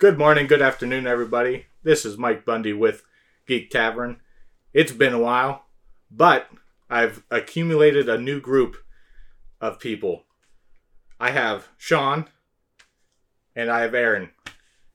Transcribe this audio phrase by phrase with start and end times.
[0.00, 1.66] Good morning, good afternoon, everybody.
[1.82, 3.02] This is Mike Bundy with
[3.46, 4.20] Geek Tavern.
[4.72, 5.66] It's been a while,
[6.10, 6.48] but
[6.88, 8.78] I've accumulated a new group
[9.60, 10.24] of people.
[11.20, 12.28] I have Shawn
[13.54, 14.30] and I have Aaron,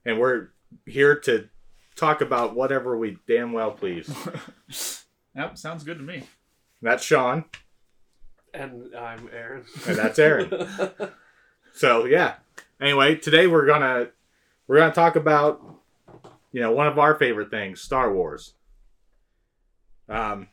[0.03, 0.47] and we're
[0.87, 1.49] here to
[1.95, 4.11] talk about whatever we damn well please.
[5.37, 6.23] Yep, sounds good to me.
[6.81, 7.43] That's Shawn,
[8.53, 9.65] And I'm Aaron.
[9.85, 10.49] and that's Aaron.
[11.73, 12.35] So yeah.
[12.79, 14.07] Anyway, today we're gonna
[14.67, 15.61] we're gonna talk about
[16.51, 18.53] you know one of our favorite things, Star Wars.
[20.09, 20.47] Um.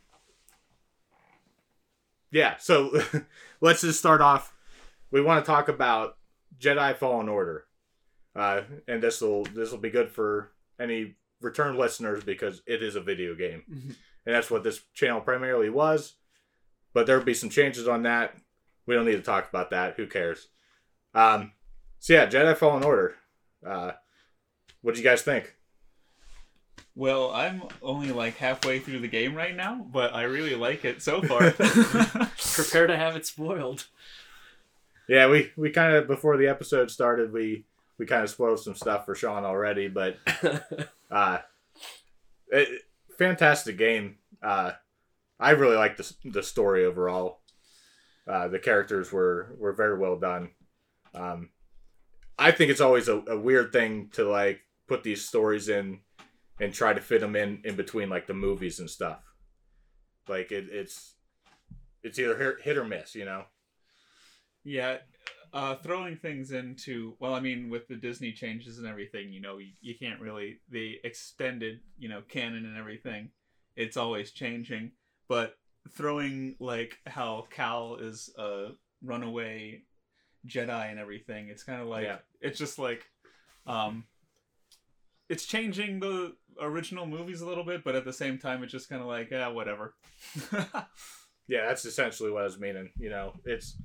[2.31, 2.57] Yeah.
[2.59, 3.01] So
[3.61, 4.55] let's just start off.
[5.11, 6.17] We want to talk about
[6.59, 7.65] Jedi Fallen Order,
[8.35, 12.97] uh, and this will this will be good for any return listeners because it is
[12.97, 13.97] a video game, Mhm.
[14.27, 16.15] and that's what this channel primarily was.
[16.95, 18.37] But there'll be some changes on that.
[18.87, 19.95] We don't need to talk about that.
[19.97, 20.49] Who cares?
[21.15, 21.53] Um,
[21.99, 23.15] so yeah, Jedi Fallen Order.
[23.67, 23.93] Uh,
[24.83, 25.57] what do you guys think?
[26.95, 31.01] Well, I'm only like halfway through the game right now, but I really like it
[31.01, 31.51] so far.
[32.37, 33.87] Prepare to have it spoiled.
[35.09, 37.65] Yeah, we we kind of before the episode started, we
[37.99, 40.19] we kind of spoiled some stuff for Shawn already, but
[41.11, 41.39] uh,
[42.49, 42.83] it,
[43.19, 44.17] fantastic game.
[44.43, 44.73] Uh,
[45.41, 47.41] I really like the the story overall.
[48.27, 50.51] Uh, the characters were were very well done.
[51.15, 51.51] Um,
[52.39, 54.61] I think it's always a, a weird thing to like
[54.93, 56.01] put these stories in
[56.61, 59.23] and try to fit them in in between like the movies and stuff.
[60.29, 61.15] Like it, it's
[62.03, 63.45] it's either hit- or miss, you know.
[64.65, 64.99] yeah,
[65.55, 69.57] uh, throwing things into well, I mean, with the Disney changes and everything, you know,
[69.57, 73.31] you, you can't really the extended, you know, canon and everything.
[73.77, 74.93] It's always changing,
[75.27, 75.55] but
[75.97, 79.85] throwing like how Cal is a runaway
[80.47, 82.19] Jedi and everything, it's kind of like Yeah.
[82.43, 83.07] it's just like,
[83.67, 84.05] um,
[85.33, 88.89] it's changing the original movies a little bit, but at the same time, it's just
[88.89, 89.95] kind of like, yeah, whatever.
[91.49, 92.91] Yeah, that's essentially what I was meaning.
[92.99, 93.77] You know, it's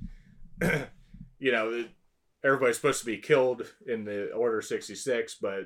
[1.38, 1.84] you know
[2.44, 5.64] everybody's supposed to be killed in the Order sixty six, but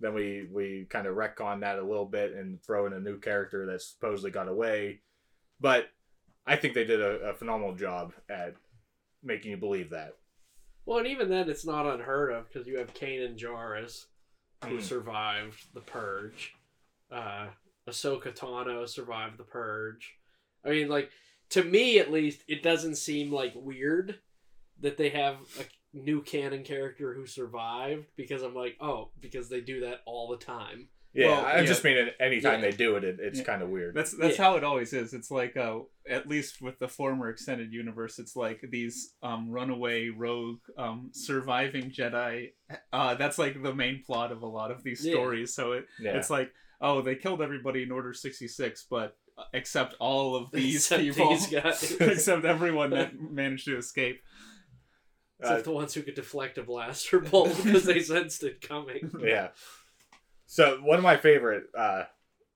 [0.00, 3.18] then we we kind of retcon that a little bit and throw in a new
[3.18, 5.00] character that supposedly got away.
[5.60, 5.88] But
[6.46, 8.54] I think they did a, a phenomenal job at
[9.22, 10.12] making you believe that.
[10.86, 14.06] well, and even then, it's not unheard of because you have Kanan Jarrus,
[14.64, 14.82] who Mm.
[14.82, 16.54] survived the Purge.
[17.10, 17.48] Uh,
[17.88, 20.14] Ahsoka Tano survived the Purge.
[20.64, 21.10] I mean, like
[21.50, 24.18] to me at least, it doesn't seem like weird
[24.80, 25.64] that they have a
[25.96, 30.44] new canon character who survived because I'm like, oh, because they do that all the
[30.44, 30.88] time.
[31.14, 31.64] Yeah, Well, I yeah.
[31.64, 32.70] just mean anytime Yeah.
[32.70, 33.44] they do it, it it's Yeah.
[33.44, 33.94] kind of weird.
[33.94, 34.44] That's that's Yeah.
[34.44, 35.14] how it always is.
[35.14, 40.08] It's like uh, at least with the former extended universe, it's like these um, runaway
[40.08, 42.52] rogue um, surviving Jedi.
[42.92, 45.12] Uh, that's like the main plot of a lot of these Yeah.
[45.14, 45.54] stories.
[45.54, 49.44] So it, yeah, it's like oh they killed everybody in Order sixty six, but uh,
[49.52, 51.92] except all of these Except people, these guys.
[52.00, 54.20] except everyone that managed to escape.
[55.40, 59.10] Except Uh, the ones who could deflect a blaster bolt because they sensed it coming.
[59.20, 59.48] yeah.
[60.46, 62.04] So one of my favorite, uh,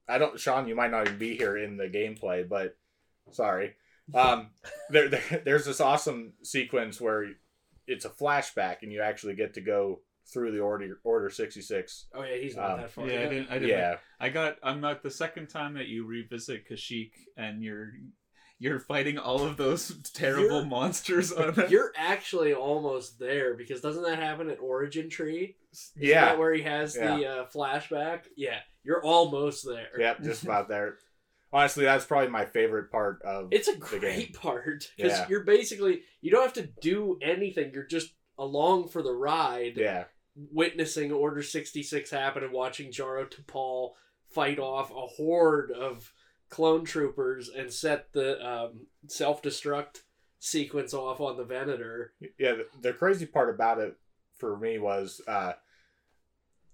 [0.08, 2.76] I don't, Shawn, you might not even be here in the gameplay, but
[3.32, 3.74] sorry.
[4.14, 4.50] Um,
[4.90, 7.26] there, there, there's this awesome sequence where
[7.86, 10.00] it's a flashback and you actually get to go
[10.32, 12.06] through the order, order 66.
[12.14, 13.06] Oh yeah, he's not Um, that far.
[13.08, 13.48] Yeah, I didn't.
[13.50, 13.68] I didn't.
[13.70, 13.96] Yeah.
[14.20, 14.56] I got.
[14.62, 17.92] I'm not the second time that you revisit Kashyyyk and you're
[18.58, 21.70] you're fighting all of those terrible You're- monsters on it.
[21.70, 25.56] You're actually almost there because doesn't that happen at Origin Tree?
[25.96, 26.24] Isn't Yeah.
[26.26, 28.24] that where he has the uh, flashback?
[28.36, 29.98] Yeah, you're almost there.
[29.98, 30.22] Yep.
[30.22, 30.96] Just about there.
[31.52, 35.26] Honestly, that's probably my favorite part of It's a great part because Yeah.
[35.28, 37.72] you're basically you don't have to do anything.
[37.72, 40.04] You're just along for the ride, Yeah.
[40.36, 43.92] witnessing Order sixty six happen and watching Jaro Tapal
[44.30, 46.12] fight off a horde of
[46.50, 50.02] clone troopers and set the um, self destruct
[50.38, 52.12] sequence off on the Venator.
[52.38, 53.96] Yeah, the, the crazy part about it
[54.36, 55.54] for me was uh,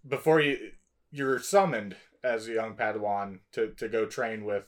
[0.07, 0.73] before you
[1.11, 4.65] you're summoned as a young Padawan to, to go train with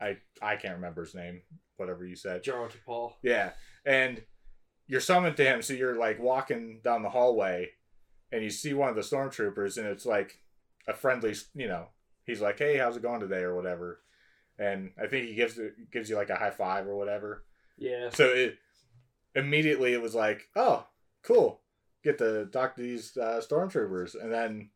[0.00, 1.42] I I can't remember his name,
[1.76, 2.44] whatever you said.
[2.44, 3.14] Jaro Tapal.
[3.22, 3.52] Yeah,
[3.84, 4.22] and
[4.86, 7.70] you're summoned to him, so you're like walking down the hallway,
[8.30, 10.38] and you see one of the stormtroopers, and it's like
[10.86, 11.88] a friendly, you know,
[12.24, 14.00] he's like, "Hey, how's it going today?" or whatever,
[14.58, 15.58] and I think he gives
[15.92, 17.44] gives you like a high five or whatever.
[17.76, 18.10] Yeah.
[18.10, 18.58] So it
[19.34, 20.86] immediately it was like, oh,
[21.22, 21.60] cool,
[22.04, 24.70] get to talk to these uh, stormtroopers, and then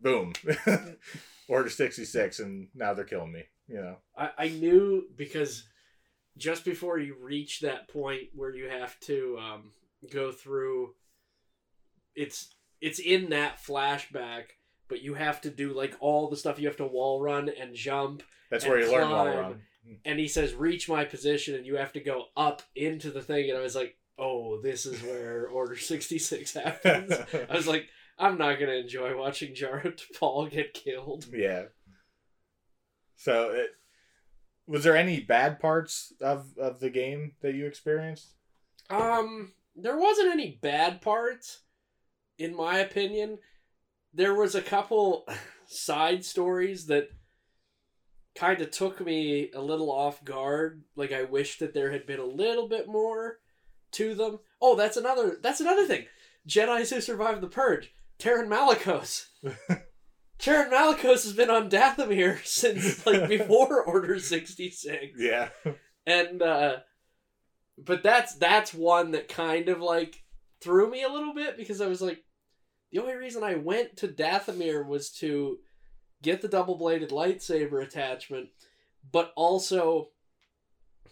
[0.00, 0.32] boom,
[1.48, 3.44] Order sixty six, and now they're killing me.
[3.68, 5.64] You know, I, I knew because
[6.36, 9.72] just before you reach that point where you have to um,
[10.12, 10.94] go through
[12.16, 14.44] it's it's in that flashback
[14.90, 16.58] but you have to do like all the stuff.
[16.58, 18.22] You have to wall run and jump.
[18.50, 19.62] That's and where you learn wall run.
[20.04, 23.48] And he says, "Reach my position," and you have to go up into the thing.
[23.48, 27.14] And I was like, "Oh, this is where Order sixty six happens."
[27.50, 27.88] I was like,
[28.20, 31.64] "I'm not gonna enjoy watching Jaro Paul get killed." yeah.
[33.16, 33.70] So, it,
[34.66, 38.34] was there any bad parts of of the game that you experienced?
[38.88, 41.62] Um, there wasn't any bad parts,
[42.38, 43.38] in my opinion.
[44.12, 45.26] There was a couple
[45.66, 47.08] side stories that
[48.34, 50.82] kind of took me a little off guard.
[50.96, 53.38] Like I wish that there had been a little bit more
[53.92, 54.38] to them.
[54.60, 55.38] Oh, that's another.
[55.42, 56.06] That's another thing.
[56.48, 57.92] Jedi's who survived the purge.
[58.20, 59.26] Taron Malicos.
[60.38, 65.48] Taron Malicos has been on Dathomir since like before Order sixty six Yeah.
[66.06, 66.76] and uh
[67.78, 70.22] but that's that's one that kind of like
[70.62, 72.22] threw me a little bit because I was like
[72.92, 75.58] the only reason I went to Dathomir was to
[76.22, 78.48] get the double bladed lightsaber attachment,
[79.12, 80.08] but also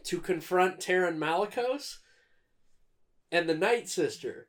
[0.04, 1.96] to confront Taron Malicos
[3.30, 4.48] and the Night Sister.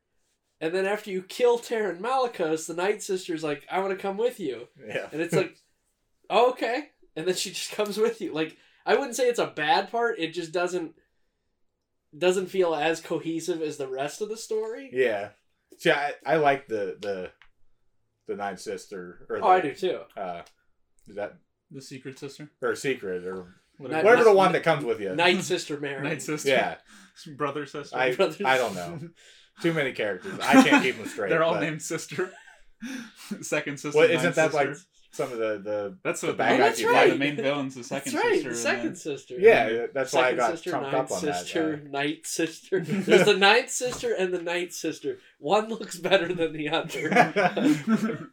[0.61, 4.17] And then after you kill Taron Malicos, the Night Sister's like, I want to come
[4.17, 4.67] with you.
[4.85, 5.07] Yeah.
[5.11, 5.55] And it's like,
[6.29, 6.89] oh, okay.
[7.15, 8.33] And then she just comes with you.
[8.33, 10.19] Like, I wouldn't say it's a bad part.
[10.19, 10.93] It just doesn't
[12.17, 14.89] doesn't feel as cohesive as the rest of the story.
[14.91, 15.29] yeah.
[15.77, 17.31] See, I, I like the the
[18.27, 19.99] the nine sister or the, Oh, I do too.
[20.17, 20.41] Uh,
[21.07, 21.35] is that
[21.71, 22.49] The secret sister.
[22.61, 25.15] or secret or Night- whatever the Night- one that comes with you?
[25.15, 26.03] Night Sister Mary.
[26.03, 26.49] Night sister.
[26.49, 26.75] Yeah.
[27.37, 27.95] Brother sister.
[27.97, 28.41] I Brothers.
[28.43, 28.99] I don't know.
[29.61, 30.39] Too many characters.
[30.41, 31.29] I can't keep them straight.
[31.29, 32.31] They're all but named sister.
[33.41, 33.97] Second sister.
[33.99, 34.69] Well, isn't that sister.
[34.69, 34.77] like
[35.11, 37.09] some of the the That's the what bad Oh, guys you yeah, right.
[37.11, 38.35] the main villain's the That's second right.
[38.35, 38.49] sister.
[38.51, 39.35] The second then- sister.
[39.39, 41.91] Yeah, that's why I Second got sister, trumped ninth up on sister, that.
[41.91, 42.79] night sister.
[42.83, 45.17] There's the ninth sister and the night sister.
[45.39, 48.29] One looks better than the other.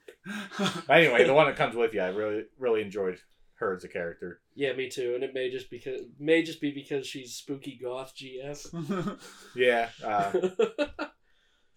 [0.88, 3.18] Anyway, the one that comes with you, I really really enjoyed
[3.58, 4.40] her as a character.
[4.54, 5.14] yeah, me too.
[5.14, 9.18] And it may just because may just be because she's spooky goth GF.
[9.54, 9.88] Yeah.
[10.04, 10.32] Uh,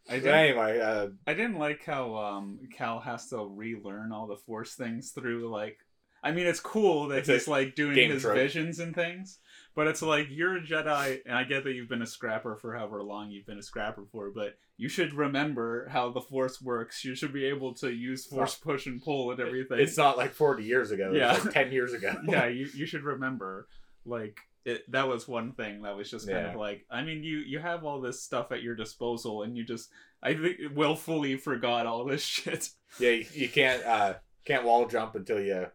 [0.09, 4.35] I didn't, anyway, uh, I didn't like how um, Cal has to relearn all the
[4.37, 5.77] Force things through like.
[6.21, 8.35] I mean, it's cool that It's he's like doing his trope.
[8.35, 9.37] visions and things,
[9.73, 12.75] but it's like you're a Jedi, and I get that you've been a scrapper for
[12.75, 17.05] however long you've been a scrapper for, but you should remember how the Force works.
[17.05, 19.79] You should be able to use Force push and pull and everything.
[19.79, 21.13] it's not like forty years ago.
[21.13, 21.35] Yeah.
[21.35, 22.13] It's like ten years ago.
[22.27, 23.67] yeah, you, you should remember
[24.05, 26.51] like it, that was one thing that was just kind Yeah.
[26.53, 29.63] of like I mean you you have all this stuff at your disposal and you
[29.63, 29.89] just
[30.21, 32.69] I think willfully forgot all this shit.
[32.99, 34.13] Yeah, you, you can't uh
[34.45, 35.67] can't wall jump until you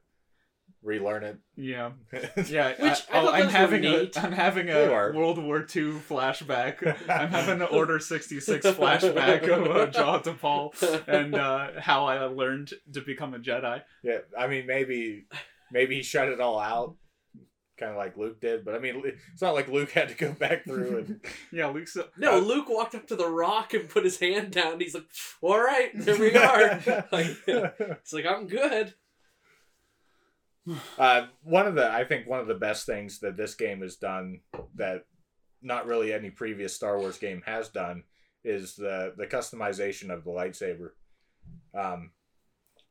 [0.82, 1.38] relearn it.
[1.56, 1.92] Yeah,
[2.46, 2.69] yeah.
[2.70, 4.22] Which I I, thought oh, I'm having a neat.
[4.22, 4.88] I'm having a.
[5.14, 6.84] World War II flashback.
[7.08, 12.22] I'm having an Order sixty six flashback of uh, Jaro Tapal and uh, how I
[12.25, 13.82] learned to become a Jedi.
[14.02, 15.25] yeah, I mean maybe
[15.72, 16.96] maybe he shut it all out,
[17.76, 18.65] kind of like Luke did.
[18.65, 21.21] But I mean, it's not like Luke had to go back through and
[21.53, 21.97] Yeah, Luke's.
[22.17, 24.81] No, Luke walked up to the rock and put his hand down.
[24.81, 25.06] He's like,
[25.41, 26.82] "All right, here we are."
[27.12, 28.94] like, it's like I'm good.
[30.99, 33.97] Uh, one of the I think one of the best things that this game has
[33.97, 34.41] done
[34.77, 35.05] that
[35.61, 38.05] not really any previous Star Wars game has done
[38.44, 40.91] is the the customization of the lightsaber.
[41.75, 42.12] Um,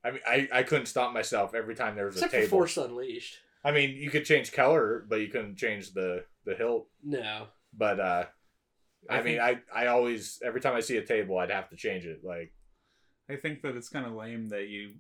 [0.04, 2.50] I mean, I, I couldn't stop myself every time there was Except a for table.
[2.50, 3.38] Force Unleashed.
[3.64, 6.88] I mean, you could change color, but you couldn't change the the hilt.
[7.04, 7.48] No.
[7.76, 8.26] But uh,
[9.10, 11.76] I, I mean, I I always every time I see a table, I'd have to
[11.76, 12.20] change it.
[12.24, 12.54] Like,
[13.30, 14.96] I think that it's kind of lame that you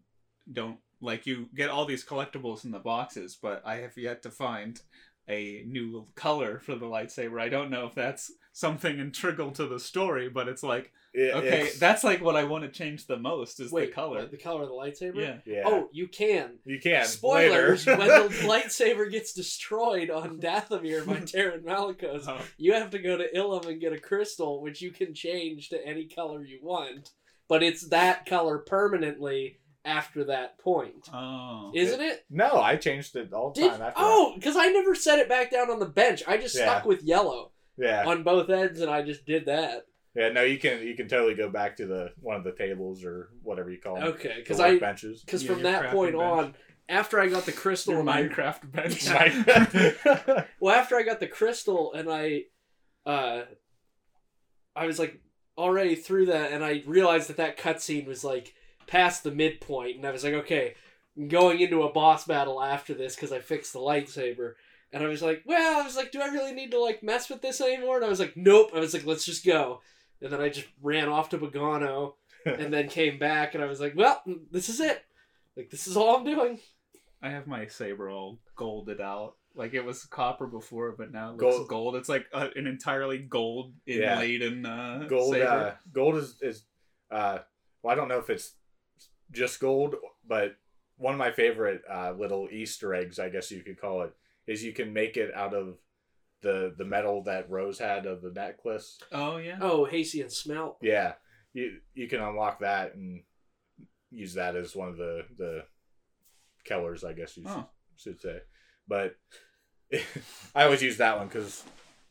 [0.52, 4.32] don't like you get all these collectibles in the boxes, but I have yet to
[4.32, 4.80] find
[5.28, 7.40] a new color for the lightsaber.
[7.42, 11.48] I don't know if that's something integral to the story, but it's like it, okay,
[11.62, 14.20] it's- that's like what I want to change the most is Wait, the color.
[14.20, 15.16] what, the color of the lightsaber.
[15.16, 15.38] Yeah.
[15.46, 15.62] yeah.
[15.66, 16.58] Oh, you can.
[16.66, 17.06] you can.
[17.06, 18.04] Spoilers: when the
[18.44, 22.42] lightsaber gets destroyed on Dathomir by Taron Malicos, Oh.
[22.58, 25.86] you have to go to Ilum and get a crystal, which you can change to
[25.86, 27.12] any color you want.
[27.48, 31.72] But it's that color permanently after that point, Oh.
[31.76, 32.26] isn't it?
[32.30, 33.82] no, I changed it all the Did time.
[33.82, 36.24] after oh, because I never set it back down on the bench.
[36.28, 36.66] I just Yeah.
[36.70, 38.04] stuck with yellow yeah.
[38.06, 39.86] on both ends, and I just did that.
[40.16, 43.04] Yeah, no, you can you can totally go back to the one of the tables
[43.04, 44.04] or whatever you call them.
[44.10, 45.22] Okay, because I benches.
[45.24, 46.24] because Yeah, from that point bench.
[46.24, 46.56] on,
[46.88, 49.10] after I got the crystal, Your and I Minecraft bench.
[49.10, 50.46] Right.
[50.60, 52.44] Well, after I got the crystal and I,
[53.06, 53.42] uh,
[54.76, 55.20] I was like
[55.58, 58.54] already through that, and I realized that that cutscene was like
[58.88, 60.76] past the midpoint, and I was like, okay,
[61.18, 64.54] I'm going into a boss battle after this because I fixed the lightsaber.
[64.92, 67.30] And I was like, well, I was like, do I really need to like mess
[67.30, 67.96] with this anymore?
[67.98, 68.72] And I was like, nope.
[68.76, 69.82] I was like, let's just go.
[70.22, 72.14] And then I just ran off to Bogano,
[72.46, 74.22] and then came back, and I was like, well,
[74.52, 75.04] this is it.
[75.58, 76.60] Like this is all I'm doing.
[77.22, 79.36] I have my saber all golded out.
[79.56, 81.96] Like it was copper before, but now it Gold- looks gold.
[81.96, 84.14] It's like uh, an entirely gold Yeah.
[84.14, 85.48] inlaid in uh, gold saber.
[85.48, 86.64] uh, gold is is
[87.12, 87.38] uh
[87.84, 88.54] well i don't know if it's
[89.34, 89.96] just gold
[90.28, 90.56] but
[90.98, 94.14] one of my favorite uh little easter eggs i guess you could call it
[94.48, 95.76] is you can make it out of
[96.42, 99.58] the the metal that rose had of the necklace Oh yeah.
[99.62, 100.76] Oh, Haysian Smelt.
[100.82, 101.14] yeah
[101.54, 103.24] you you can unlock that and
[104.12, 105.64] use that as one of the the
[106.66, 107.68] kellers i guess you Oh.
[107.96, 108.40] should, should say
[108.88, 109.16] but
[110.56, 111.64] i always use that one because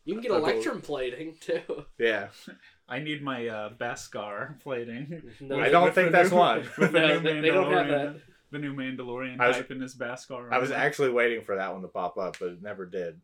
[0.05, 0.43] You can get gold.
[0.43, 1.85] electrum plating too.
[1.97, 2.27] yeah
[2.87, 5.21] I need my uh, Beskar plating.
[5.41, 6.59] No, I don't think that's new- one.
[6.77, 8.21] With the No, new they- they don't have Mandalorian- that.
[8.51, 10.51] The new Mandalorian I was- type in his Beskar.
[10.51, 10.83] i was armor.
[10.83, 13.19] actually waiting for that one to pop up but it never did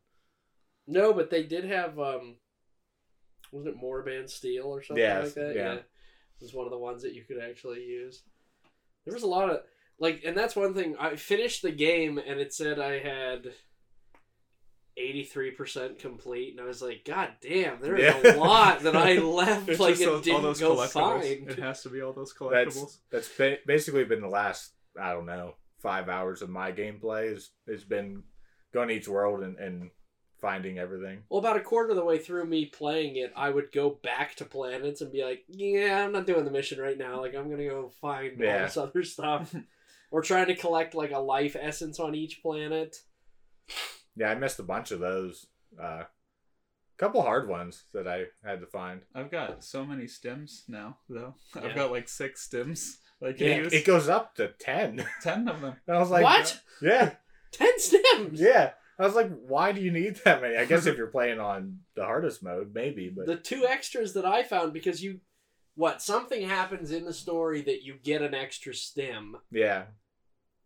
[0.87, 2.37] No, but they did have um
[3.51, 5.55] was it Morband Steel or something Yeah, like that?
[5.55, 5.73] yeah.
[5.73, 5.85] It
[6.41, 8.23] was one of the ones that you could actually use.
[9.05, 9.59] There was a lot of
[9.99, 10.95] like and that's one thing.
[10.99, 13.47] I finished the game and it said I had
[14.99, 18.35] eighty three percent complete and I was like, God damn, there is Yeah.
[18.35, 20.89] a lot that I left It's like it those- didn't those go collectibles.
[20.91, 21.49] find.
[21.49, 22.97] It has to be all those collectibles.
[23.11, 27.33] that's ba- basically been the last I don't know five hours of my gameplay.
[27.35, 28.23] Is it's been
[28.73, 29.89] going to each world and, and
[30.41, 31.23] finding everything.
[31.29, 34.35] Well, about a quarter of the way through me playing it, I would go back
[34.35, 37.21] to planets and be like, "Yeah, I'm not doing the mission right now.
[37.21, 39.55] Like, I'm gonna go find all this other stuff."
[40.11, 42.97] or trying to collect like a life essence on each planet.
[44.19, 45.47] Yeah, I missed a bunch of those.
[45.79, 46.05] A
[46.97, 49.01] couple hard ones that I had to find.
[49.15, 51.33] I've got so many stems now, though.
[51.55, 51.61] Yeah.
[51.67, 52.97] I've got like six stems.
[53.21, 55.05] Like It, use it goes up to ten.
[55.21, 55.75] ten of them.
[55.87, 56.57] And I was like, what?
[56.81, 57.15] Yeah,
[57.51, 58.39] Ten stems.
[58.39, 58.71] yeah.
[58.97, 60.55] I was like, why do you need that many?
[60.55, 63.09] I guess if you're playing on the hardest mode, maybe.
[63.09, 65.19] But The two extras that I found because you,
[65.75, 69.83] what something happens in the story that you get an extra stem, yeah,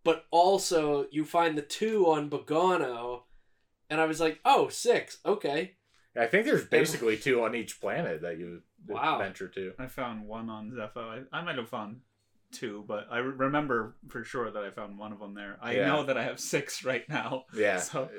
[0.04, 3.24] but also you find the two on Bogano,
[3.94, 5.20] and I was like, "Oh, six.
[5.24, 5.76] Okay."
[6.18, 9.18] I think there's basically two on each planet that you would Wow.
[9.20, 9.74] venture to.
[9.80, 11.26] I found one on Zeffo.
[11.32, 12.02] I, I might have found
[12.52, 15.58] two, but I re- remember for sure that I found one of them there.
[15.62, 15.88] I Yeah.
[15.88, 17.46] know that I have six right now.
[17.56, 18.10] Yeah, So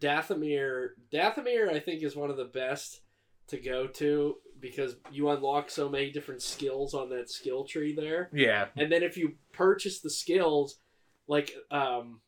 [0.00, 3.00] Dathomir, Dathomir, I think is one of the best
[3.48, 8.30] to go to because you unlock so many different skills on that skill tree there.
[8.32, 10.80] yeah, And then if you purchase the skills,
[11.26, 12.20] like um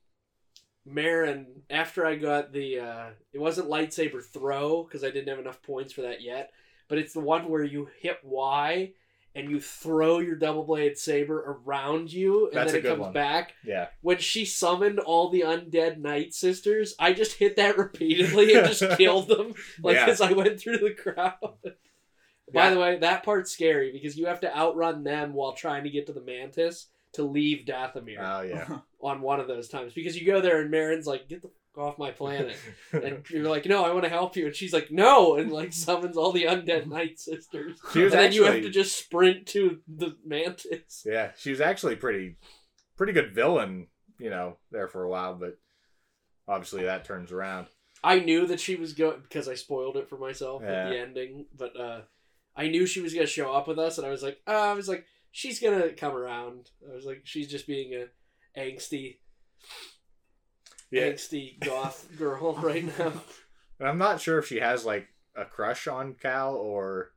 [0.89, 5.63] Merrin, after I got the uh it wasn't lightsaber throw because I didn't have enough
[5.63, 6.53] points for that yet,
[6.89, 8.93] but it's the one where you hit Y
[9.35, 13.13] and you throw your double bladed saber around you and That's then it comes one.
[13.13, 13.53] back.
[13.65, 13.89] yeah.
[14.01, 18.83] When she summoned all the undead night sisters, I just hit that repeatedly and just
[18.99, 20.07] killed them like Yeah.
[20.09, 21.37] as I went through the crowd.
[22.53, 22.71] By Yeah.
[22.75, 26.07] the way, that part's scary because you have to outrun them while trying to get
[26.07, 28.79] to the mantis to leave Dathomir Oh yeah.
[29.01, 29.93] on one of those times.
[29.95, 32.57] Because you go there and Merrin's like, "Get the fuck off my planet,"
[32.93, 35.73] and you're like, "No, I want to help you," and she's like, "No," and like
[35.73, 37.79] summons all the undead night sisters.
[37.93, 41.05] She was and then you have to just sprint to the mantis.
[41.07, 42.37] Yeah, she was actually pretty,
[42.97, 43.89] pretty good villain,
[44.19, 45.59] you know, there for a while, but
[46.47, 47.67] obviously that turns around.
[48.03, 51.47] I knew that she was going because I spoiled it for myself at the ending,
[51.57, 52.01] but uh,
[52.57, 54.73] I knew she was gonna show up with us, and I was like, uh, I
[54.75, 56.71] was like, she's gonna come around.
[56.91, 58.07] I was like, she's just being a
[58.61, 59.19] angsty,
[60.91, 63.13] Yeah, angsty goth girl right now.
[63.79, 67.13] and I'm not sure if she has like a crush on Cal or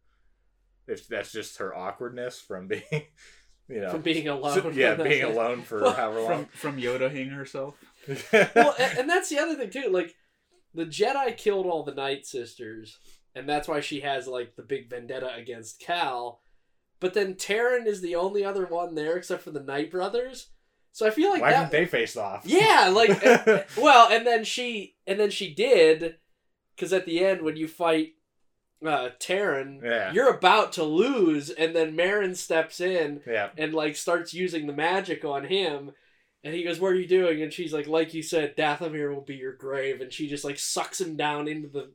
[0.88, 2.84] if that's just her awkwardness from being,
[3.70, 4.53] you know, From being alone.
[4.62, 6.46] so- yeah, being alone for Well, however from long.
[6.53, 7.75] from Yodaing herself.
[8.34, 9.89] well, and, and that's the other thing too.
[9.89, 10.13] Like,
[10.75, 12.98] the Jedi killed all the Night Sisters,
[13.36, 16.41] and that's why she has like the big vendetta against Cal.
[17.04, 20.48] But then Taron is the only other one there except for the Night Brothers.
[20.94, 21.70] So I feel like Why that.
[21.70, 22.44] didn't they face off?
[22.46, 26.16] Yeah, like uh, well, and then she and then she did
[26.76, 28.14] because at the end when you fight
[28.86, 30.14] uh Taron, Yeah.
[30.14, 34.74] you're about to lose, and then Merrin steps in yeah, and like starts using the
[34.74, 35.92] magic on him.
[36.46, 39.22] And he goes, "What are you doing?" And she's like, "Like you said, Dathomir will
[39.22, 41.92] be your grave." And she just like sucks him down into the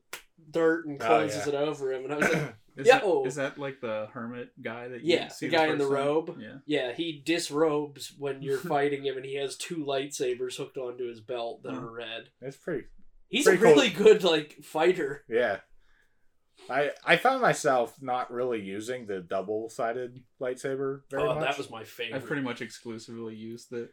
[0.50, 1.52] dirt and Oh, closes yeah.
[1.52, 2.04] it over him.
[2.04, 2.92] And I was like, Is, Yo!
[2.92, 3.24] that, oh.
[3.26, 6.38] is that like the hermit guy that you Yeah, see the guy in the robe.
[6.40, 6.58] Yeah.
[6.64, 11.20] "Yeah, he disrobes when you're fighting him, and he has two lightsabers hooked onto his
[11.20, 11.80] belt that Huh.
[11.80, 12.84] are red." it's pretty.
[13.28, 15.24] He's Pretty a really good like fighter.
[15.28, 15.58] Yeah.
[16.70, 21.44] I I found myself not really using the double sided lightsaber very oh, much.
[21.44, 22.16] that was my favorite.
[22.16, 23.90] I've pretty much exclusively used it.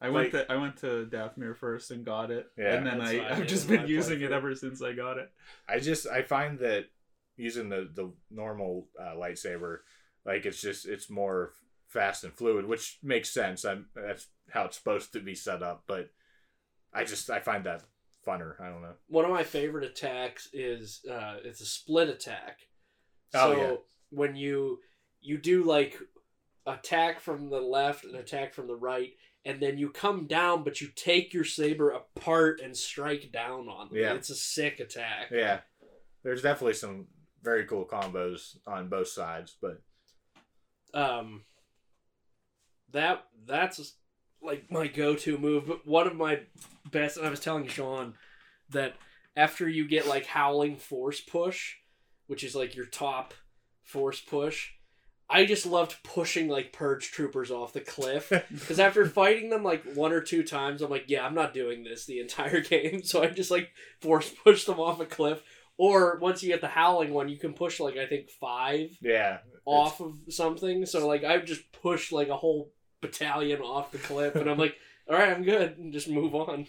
[0.00, 2.74] I went Like- to I went to Dathomir first and got it, Yeah.
[2.74, 5.28] and then I what I I've just been using it ever since I got it.
[5.68, 6.86] I just I find that
[7.38, 9.78] using the the normal uh, lightsaber,
[10.26, 11.52] like it's just it's more
[11.86, 13.64] fast and fluid, which makes sense.
[13.64, 15.84] I'm, that's how it's supposed to be set up.
[15.86, 16.10] But
[16.92, 17.82] I just I find that
[18.26, 18.60] funner.
[18.60, 18.94] I don't know.
[19.08, 22.58] One of my favorite attacks is uh, it's a split attack.
[23.34, 23.74] Oh, So yeah.
[24.10, 24.80] when you
[25.20, 25.98] you do like
[26.66, 29.12] attack from the left and attack from the right,
[29.44, 33.88] and then you come down, but you take your saber apart and strike down on
[33.88, 33.96] them.
[33.98, 34.12] Yeah.
[34.14, 35.28] It's a sick attack.
[35.32, 35.60] Yeah,
[36.22, 37.06] there's definitely some
[37.42, 39.80] very cool combos on both sides, but
[40.94, 41.42] um
[42.92, 43.94] that that's
[44.42, 46.40] like my go-to move but one of my
[46.90, 48.14] best and i was telling Shawn
[48.70, 48.94] that
[49.36, 51.74] after you get like howling force push
[52.26, 53.34] which is like your top
[53.82, 54.70] force push
[55.28, 59.84] i just loved pushing like purge troopers off the cliff because after fighting them like
[59.94, 63.02] one or two times i'm like yeah i'm not doing this the entire game.
[63.02, 65.42] So i just like force push them off a cliff
[65.78, 69.38] or once you get the howling one you can push like i think five yeah,
[69.64, 70.84] off of something.
[70.86, 74.76] So like I just pushed like a whole battalion off the cliff, and I'm like,
[75.08, 76.66] all right, I'm good, and just move on.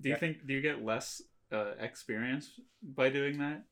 [0.00, 0.18] Do you Yeah.
[0.18, 1.20] think do you get less
[1.52, 3.64] uh, experience by doing that?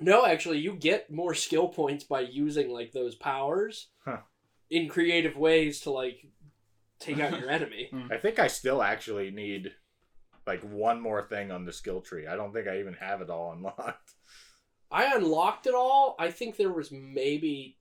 [0.00, 4.18] No, actually, you get more skill points by using like those powers Huh.
[4.70, 6.26] in creative ways to like
[6.98, 7.90] take out your enemy.
[8.10, 9.72] I think I still actually need
[10.50, 12.26] like one more thing on the skill tree.
[12.26, 14.14] I don't think I even have it all unlocked.
[14.90, 16.16] I unlocked it all.
[16.18, 17.78] I think there was maybe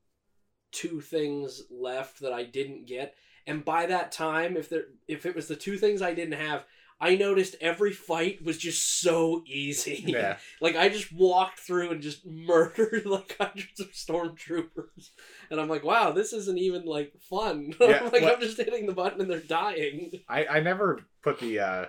[0.72, 3.16] two things left that I didn't get,
[3.48, 6.64] and by that time, if there if it was the two things I didn't have.
[7.02, 10.04] I noticed every fight was just so easy.
[10.08, 15.12] Yeah, Like I just walked through and just murdered like hundreds of stormtroopers,
[15.50, 17.74] and I'm like, wow, this isn't even like fun.
[17.80, 20.12] Yeah, like I'm just hitting the button and they're dying.
[20.28, 21.86] I I never put the uh,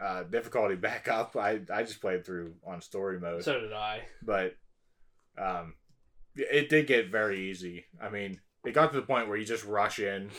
[0.00, 1.36] uh, difficulty back up.
[1.36, 3.44] I I just played through on story mode.
[3.44, 4.02] So did I.
[4.22, 4.56] but
[5.38, 5.74] um,
[6.34, 7.84] it did get very easy.
[8.00, 10.30] I mean, it got to the point where you just rush in,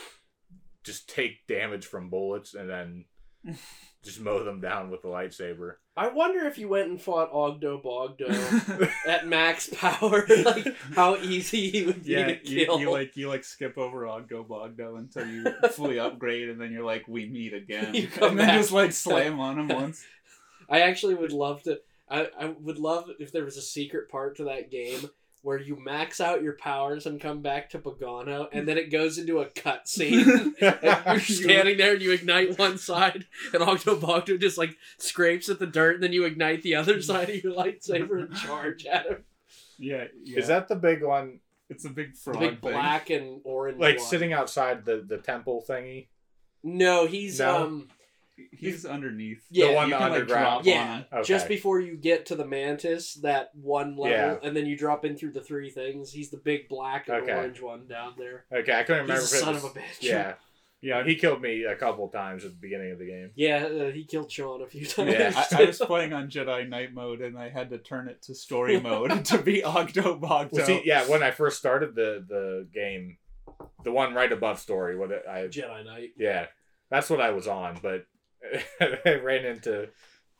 [0.83, 3.05] just take damage from bullets, and then
[4.07, 5.73] just mow them down with the lightsaber.
[5.95, 11.69] I wonder if you went and fought Oggdo Bogdo at max power, like how easy
[11.69, 12.79] he would be yeah, to you, kill.
[12.79, 16.85] you like you like skip over Oggdo Bogdo until you fully upgrade, and then you're
[16.85, 18.57] like, we meet again, You come and then back.
[18.59, 20.03] just like slam on him once.
[20.69, 21.79] I actually would love to.
[22.09, 25.09] I, I would love if there was a secret part to that game
[25.47, 29.17] where you max out your powers and come back to Bogano, and then it goes
[29.17, 30.51] into a cutscene.
[30.61, 35.47] and you're standing there and you ignite one side, and Oggdo Bogdo just like scrapes
[35.47, 38.85] at the dirt, and then you ignite the other side of your lightsaber and charge
[38.85, 39.23] at him.
[39.79, 40.39] Yeah, yeah.
[40.39, 42.71] Is that the big one, It's a big The frog big thing.
[42.73, 43.79] black and orange.
[43.79, 44.05] like one.
[44.05, 46.07] sitting outside the the temple thingy?
[46.61, 47.63] No, he's No?
[47.63, 47.87] um
[48.51, 49.43] He's underneath.
[49.49, 50.63] Yeah, the one you can, like, underground.
[50.63, 51.19] drop yeah, on.
[51.19, 51.27] Okay.
[51.27, 54.37] just before you get to the mantis, that one level, Yeah.
[54.43, 56.11] and then you drop in through the three things.
[56.11, 57.33] He's the big black and Okay.
[57.33, 58.45] orange one down there.
[58.53, 59.21] Okay, I couldn't remember.
[59.21, 60.01] He's a if it son was- of a bitch.
[60.01, 60.33] Yeah,
[60.79, 63.31] Yeah, he killed me a couple times at the beginning of the game.
[63.35, 65.11] Yeah, uh, he killed Shawn a few times.
[65.11, 68.21] Yeah, I, I was playing on Jedi Knight mode, and I had to turn it
[68.23, 70.51] to story mode to be Oggdo Bogdo.
[70.51, 73.17] Well, see, yeah, when I first started the the game,
[73.83, 76.11] the one right above story, what it- I Jedi Knight.
[76.15, 76.45] yeah,
[76.91, 78.05] that's what I was on, but
[78.81, 79.89] I ran into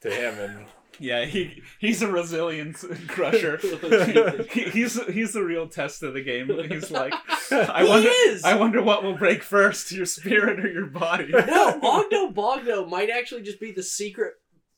[0.02, 0.66] to him and
[1.00, 3.58] Yeah, he he's a resilience crusher.
[4.52, 6.50] he, he's he's the real test of the game.
[6.70, 7.14] He's like,
[7.52, 8.44] I he wonder, is.
[8.44, 11.30] I wonder what will break first, your spirit or your body.
[11.32, 14.34] no, Oggdo Bogdo might actually just be the secret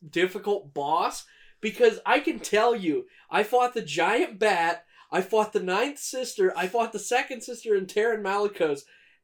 [0.07, 1.25] difficult boss
[1.61, 6.53] because I can tell you, I fought the giant bat, I fought the ninth sister,
[6.55, 8.81] I fought the second sister in Taron Malicos,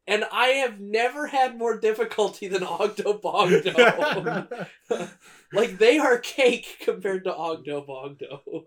[0.07, 4.67] and I have never had more difficulty than Oggdo Bogdo.
[5.53, 8.65] like they are cake compared to Oggdo Bogdo.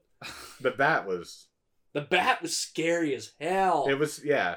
[0.60, 1.46] the bat was
[1.92, 3.86] The bat was scary as hell.
[3.88, 4.56] it was yeah,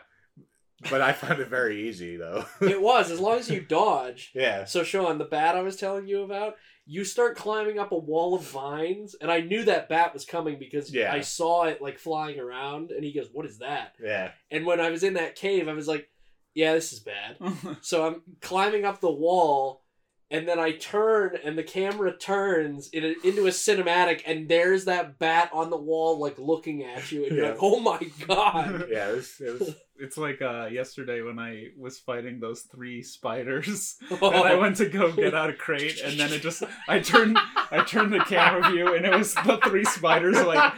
[0.89, 2.45] but I found it very easy though.
[2.61, 4.31] it was as long as you dodge.
[4.35, 6.55] yeah, So Shawn, the bat I was telling you about,
[6.87, 10.57] you start climbing up a wall of vines, and I knew that bat was coming
[10.57, 11.13] because Yeah.
[11.13, 14.81] I saw it like flying around, and he goes, "What is that?" yeah, And when
[14.81, 16.09] I was in that cave, I was like,
[16.53, 17.37] "Yeah, this is bad."
[17.81, 19.83] So I'm climbing up the wall,
[20.29, 24.85] and then I turn, and the camera turns in a, into a cinematic, and there's
[24.85, 27.51] that bat on the wall, like looking at you, and you're Yeah.
[27.51, 29.09] like, "Oh my god!" yeah.
[29.09, 33.97] It was it was it's like uh, yesterday when I was fighting those three spiders,
[34.09, 34.31] Oh.
[34.31, 37.37] and I went to go get out a crate, and then it just I turned
[37.71, 40.73] I turned the camera view, and it was the three spiders like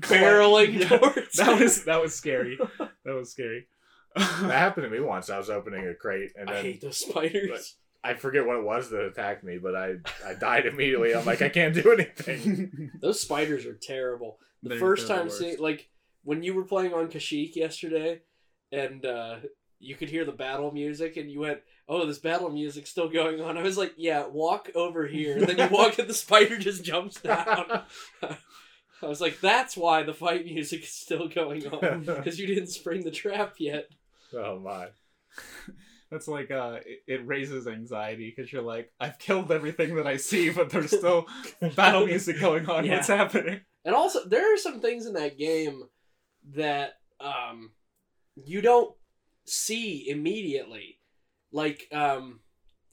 [0.00, 1.36] barreling Yeah, towards.
[1.36, 2.58] that was that was scary.
[2.78, 3.66] That was scary.
[4.14, 5.30] That happened to me once.
[5.30, 7.76] I was opening a crate and I hate those spiders.
[8.02, 9.94] I forget what it was that attacked me, but I
[10.26, 11.14] I died immediately.
[11.14, 12.90] I'm like I can't do anything.
[13.00, 14.38] Those spiders are terrible.
[14.62, 15.38] The They're- first time worst.
[15.38, 15.88] seeing, like,
[16.22, 18.20] when you were playing on Kashyyyk yesterday,
[18.70, 19.36] and uh,
[19.78, 23.40] you could hear the battle music, and you went, "Oh, this battle music's still going
[23.40, 26.58] on." I was like, "Yeah, walk over here." And then you walk, and the spider
[26.58, 27.82] just jumps down.
[29.02, 32.68] I was like, "That's why the fight music is still going on because you didn't
[32.68, 33.88] spring the trap yet."
[34.34, 34.88] Oh my.
[36.10, 40.16] That's like uh, it, it raises anxiety because you're like, I've killed everything that I
[40.16, 41.26] see, but there's still
[41.76, 42.84] battle music going on.
[42.84, 42.96] Yeah.
[42.96, 43.62] What's happening?
[43.84, 45.82] And also, there are some things in that game
[46.54, 47.72] that um,
[48.36, 48.94] you don't
[49.44, 50.98] see immediately.
[51.52, 52.40] Like um,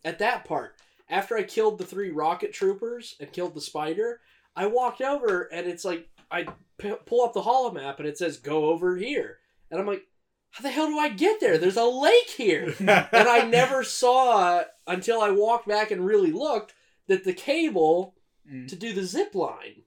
[0.03, 0.75] at that part,
[1.09, 4.21] after I killed the three rocket troopers and killed the spider,
[4.55, 8.17] I walked over and it's like I p- pull up the holo map and it
[8.17, 9.37] says go over here,
[9.69, 10.03] and I'm like,
[10.51, 11.57] how the hell do I get there?
[11.57, 16.73] There's a lake here, and I never saw until I walked back and really looked
[17.07, 18.15] that the cable
[18.51, 18.67] Mm.
[18.69, 19.83] to do the zip line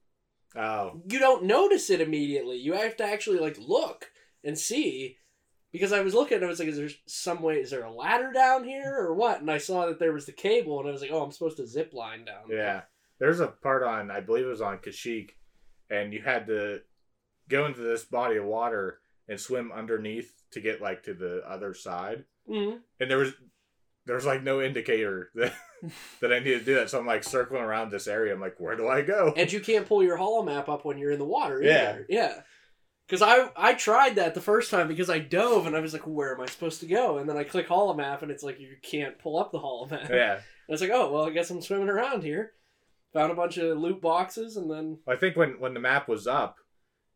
[0.57, 1.03] Oh.
[1.11, 2.57] you don't notice it immediately.
[2.57, 4.13] You have to actually like look
[4.45, 5.19] and see.
[5.73, 7.57] Because I was looking, and I was like, "Is there some way?
[7.61, 10.33] Is there a ladder down here or what?" And I saw that there was the
[10.33, 12.83] cable, and I was like, "Oh, I'm supposed to zip line down." Yeah.
[13.19, 15.31] There's a part on, I believe it was on Kashyyyk,
[15.91, 16.83] and you had to
[17.49, 21.75] go into this body of water and swim underneath to get like to the other
[21.75, 22.25] side.
[22.49, 23.33] hmm And there was
[24.07, 25.53] there was like no indicator that
[26.21, 26.91] that I needed to do that.
[26.91, 28.35] So I'm like circling around this area.
[28.35, 29.33] I'm like, where do I go?
[29.37, 31.63] And you can't pull your holo map up when you're in the water.
[31.63, 31.91] Yeah.
[31.91, 32.07] Either.
[32.09, 32.41] Yeah.
[33.07, 36.07] Because I I tried that the first time because I dove and I was like,
[36.07, 38.59] "Where am I supposed to go?" And then I click holo map and it's like
[38.59, 40.09] you can't pull up the holo map.
[40.09, 40.33] yeah.
[40.35, 40.41] And
[40.71, 42.53] I was like, "Oh well, I guess I'm swimming around here."
[43.13, 46.27] Found a bunch of loot boxes and then I think when when the map was
[46.27, 46.57] up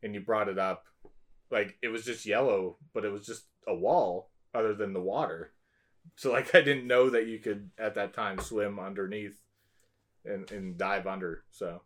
[0.03, 0.85] and you brought it up,
[1.51, 5.53] like it was just yellow, but it was just a wall other than the water.
[6.17, 9.39] So like I didn't know that you could at that time swim underneath
[10.25, 11.45] and and dive under.
[11.51, 11.83] So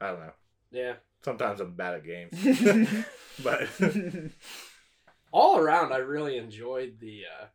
[0.00, 0.32] I don't know.
[0.70, 0.94] yeah.
[1.24, 3.04] Sometimes I'm bad at games,
[3.42, 3.66] but
[5.32, 7.46] all around i really enjoyed the uh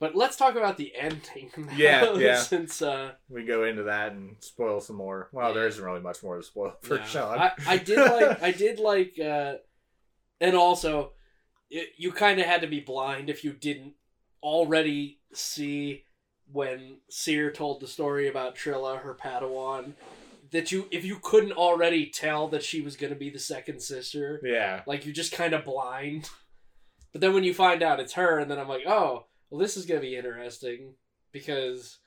[0.00, 2.36] but let's talk about the ending now, Yeah, yeah.
[2.38, 5.28] since uh we go into that and spoil some more.
[5.32, 5.68] Well, there Yeah.
[5.68, 7.04] isn't really much more to spoil for no.
[7.04, 7.38] Shawn.
[7.38, 9.54] I, I did like i did like uh
[10.44, 11.12] and also
[11.70, 13.94] it, you kind of had to be blind if you didn't
[14.42, 16.04] already see
[16.52, 19.94] when Cere told the story about Trilla, her Padawan,
[20.50, 24.40] that you if you couldn't already tell that she was gonna be the second sister,
[24.44, 26.28] yeah, Like you're just kind of blind.
[27.12, 29.76] But then when you find out it's her, and then I'm like, oh, well, this
[29.76, 30.94] is gonna be interesting
[31.32, 31.98] because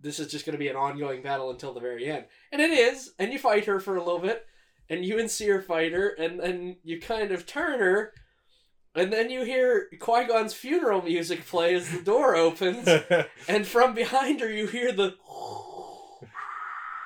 [0.00, 3.12] this is just gonna be an ongoing battle until the very end, and it is.
[3.18, 4.46] And you fight her for a little bit,
[4.92, 8.12] and you and Cere fight her, and then you kind of turn her,
[8.94, 12.86] and then you hear Qui Gon's funeral music play as the door opens,
[13.48, 15.14] and from behind her you hear the.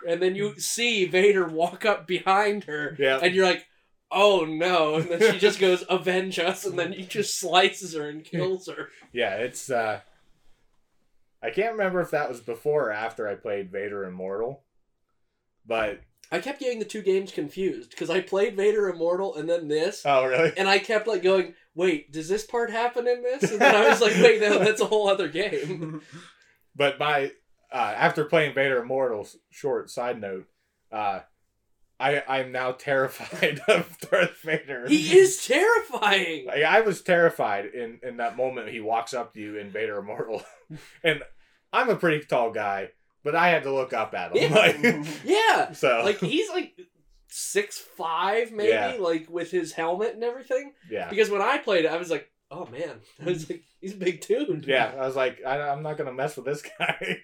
[0.08, 3.20] And then you see Vader walk up behind her, yeah.
[3.22, 3.66] and you're like,
[4.10, 8.08] oh no, and then she just goes, avenge us, and then he just slices her
[8.08, 8.88] and kills her.
[9.12, 10.00] Yeah, it's uh
[11.40, 14.64] I can't remember if that was before or after I played Vader Immortal.
[15.64, 19.68] But I kept getting the two games confused because I played Vader Immortal and then
[19.68, 20.52] this, oh really?
[20.56, 23.50] and I kept like going, wait, does this part happen in this?
[23.50, 26.00] And then I was like, wait, no, that's a whole other game.
[26.78, 27.30] But by
[27.72, 30.46] uh after playing Vader Immortal short side note,
[30.92, 31.20] uh
[31.98, 34.86] I I'm now terrified of Darth Vader.
[34.86, 36.46] He is terrifying.
[36.46, 39.96] Like, I was terrified in in that moment he walks up to you in Vader
[39.98, 40.42] Immortal.
[41.02, 41.22] and
[41.72, 42.90] I'm a pretty tall guy,
[43.26, 44.50] but I had to look up at him.
[44.50, 44.56] Yeah.
[45.02, 46.72] Like, Yeah, so like he's like
[47.28, 48.96] six five maybe, Yeah.
[48.98, 50.72] like with his helmet and everything.
[50.90, 51.10] yeah.
[51.10, 53.96] Because when I played it, I was like, oh man, I was like, he's a
[53.98, 54.64] big dude.
[54.66, 57.18] Yeah, I was like, I, I'm not gonna mess with this guy.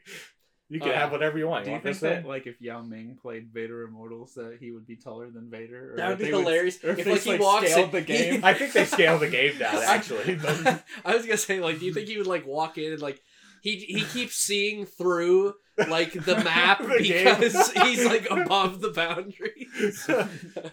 [0.69, 1.65] you can Uh, have whatever you want.
[1.65, 4.73] Do You you think this that like if Yao Ming played Vader Immortals that he
[4.73, 5.93] would be taller than Vader?
[5.93, 6.83] Or That would be hilarious.
[6.83, 8.45] or if, If, like, he like, walks scaled in- the game.
[8.45, 10.35] I think they scaled the game down actually.
[10.37, 13.03] But I was gonna say, like, do you think he would like walk in and
[13.03, 13.21] like
[13.62, 15.55] he he keeps seeing through
[15.88, 20.09] like the map The because he's like above the boundaries.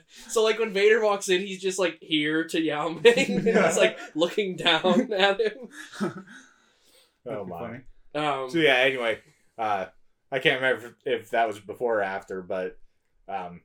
[0.27, 3.77] so like when Vader walks in, he's just like here to Yao Ming and he's
[3.77, 6.25] like looking down at him.
[7.27, 7.59] oh my.
[7.59, 7.79] funny.
[8.15, 8.77] Um, So yeah.
[8.77, 9.19] Anyway,
[9.57, 9.85] uh,
[10.31, 12.77] I can't remember if, if that was before or after, but
[13.27, 13.61] um,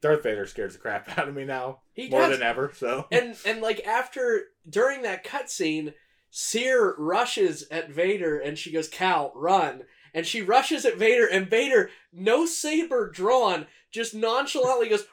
[0.00, 2.72] Darth Vader scares the crap out of me now he more does, than ever.
[2.74, 5.94] So and and like after during that cutscene,
[6.30, 9.82] Cere rushes at Vader and she goes, "Cal, run!"
[10.16, 15.04] And she rushes at Vader, and Vader, no saber drawn, just nonchalantly goes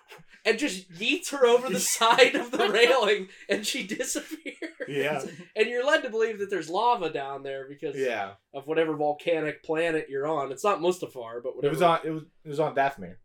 [0.45, 4.55] and just yeets her over the side of the railing, and she disappears.
[4.87, 5.21] yeah,
[5.57, 8.31] And you're led to believe that there's lava down there because yeah.
[8.53, 10.53] of whatever volcanic planet you're on.
[10.53, 11.99] It's not Mustafar, but It was on.
[12.05, 12.23] It was.
[12.45, 13.17] It was on Dathomir.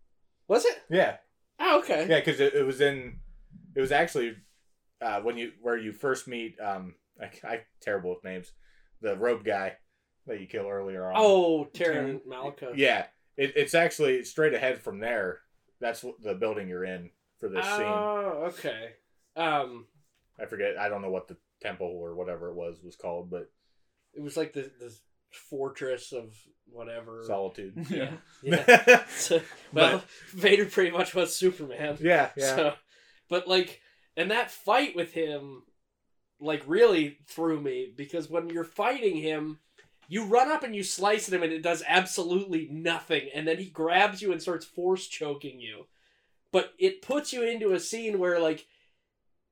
[0.48, 0.82] Was it?
[0.90, 1.18] Yeah,
[1.60, 2.08] Oh, okay.
[2.08, 2.18] yeah.
[2.18, 3.20] Because it, it was in.
[3.76, 4.34] It was actually
[5.00, 8.50] uh, when you where you first meet um, I, I terrible with names.
[9.00, 9.76] The robe guy
[10.28, 11.14] that you kill earlier on.
[11.16, 12.72] Oh, Taron Malika.
[12.76, 13.06] yeah.
[13.36, 15.40] It, it's actually straight ahead from there.
[15.80, 17.82] That's the building you're in for this scene.
[17.82, 18.90] Oh, okay.
[19.36, 19.86] Um,
[20.40, 20.76] I forget.
[20.78, 23.50] I don't know what the temple or whatever it was was called, but
[24.14, 24.92] it was like the the
[25.30, 26.34] fortress of
[26.70, 27.22] whatever.
[27.26, 27.74] solitude.
[27.90, 28.10] Yeah.
[28.42, 29.04] Yeah.
[29.10, 29.40] So,
[29.72, 31.98] well, Vader pretty much was Superman.
[32.00, 32.56] yeah, yeah.
[32.56, 32.74] So,
[33.28, 33.80] but like,
[34.16, 35.62] and that fight with him,
[36.40, 39.58] like, really threw me because when you're fighting him,
[40.08, 43.58] you run up and you slice at him and it does absolutely nothing, and then
[43.58, 45.86] he grabs you and starts force choking you.
[46.50, 48.66] But it puts you into a scene where like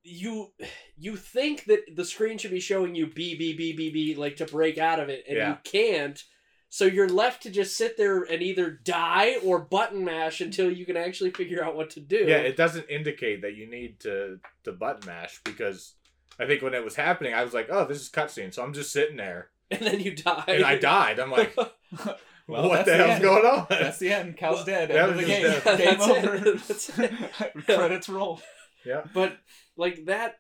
[0.03, 0.53] you
[0.97, 4.37] you think that the screen should be showing you B B B B B like
[4.37, 5.49] to break out of it, and Yeah.
[5.51, 6.23] you can't.
[6.69, 10.85] So you're left to just sit there and either die or button mash until you
[10.85, 12.25] can actually figure out what to do.
[12.27, 15.95] Yeah, it doesn't indicate that you need to to button mash because
[16.39, 18.73] I think when it was happening, I was like, "Oh, this is cutscene," so I'm
[18.75, 20.45] just sitting there, and then you die.
[20.49, 21.19] and I died.
[21.19, 21.57] I'm like,
[22.49, 23.23] Well, "What the the hell's end.
[23.23, 24.37] going on?" That's the end.
[24.37, 24.91] Cal's dead.
[24.91, 25.43] That End of was the game.
[25.43, 25.79] just dead.
[25.79, 26.25] Game That's it.
[26.25, 26.51] over.
[26.53, 27.65] That's it.
[27.67, 28.41] Credits roll.
[28.85, 29.03] Yeah.
[29.13, 29.37] But
[29.77, 30.37] like that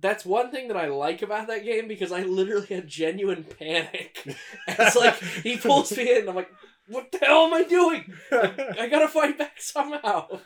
[0.00, 4.26] that's one thing that I like about that game because I literally had genuine panic.
[4.66, 6.50] It's like he pulls me in and I'm like,
[6.88, 8.12] what the hell am I doing?
[8.32, 10.40] I gotta fight back somehow.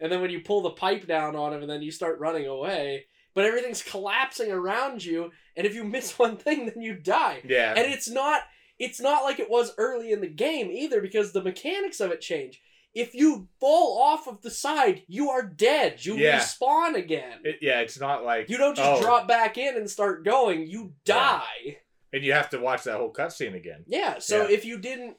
[0.00, 2.46] And then when you pull the pipe down on him and then you start running
[2.46, 3.04] away,
[3.36, 7.42] but everything's collapsing around you, and if you miss one thing, then you die.
[7.44, 8.40] yeah, And it's not
[8.80, 12.20] it's not like it was early in the game either because the mechanics of it
[12.20, 12.60] change.
[12.94, 16.04] If you fall off of the side, you are dead.
[16.04, 16.40] You Yeah.
[16.40, 17.40] respawn again.
[17.44, 20.66] It- yeah, it's not like you don't just oh, drop back in and start going.
[20.66, 21.14] You Yeah.
[21.14, 21.78] die.
[22.12, 23.84] and you have to watch that whole cutscene again.
[23.86, 24.18] Yeah.
[24.18, 24.54] so Yeah.
[24.56, 25.16] if you didn't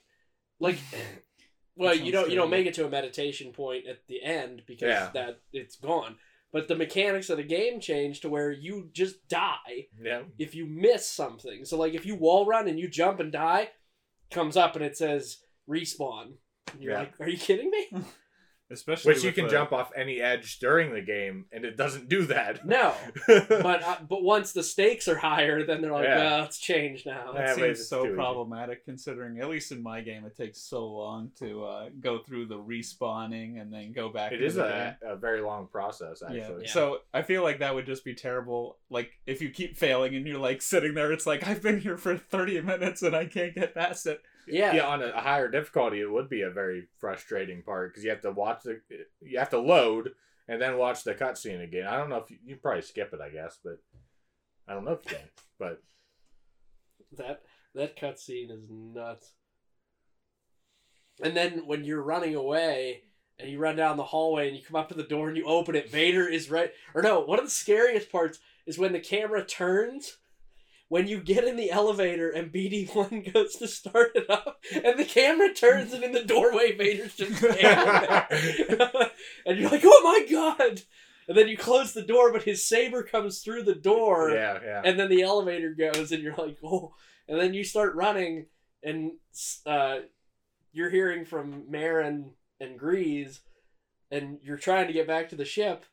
[0.59, 0.77] like
[1.75, 4.89] well, you don't you don't make it to a meditation point at the end because
[4.89, 5.09] Yeah.
[5.13, 6.17] that it's gone.
[6.53, 10.65] But the mechanics of the game change to where you just die Yeah, if you
[10.65, 11.65] miss something.
[11.65, 13.69] So like if you wall run and you jump and die,
[14.31, 16.33] comes up and it says respawn.
[16.73, 16.99] And you're Yeah.
[16.99, 17.89] like, are you kidding me?
[18.69, 22.09] Especially which you can the- jump off any edge during the game, and it doesn't
[22.09, 22.65] do that.
[22.65, 22.93] No.
[23.27, 26.17] but uh, but once the stakes are higher, then they're like, Yeah.
[26.17, 27.31] well, it's changed now.
[27.33, 28.15] Yeah, That seems so too easy.
[28.15, 32.47] problematic considering, at least in my game, it takes so long to uh, go through
[32.47, 34.31] the respawning and then go back.
[34.31, 36.39] it into is the a, a very long process, game.
[36.41, 36.65] actually.
[36.65, 36.71] Yeah.
[36.71, 38.77] So I feel like that would just be terrible.
[38.89, 41.97] Like if you keep failing and you're like sitting there, it's like I've been here
[41.97, 44.21] for 30 minutes and I can't get past it.
[44.47, 44.73] Yeah.
[44.73, 48.09] yeah, on a, a higher difficulty, it would be a very frustrating part because you
[48.09, 48.79] have to watch the,
[49.21, 50.11] you have to load
[50.47, 51.87] and then watch the cutscene again.
[51.87, 53.79] I don't know if you, you probably skip it, I guess, but
[54.67, 55.29] I don't know if you can.
[55.59, 55.81] But
[57.17, 57.41] That
[57.75, 59.33] that cutscene is nuts.
[61.21, 63.03] And then when you're running away
[63.39, 65.45] and you run down the hallway and you come up to the door and you
[65.45, 66.71] open it, Vader is right.
[66.93, 70.17] Or no, one of the scariest parts is when the camera turns.
[70.89, 75.05] When you get in the elevator and BD1 goes to start it up, and the
[75.05, 78.27] camera turns, and in the doorway, Vader's just standing there.
[79.45, 80.81] and you're like, oh my god!
[81.27, 84.81] And then you close the door, but his saber comes through the door yeah, yeah.
[84.85, 86.93] and then the elevator goes and you're like oh
[87.27, 88.45] and then you start running
[88.83, 89.11] and
[89.65, 89.97] uh,
[90.71, 93.39] you're hearing from Merrin and Greez
[94.09, 95.85] and you're trying to get back to the ship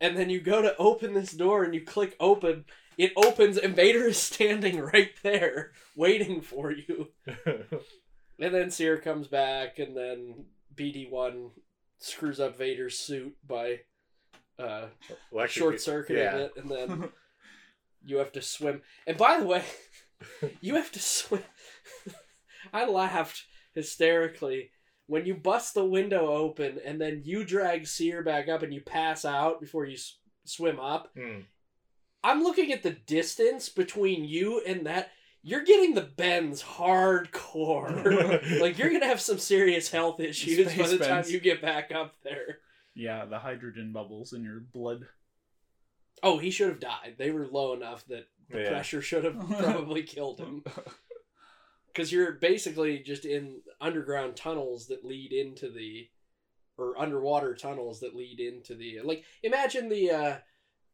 [0.00, 2.64] and then you go to open this door and you click open
[2.96, 7.08] it opens and Vader is standing right there waiting for you
[7.46, 11.50] and then Cere comes back and then BD1
[11.98, 13.80] screws up Vader's suit by
[14.58, 14.86] uh,
[15.32, 16.36] Electrocute- short circuiting yeah.
[16.36, 17.08] it and then
[18.04, 18.82] you have to swim.
[19.06, 19.64] And by the way,
[20.60, 21.42] you have to swim.
[22.72, 24.70] I laughed hysterically
[25.06, 28.80] when you bust the window open and then you drag Cere back up and you
[28.80, 31.10] pass out before you s- swim up.
[31.16, 31.40] Hmm.
[32.26, 35.10] I'm looking at the distance between you and that.
[35.42, 38.60] You're getting the bends hardcore.
[38.60, 41.92] like you're gonna have some serious health issues by Space the time you get back
[41.92, 42.58] up there.
[42.96, 45.06] Yeah, the hydrogen bubbles in your blood.
[46.22, 47.14] Oh, he should have died.
[47.16, 48.68] They were low enough that the Yeah.
[48.70, 50.64] pressure should have probably killed him.
[51.92, 56.06] Because you're basically just in underground tunnels that lead into the,
[56.76, 59.00] or underwater tunnels that lead into the.
[59.02, 60.36] Like imagine the uh,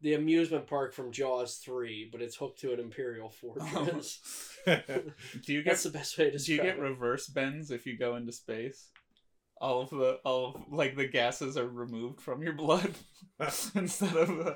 [0.02, 4.58] the amusement park from Jaws three, but it's hooked to an Imperial fortress.
[4.66, 4.72] Do
[5.52, 6.80] you get That's the best way to do you get it.
[6.80, 8.88] reverse bends if you go into space?
[9.60, 12.94] All of the all of like the gases are removed from your blood
[13.74, 14.54] instead of uh,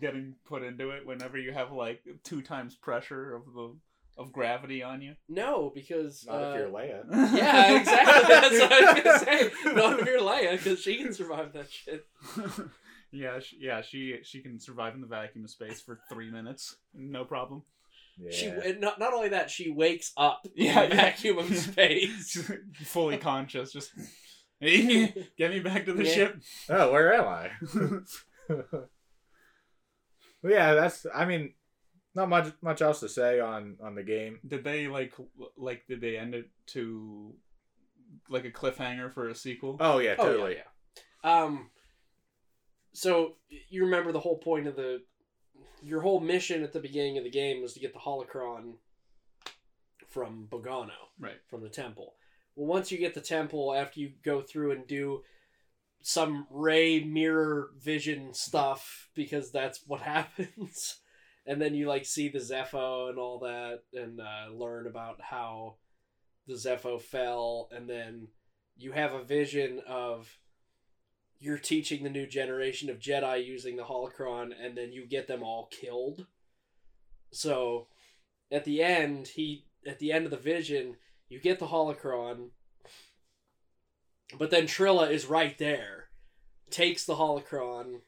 [0.00, 3.74] getting put into it whenever you have like two times pressure of the
[4.16, 5.14] of gravity on you.
[5.28, 7.04] No, because Not uh, if you're Leia.
[7.34, 8.28] yeah, exactly.
[8.28, 9.50] That's what I was gonna say.
[9.74, 12.04] Not if you're Leia, because she can survive that shit.
[13.14, 16.76] Yeah, she, yeah, she she can survive in the vacuum of space for three minutes,
[16.94, 17.62] no problem.
[18.18, 18.30] Yeah.
[18.30, 21.00] She and not not only that, she wakes up Yeah, in a yeah.
[21.02, 22.50] vacuum of space.
[22.84, 23.72] fully conscious.
[23.72, 23.90] Just
[24.60, 26.14] get me back to the Yeah.
[26.14, 26.42] ship.
[26.70, 27.50] oh, where am I?
[30.42, 31.06] Well, yeah, that's.
[31.14, 31.54] I mean,
[32.14, 34.40] not much much else to say on on the game.
[34.46, 35.12] Did they like
[35.56, 37.34] like did they end it to
[38.28, 39.76] like a cliffhanger for a sequel?
[39.80, 40.56] Oh yeah, Oh, yeah, totally.
[40.56, 41.42] yeah.
[41.42, 41.70] Um.
[42.94, 43.34] So
[43.68, 45.02] you remember the whole point of the
[45.82, 48.74] your whole mission at the beginning of the game was to get the holocron
[50.08, 51.40] from Bogano, Right.
[51.48, 52.14] From the temple.
[52.54, 55.22] Well, once you get the temple, after you go through and do
[56.02, 61.00] some ray mirror vision stuff, because that's what happens,
[61.46, 65.76] and then you like see the Zeffo and all that, and uh, learn about how
[66.46, 68.28] the Zeffo fell, and then
[68.76, 70.38] you have a vision of
[71.38, 75.42] you're teaching the new generation of Jedi using the holocron, and then you get them
[75.42, 76.26] all killed.
[77.32, 77.88] So,
[78.50, 80.96] at the end, he at the end of the vision,
[81.28, 82.50] you get the holocron,
[84.38, 86.08] but then Trilla is right there,
[86.70, 88.00] takes the holocron,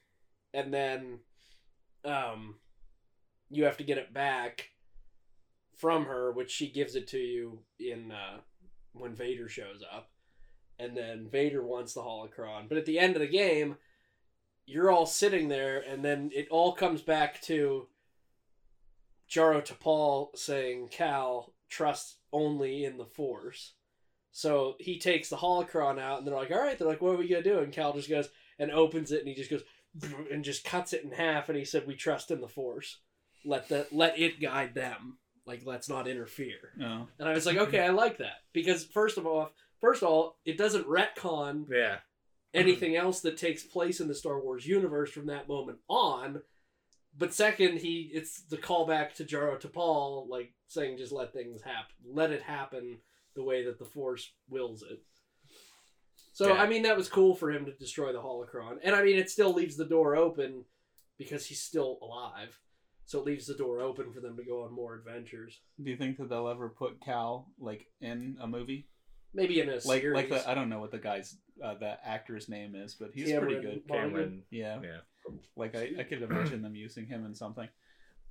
[0.55, 1.21] and then,
[2.05, 2.57] um,
[3.51, 4.71] you have to get it back
[5.77, 8.39] from her, which she gives it to you in uh,
[8.93, 10.09] when Vader shows up
[10.79, 12.69] and then Vader wants the holocron.
[12.69, 13.77] But at the end of the game,
[14.67, 17.89] you're all sitting there, and then it all comes back to
[19.31, 23.75] Jaro Tapal saying, "Cal, trust only in the Force."
[24.33, 27.19] So he takes the holocron out, and they're like, "All right." They're like, "What are
[27.19, 29.65] we gonna do?" And Cal just goes and opens it, and he just goes
[30.31, 32.99] and just cuts it in half, and he said, "We trust in the Force.
[33.45, 35.19] Let the let it guide them.
[35.47, 37.09] Like, let's not interfere." No.
[37.19, 40.39] And I was like, "Okay, I like that because first of all." First of all,
[40.45, 42.01] it doesn't retcon Yeah.
[42.55, 46.43] anything else that takes place in the Star Wars universe from that moment on.
[47.19, 51.95] But second, he it's the callback to Jaro Tapal, like saying just let things happen,
[52.05, 52.99] let it happen
[53.35, 55.03] the way that the Force wills it.
[56.33, 56.63] So Yeah.
[56.63, 59.31] I mean that was cool for him to destroy the holocron, and I mean it
[59.31, 60.65] still leaves the door open
[61.19, 62.61] because he's still alive.
[63.07, 65.61] So it leaves the door open for them to go on more adventures.
[65.83, 68.89] Do you think that they'll ever put Cal like in a movie?
[69.37, 70.15] Maybe in a Like series.
[70.15, 73.29] like the I don't know what the guy's uh, the actor's name is, but he's
[73.29, 73.83] Cameron pretty good.
[73.89, 74.11] Monaghan.
[74.11, 74.43] Cameron.
[74.51, 74.81] Yeah.
[74.83, 75.33] Yeah.
[75.57, 77.69] Like I, I could imagine them using him in something.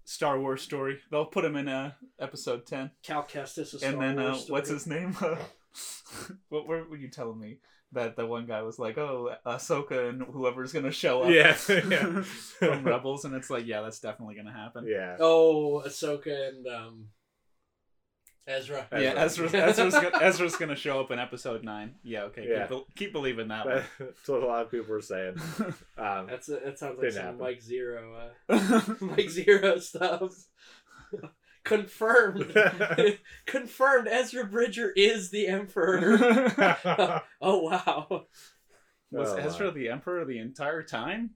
[0.03, 0.99] Star Wars story.
[1.11, 2.91] They'll put him in uh, episode ten.
[3.03, 5.13] Cal Kestis, a Star and then uh, Wars what's his name?
[6.49, 7.57] what were, were you telling me
[7.91, 11.57] that the one guy was like, "Oh, Ahsoka and whoever's gonna show up." Yeah.
[11.89, 12.21] yeah.
[12.21, 14.85] from Rebels, and it's like, yeah, that's definitely gonna happen.
[14.87, 15.17] yeah.
[15.19, 17.07] Oh, Ahsoka and um,
[18.47, 18.87] Ezra.
[18.91, 19.01] Ezra.
[19.01, 21.95] Yeah, Ezra's, Ezra's, gonna, Ezra's gonna show up in episode nine.
[22.03, 22.67] Yeah, okay, Yeah.
[22.67, 23.83] Keep, keep believing that one.
[23.99, 25.35] That's what a lot of people were saying.
[25.97, 27.39] Um, That's a, that sounds like some happen.
[27.39, 30.33] Mike Zeroh, uh, Mike Zeroh stuff.
[31.63, 32.53] Confirmed.
[33.47, 34.07] Confirmed.
[34.09, 36.17] Ezra Bridger is the Emperor.
[37.41, 38.25] oh wow.
[39.11, 39.73] Was Oh, Ezra my.
[39.73, 41.31] the Emperor the entire time?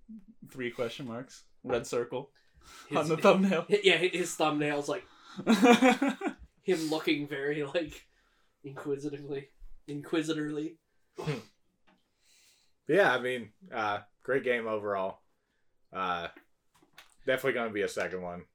[0.52, 1.44] Three question marks.
[1.64, 2.30] Red circle
[2.90, 3.66] His, on the thumbnail.
[3.70, 5.06] yeah, his thumbnail's like
[6.70, 8.06] him looking very like
[8.64, 9.50] inquisitively,
[9.90, 10.76] inquisitorly.
[12.88, 15.20] yeah, I mean, uh, great game overall.
[15.94, 16.28] Uh,
[17.26, 18.46] definitely going to be a second one.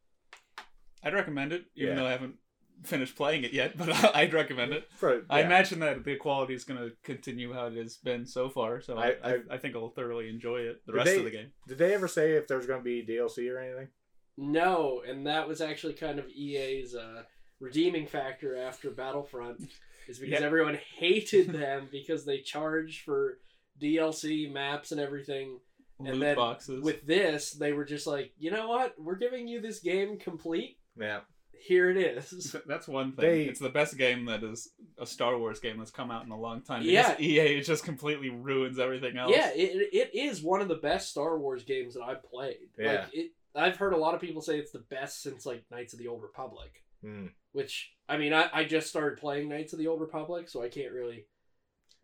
[1.03, 1.95] I'd recommend it, even Yeah.
[2.03, 2.37] though I haven't
[2.83, 3.77] finished playing it yet.
[3.79, 4.89] But I'd recommend it.
[4.97, 8.49] For, I imagine that the quality is going to continue how it has been so
[8.49, 8.81] far.
[8.81, 10.83] So I, I- I, I- I think I'll thoroughly enjoy it.
[10.87, 11.53] The rest they- of the game.
[11.69, 13.89] Did they ever say if there's going to be DLC or anything?
[14.37, 17.23] No, and that was actually kind of EA's uh,
[17.65, 19.61] redeeming factor after Battlefront,
[20.09, 20.47] is because Yeah.
[20.47, 23.39] everyone hated them because they charged for
[23.81, 25.59] DLC maps and everything.
[26.01, 26.83] And Loot then boxes.
[26.85, 28.95] With this, they were just like, you know what?
[28.99, 30.79] We're giving you this game complete.
[30.99, 31.21] Yeah.
[31.53, 32.55] Here it is.
[32.67, 33.25] That's one thing.
[33.25, 36.31] They- It's the best game that is a Star Wars game that's come out in
[36.33, 36.83] a long time.
[36.83, 37.11] Yeah.
[37.15, 39.33] Because EA just completely ruins everything else.
[39.35, 42.57] Yeah, it, it is one of the best Star Wars games that I've played.
[42.79, 42.93] Yeah.
[42.93, 45.93] Like it, I've heard a lot of people say it's the best since like Knights
[45.95, 46.83] of the Old Republic.
[47.03, 47.27] Hmm.
[47.55, 50.69] Which I mean, I, I just started playing Knights of the Old Republic, so I
[50.69, 51.25] can't really.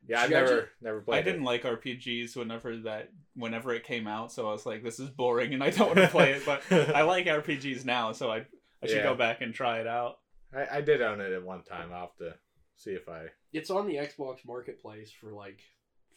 [0.08, 0.68] Yeah, I've never it?
[0.80, 1.18] never played.
[1.18, 1.44] I didn't It.
[1.44, 5.52] like RPGs whenever that whenever it came out, so I was like, this is boring
[5.52, 6.46] and I don't want to play it.
[6.46, 6.62] But
[6.96, 8.46] I like RPGs now, so I
[8.82, 9.02] I should Yeah.
[9.02, 10.20] go back and try it out.
[10.54, 11.90] I, I did own it at one time.
[11.92, 12.34] I'll have to
[12.76, 15.60] see if I It's on the Xbox Marketplace for like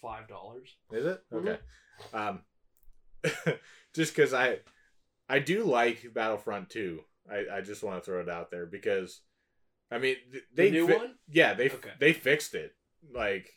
[0.01, 0.77] five dollars.
[0.91, 1.37] is it Mhm.
[1.47, 1.59] okay.
[2.13, 2.43] Um,
[3.93, 4.59] just because I
[5.27, 7.01] I do like Battlefront 2.
[7.31, 9.21] I I just want to throw it out there because
[9.91, 11.15] I mean th- The they new fi- one?
[11.29, 11.91] Yeah, they Okay.
[11.99, 12.73] they fixed it.
[13.13, 13.49] Like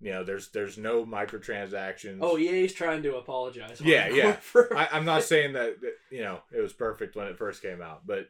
[0.00, 2.18] you know, there's there's no microtransactions.
[2.22, 3.80] Oh, EA's trying to apologize.
[3.82, 4.36] Yeah, yeah.
[4.74, 7.82] I, I'm not saying that, that you know it was perfect when it first came
[7.82, 8.28] out, but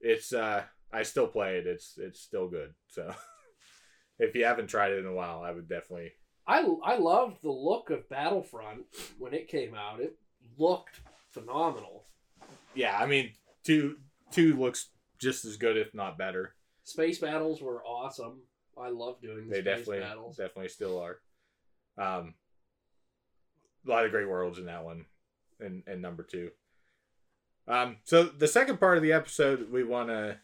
[0.00, 1.66] it's uh I still play it.
[1.66, 2.74] It's it's still good.
[2.88, 3.14] So
[4.18, 6.12] if you haven't tried it in a while, I would definitely.
[6.46, 8.82] I I loved the look of Battlefront
[9.18, 10.00] when it came out.
[10.00, 10.16] It
[10.58, 11.00] looked
[11.30, 12.06] phenomenal.
[12.74, 13.30] Yeah, I mean
[13.64, 13.96] two
[14.30, 16.54] two looks just as good, if not better.
[16.84, 18.42] Space battles were awesome.
[18.78, 20.36] I love doing the They space definitely battles.
[20.36, 21.18] definitely still are.
[21.96, 22.34] Um,
[23.86, 25.06] a lot of great worlds in that one,
[25.60, 26.50] and and number two.
[27.66, 30.36] Um, so the second part of the episode, we want to,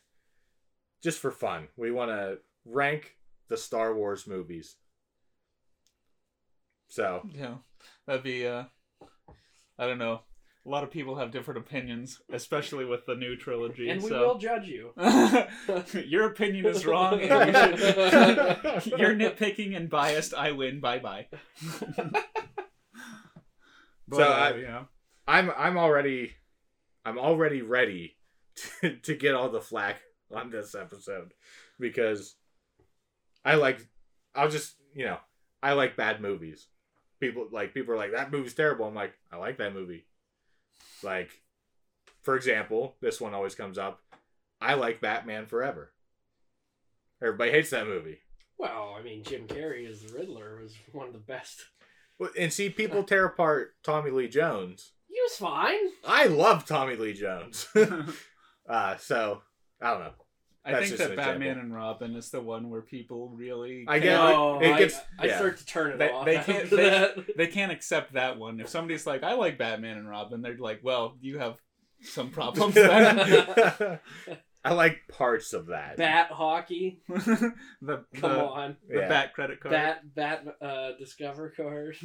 [1.02, 3.16] just for fun, we want to rank
[3.48, 4.76] the Star Wars movies.
[6.88, 7.56] So Yeah,
[8.06, 8.46] that'd be.
[8.46, 8.64] uh
[9.78, 10.20] I don't know.
[10.66, 13.88] A lot of people have different opinions, especially with the new trilogy.
[13.88, 14.26] and we so.
[14.26, 14.92] will judge you.
[16.06, 17.18] Your opinion is wrong.
[17.20, 18.86] And you should...
[19.00, 20.34] You're nitpicking and biased.
[20.34, 20.80] I win.
[20.80, 21.26] Bye bye.
[24.12, 24.82] So, uh, I- yeah.
[25.28, 26.32] I'm I'm already,
[27.04, 28.16] I'm already ready
[28.80, 30.00] to, to get all the flack
[30.34, 31.32] on this episode
[31.78, 32.34] because
[33.44, 33.86] I like,
[34.34, 35.18] I'll just you know
[35.62, 36.66] I like bad movies.
[37.20, 38.86] People like people are like that movie's terrible.
[38.86, 40.06] I'm like I like that movie.
[41.02, 41.30] Like,
[42.22, 44.00] for example, this one always comes up.
[44.60, 45.92] I like Batman Forever.
[47.22, 48.18] Everybody hates that movie.
[48.58, 51.62] Well, I mean, Jim Carrey as the Riddler was one of the best.
[52.18, 54.92] Well, And see, people tear apart Tommy Lee Jones.
[55.08, 55.90] He was fine.
[56.06, 57.66] I love Tommy Lee Jones.
[58.68, 59.42] uh, so
[59.80, 60.12] I don't know.
[60.64, 61.62] I think that Batman example.
[61.62, 65.00] and Robin is the one where people really I can't- get- No, it I, gets-
[65.18, 65.36] I yeah.
[65.38, 66.24] start to turn it They- off.
[66.26, 67.36] they can't- they- that.
[67.36, 68.60] they can't accept that one.
[68.60, 71.56] If somebody's like, "I like Batman and Robin," they're like, "Well, you have
[72.02, 73.98] some problems." Then.
[74.64, 75.96] I like parts of that.
[75.96, 77.00] Bat hockey.
[77.08, 78.76] the Come the, on.
[78.86, 79.08] the Yeah.
[79.08, 79.72] bat credit card.
[79.72, 81.96] Bat bat uh, Discover card.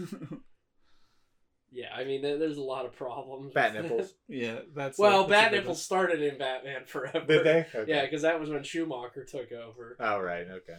[1.75, 3.51] Yeah, I mean, there's a lot of problems.
[3.53, 4.13] Bat nipples.
[4.29, 7.25] yeah, that's Well, that's Bat good nipples started in Batman Forever.
[7.25, 7.65] Did they?
[7.75, 7.91] Okay.
[7.91, 9.97] Yeah, because that was when Schumacher took over.
[9.99, 10.47] Oh right.
[10.49, 10.77] Okay.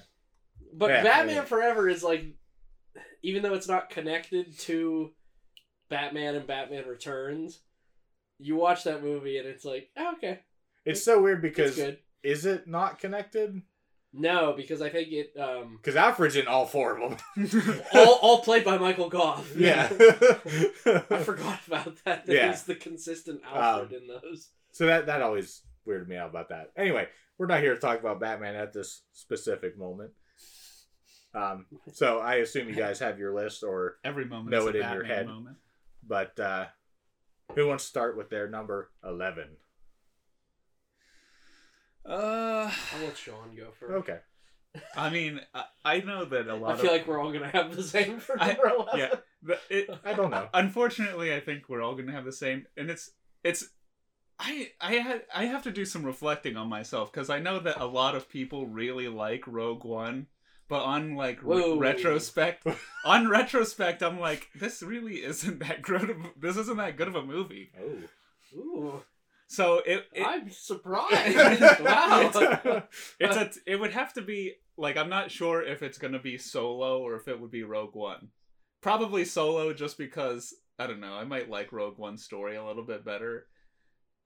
[0.72, 1.44] But Yeah, Batman yeah.
[1.44, 2.24] Forever is like,
[3.22, 5.12] even though it's not connected to
[5.90, 7.60] Batman and Batman Returns,
[8.38, 10.40] you watch that movie and it's like, oh, okay,
[10.86, 11.98] It's so weird it's because good.
[12.22, 13.60] is it not connected?
[14.18, 17.50] No, because I think it um Because Alfred's in all four of them.
[17.94, 19.52] all, all played by Michael Gough.
[19.56, 19.88] yeah.
[19.90, 22.26] I forgot about that.
[22.26, 22.48] That Yeah.
[22.50, 24.48] he's the consistent Alfred in those.
[24.72, 26.72] so that that always weirded me out about that.
[26.76, 27.06] Anyway,
[27.38, 30.12] we're not here to talk about Batman at this specific moment.
[31.34, 34.86] Um, so I assume you guys have your list, or Every moment Know it a
[34.86, 35.26] in your head.
[35.26, 35.58] moment.
[36.06, 36.66] but uh,
[37.54, 39.48] who wants to start with their number eleven?
[42.08, 43.92] Uh, I'll let Shawn go first.
[43.92, 44.18] Okay.
[44.96, 47.48] I mean, I, I know that a lot I of feel like we're all gonna
[47.50, 48.98] have the same for I- number eleven.
[49.00, 49.14] yeah.
[49.42, 50.48] the, it, I don't know.
[50.52, 53.10] unfortunately, I think we're all gonna have the same, and it's
[53.42, 53.68] it's.
[54.38, 57.80] I I had I have to do some reflecting on myself because I know that
[57.80, 60.26] a lot of people really like Rogue One,
[60.68, 62.66] but on like re- retrospect,
[63.06, 66.10] on retrospect, I'm like, this really isn't that good.
[66.10, 67.70] Of, this isn't that good of a movie.
[67.80, 68.58] Oh.
[68.58, 69.02] Ooh,
[69.48, 71.36] So it, it I'm surprised.
[71.80, 72.82] wow.
[73.20, 76.38] it's a it would have to be like I'm not sure if it's gonna be
[76.38, 78.28] solo or if it would be Rogue One.
[78.80, 81.14] Probably solo, just because I don't know.
[81.14, 83.46] I might like Rogue One's story a little bit better.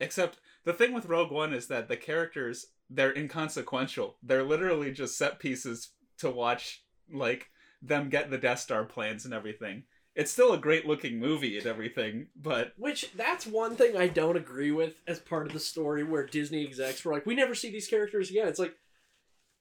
[0.01, 4.17] Except the thing with Rogue One is that the characters they're inconsequential.
[4.23, 7.51] They're literally just set pieces to watch like
[7.83, 9.85] them get the Death Star plans and everything.
[10.17, 14.37] It's still a great looking movie and everything, but Which that's one thing I don't
[14.37, 17.71] agree with as part of the story where Disney execs were like, we never see
[17.71, 18.49] these characters again.
[18.49, 18.75] It's like,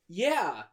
[0.07, 0.63] yeah,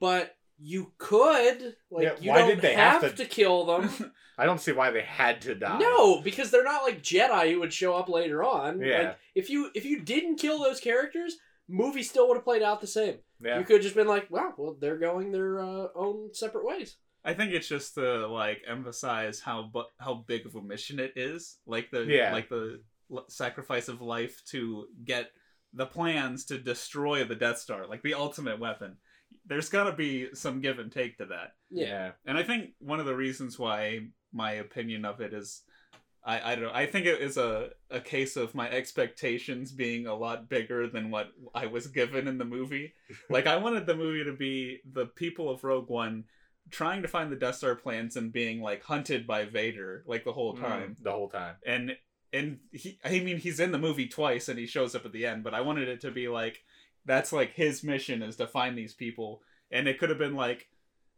[0.00, 3.24] but you could like Yeah, you why don't did they have, have to...
[3.24, 4.12] to- kill them.
[4.38, 5.78] I don't see why they had to die.
[5.78, 8.80] no, because they're not like Jedi who would show up later on.
[8.80, 8.98] Yeah.
[8.98, 11.36] Like, if you if you didn't kill those characters,
[11.68, 13.16] movie still would have played out the same.
[13.44, 13.58] Yeah.
[13.58, 16.96] You could have just been like, wow, well they're going their uh, own separate ways.
[17.24, 21.12] I think it's just to like emphasize how bu- how big of a mission it
[21.16, 22.32] is, like the Yeah.
[22.32, 22.80] like the
[23.12, 25.30] l- sacrifice of life to get
[25.72, 28.96] the plans to destroy the Death Star, like the ultimate weapon.
[29.46, 32.12] There's got to be some give and take to that, Yeah.
[32.26, 35.62] and I think one of the reasons why my opinion of it is.
[36.24, 36.72] I, I don't know.
[36.72, 41.10] I think it is a, a case of my expectations being a lot bigger than
[41.10, 42.94] what I was given in the movie.
[43.30, 46.24] like I wanted the movie to be the people of Rogue One
[46.70, 50.32] trying to find the Death Star plans and being like hunted by Vader like the
[50.32, 50.96] whole time.
[51.00, 51.56] Mm, the whole time.
[51.66, 51.96] And
[52.32, 55.26] and he I mean he's in the movie twice and he shows up at the
[55.26, 56.62] end, but I wanted it to be like
[57.04, 60.68] that's like his mission is to find these people and it could have been like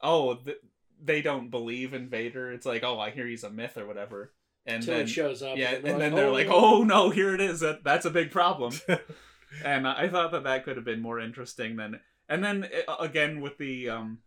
[0.00, 0.58] oh th-
[1.02, 2.52] they don't believe in Vader.
[2.52, 4.32] It's like oh I hear he's a myth or whatever.
[4.66, 5.58] And Until then it shows up.
[5.58, 7.60] yeah, they're and then they're like, "Oh no, here it is.
[7.60, 8.72] That that's a big problem."
[9.64, 12.00] and I thought that that could have been more interesting than.
[12.30, 14.20] And then uh, again with the um,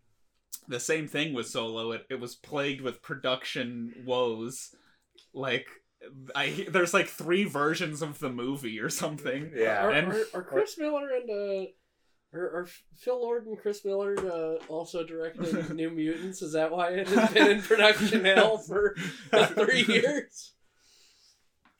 [0.67, 1.91] the same thing with Solo.
[1.91, 4.75] It it was plagued with production woes,
[5.33, 5.67] like.
[6.35, 9.51] I there's like three versions of the movie or something.
[9.55, 9.83] Yeah.
[9.83, 14.15] Are, and- are, are Chris Miller and uh, are, are Phil Lord and Chris Miller
[14.19, 16.43] uh, also directing New Mutants?
[16.43, 18.95] Is that why it has been in production hell for
[19.55, 20.53] three years?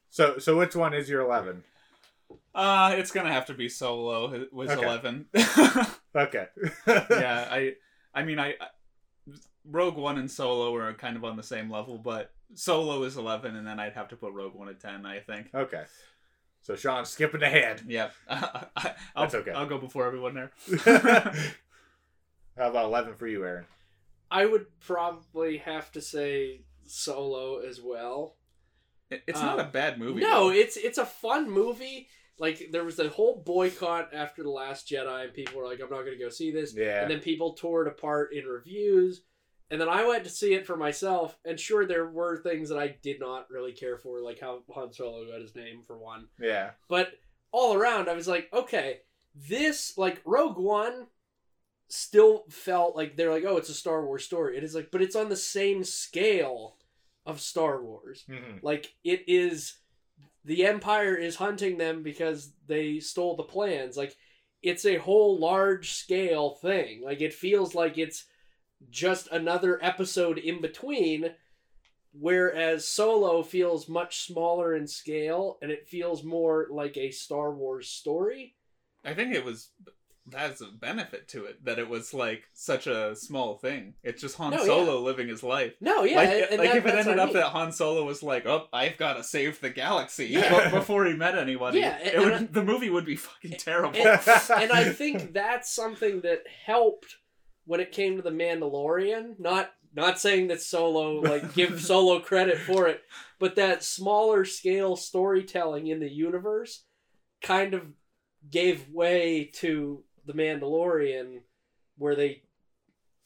[0.09, 1.63] So so which one is your eleven?
[2.55, 4.33] Uh, it's gonna have to be Solo.
[4.33, 4.81] It was Okay.
[4.83, 5.27] eleven.
[6.15, 6.47] Okay.
[6.87, 7.73] yeah, I,
[8.17, 9.33] I mean, I, I-
[9.65, 13.55] Rogue One and Solo are kind of on the same level, but Solo is eleven,
[13.55, 15.05] and then I'd have to put Rogue One at ten.
[15.05, 15.47] I think.
[15.53, 15.83] Okay.
[16.61, 17.81] So Shawn skipping ahead.
[17.87, 19.51] Yeah, I, will That's okay.
[19.51, 20.51] I'll go before everyone there.
[22.57, 23.65] How about eleven for you, Aaron?
[24.31, 28.35] I would probably have to say Solo as well.
[29.09, 30.21] It- it's not a Um, bad movie.
[30.21, 30.49] No, though.
[30.51, 32.07] it's it's a fun movie.
[32.39, 35.89] Like there was a whole boycott after the Last Jedi, and people were like, "I'm
[35.89, 37.01] not going to go see this." Yeah.
[37.01, 39.21] And then people tore it apart in reviews.
[39.69, 42.77] And then I went to see it for myself, and sure, there were things that
[42.77, 46.27] I did not really care for, like how Han Solo got his name for one.
[46.39, 46.71] yeah.
[46.87, 47.09] But
[47.51, 49.01] all around, I was like, okay,
[49.35, 51.07] this like Rogue One
[51.89, 54.57] still felt like they're like, oh, it's a Star Wars story.
[54.57, 56.77] It is like, but it's on the same scale
[57.25, 58.23] of Star Wars.
[58.29, 58.61] Mhm.
[58.61, 59.79] Like it is,
[60.47, 63.97] the Empire is hunting them because they stole the plans.
[63.97, 64.15] Like
[64.63, 67.03] it's a whole large scale thing.
[67.03, 68.23] Like it feels like it's
[68.89, 71.31] just another episode in between.
[72.17, 77.89] Whereas Solo feels much smaller in scale and it feels more like a Star Wars
[77.89, 78.55] story.
[79.03, 79.69] I think it was.
[80.29, 83.93] That's a benefit to it that it was like such a small thing.
[84.03, 84.65] It's just Han No, yeah.
[84.65, 85.73] Solo living his life.
[85.79, 87.35] No, yeah, like, and like that- if it ended what I up mean.
[87.37, 90.69] that Han Solo was like, "Oh, I've got to save the galaxy," Yeah.
[90.69, 93.95] before he met anybody, Yeah, it and would, I- the movie would be fucking terrible.
[93.97, 94.19] and,
[94.61, 97.15] and I think that's something that helped
[97.65, 99.39] when it came to the Mandalorian.
[99.39, 103.01] Not not saying that Solo like give Solo credit for it,
[103.39, 106.83] but that smaller scale storytelling in the universe
[107.41, 107.83] kind of
[108.51, 111.39] gave way to the Mandalorian,
[111.97, 112.43] where they.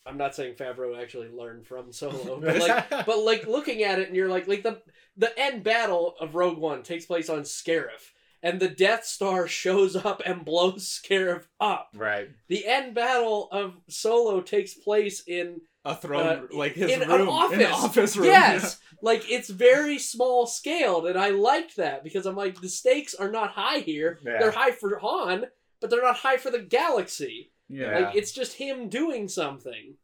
[0.06, 4.08] I'm not saying Favreau actually learned from Solo, but like but like looking at it
[4.08, 4.82] and you're like like the
[5.18, 8.10] the end battle of Rogue One takes place on Scarif
[8.42, 11.90] and the Death Star shows up and blows Scarif up.
[11.96, 12.30] right.
[12.48, 17.12] The end battle of Solo takes place in a throne, Uh, like his in an
[17.12, 17.60] office.
[17.60, 18.26] an office room.
[18.26, 23.14] yes, like it's very small scaled and I liked that because I'm like the stakes
[23.14, 24.18] are not high here.
[24.26, 24.40] Yeah.
[24.40, 25.46] They're high for Han,
[25.82, 27.52] but they're not high for the galaxy.
[27.68, 27.92] yeah.
[27.92, 28.00] Yeah.
[28.08, 29.96] Like it's just him doing something.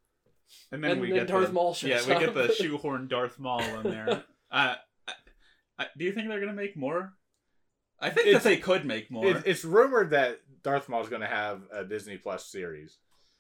[0.72, 3.08] And then and we then get Darth the, Maul shows Yeah, we get the shoehorn
[3.08, 4.24] Darth Maul in there.
[4.50, 4.76] Uh,
[5.06, 5.14] I,
[5.78, 7.12] I, do you think they're gonna make more?
[8.00, 9.26] I think It's- that they could make more.
[9.28, 12.98] It, it's rumored that Darth Maul's going to have a Disney Plus series.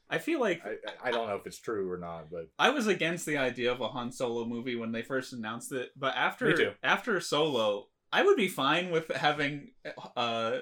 [0.10, 2.88] I feel like I, I don't know if it's true or not, but I was
[2.88, 6.56] against the idea of a Han Solo movie when they first announced it, but after
[6.56, 6.72] too.
[6.84, 9.72] after Solo, I would be fine with having
[10.16, 10.58] uh,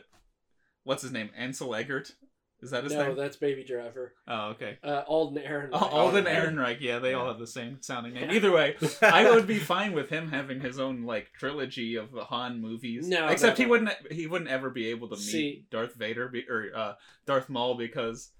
[0.86, 2.13] what's his name, Ansel Elgort.
[2.61, 3.15] Is that his no, name?
[3.15, 4.13] No, that's Baby Driver.
[4.27, 4.77] Oh, okay.
[4.81, 5.69] Uh, Alden Aaron.
[5.73, 6.55] Oh, Alden Aaron.
[6.55, 6.79] Ehrenreich.
[6.79, 8.31] Yeah, they all have the same sounding name.
[8.31, 12.61] Either way, I would be fine with him having his own like trilogy of Han
[12.61, 13.07] movies.
[13.07, 13.65] No, except no.
[13.65, 13.91] he wouldn't.
[14.09, 16.93] He wouldn't ever be able to meet See- Darth Vader be, or uh,
[17.27, 18.31] Darth Maul because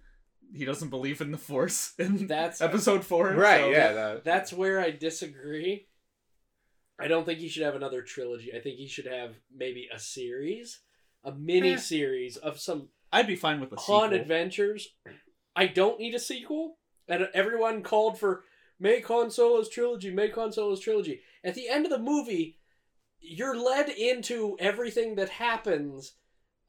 [0.54, 3.34] he doesn't believe in the Force in That's Episode Four.
[3.34, 3.92] right, so- yeah.
[3.94, 5.88] That, That's where I disagree.
[6.98, 8.54] I don't think he should have another trilogy.
[8.56, 10.80] I think he should have maybe a series,
[11.26, 14.94] a mini series of some I'd be fine with the Han adventures.
[15.56, 16.78] I don't need a sequel.
[17.08, 18.44] And everyone called for
[18.80, 21.22] make Han Solo's trilogy, make Han Solo's trilogy.
[21.44, 22.58] At the end of the movie,
[23.20, 26.14] you're led into everything that happens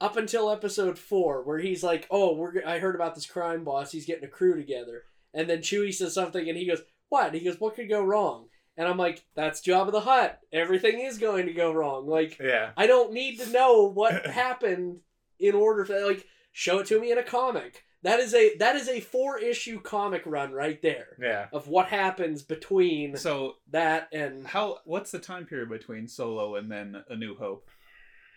[0.01, 3.93] up until episode four, where he's like, "Oh, we're I heard about this crime boss.
[3.93, 7.41] He's getting a crew together." And then Chewie says something, and he goes, "What?" He
[7.41, 10.41] goes, "What could go wrong?" And I'm like, "That's Jabba the Hutt.
[10.53, 12.71] Everything is going to go wrong." Like, yeah.
[12.77, 14.99] I don't need to know what happened
[15.39, 17.85] in order for like show it to me in a comic.
[18.03, 21.47] That is a that is a four issue comic run right there Yeah.
[21.53, 24.79] of what happens between So that and how?
[24.85, 27.69] What's the time period between Solo and then A New Hope?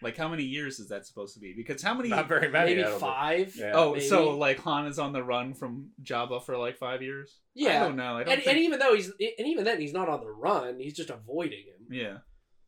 [0.01, 1.53] Like how many years is that supposed to be?
[1.55, 2.09] Because how many?
[2.09, 2.71] Not very many.
[2.71, 3.11] maybe I don't think.
[3.11, 3.55] five.
[3.55, 3.71] Yeah.
[3.73, 4.05] Oh, maybe.
[4.05, 7.39] so like Han is on the run from Jabba for like five years?
[7.57, 7.79] I Yeah.
[7.83, 8.15] don't know.
[8.17, 8.55] I don't And, think...
[8.55, 11.65] and even though he's and even then he's not on the run, he's just avoiding
[11.65, 11.87] him.
[11.91, 12.17] Yeah.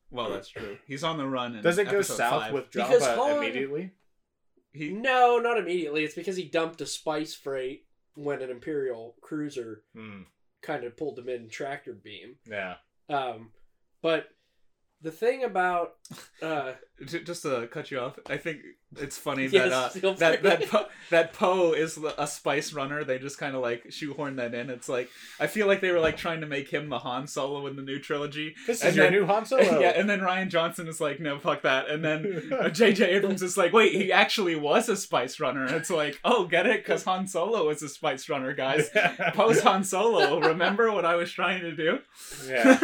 [0.10, 0.78] Well, that's true.
[0.88, 1.56] He's on the run.
[1.56, 2.54] In Does it go south five.
[2.54, 3.92] with Because Jabba Han- immediately?
[4.74, 4.90] he?
[4.90, 6.04] No, not immediately.
[6.04, 10.24] It's because he dumped a spice freight when an Imperial cruiser Hmm.
[10.62, 12.36] kind of pulled him in tractor beam.
[12.46, 12.76] Yeah.
[13.08, 13.52] Um,
[14.02, 14.28] but
[15.04, 15.94] the thing about
[16.42, 16.74] uh,
[17.06, 18.60] Just to cut you off, I think
[18.98, 20.50] it's funny Yes, that uh, feel that free.
[20.50, 23.04] that po- that Poe is a spice runner.
[23.04, 24.70] They just kind of like shoehorn that in.
[24.70, 27.66] It's like I feel like they were like trying to make him the Han Solo
[27.66, 28.54] in the new trilogy.
[28.68, 29.80] This And is your new Han Solo.
[29.80, 31.90] yeah, and then Rian Johnson is like, no, fuck that.
[31.90, 33.04] And then uh, J.J.
[33.16, 35.66] Abrams is like, wait, he actually was a spice runner.
[35.66, 36.84] And it's like, oh, get it?
[36.86, 38.90] Because Han Solo is a spice runner, guys.
[39.34, 40.40] Post Han Solo.
[40.40, 42.00] Remember what I was trying to do?
[42.48, 42.80] yeah.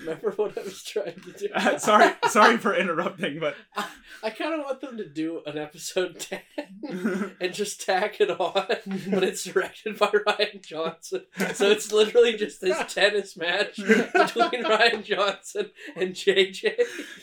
[0.00, 1.48] Remember what I was trying to do.
[1.54, 3.54] Uh, sorry, sorry for interrupting, but
[4.22, 6.40] I kind of want them to do an episode ten
[7.40, 8.66] and just tack it on,
[9.10, 11.22] but it's directed by Rian Johnson.
[11.54, 16.74] So it's literally just this tennis match between Rian Johnson and JJ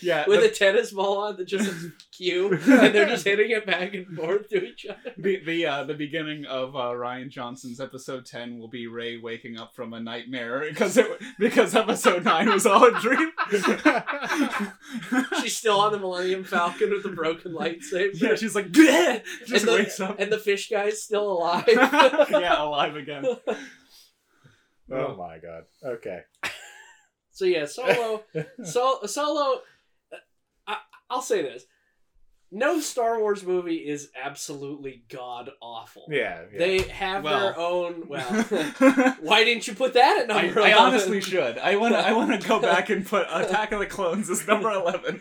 [0.01, 1.71] yeah, with the, a tennis ball on that just
[2.17, 5.13] says Q, and they're just hitting it back and forth to each other.
[5.17, 9.57] the the, uh, the beginning of uh, Rian Johnson's episode ten will be Rey waking
[9.57, 11.07] up from a nightmare because it
[11.39, 13.31] because episode nine was all a dream.
[15.41, 18.19] She's still on the Millennium Falcon with the broken lightsaber.
[18.19, 20.19] yeah, she's like, "Bleh!" just and the, wakes up.
[20.19, 21.65] and the fish guy's still alive.
[21.67, 23.25] yeah, alive again.
[24.91, 25.63] oh my god.
[25.83, 26.21] Okay.
[27.31, 28.23] So yeah, Solo,
[28.63, 29.61] so, Solo.
[30.65, 30.77] I,
[31.09, 31.65] I'll say this:
[32.51, 36.05] no Star Wars movie is absolutely god awful.
[36.09, 36.43] Yeah.
[36.51, 36.57] yeah.
[36.57, 37.39] They have Well.
[37.39, 38.07] their own.
[38.07, 38.23] Well,
[39.21, 40.61] why didn't you put that at I, number?
[40.61, 40.83] I 11?
[40.85, 41.57] honestly should.
[41.57, 41.99] I want to.
[41.99, 45.19] I want to go back and put Attack of the Clones as number eleven.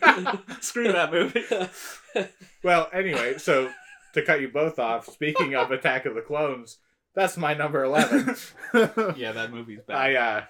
[0.60, 1.44] Screw that movie.
[2.62, 3.70] Well, anyway, so
[4.14, 6.78] to cut you both off, speaking of Attack of the Clones,
[7.14, 8.34] that's my number eleven.
[9.16, 9.96] Yeah, that movie's bad.
[9.96, 10.44] I uh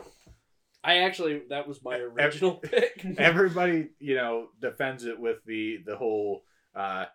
[0.84, 3.04] I actually that was my original pick.
[3.18, 6.42] everybody, you know, defends it with the the whole
[6.76, 7.06] uh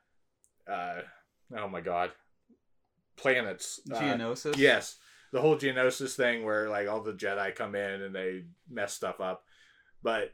[0.69, 1.01] uh
[1.57, 2.11] oh my god.
[3.17, 3.79] Planets.
[3.91, 3.99] Uh,
[4.57, 4.97] Yes.
[5.31, 9.21] The whole Geonosis thing where like all the Jedi come in and they mess stuff
[9.21, 9.43] up.
[10.03, 10.33] But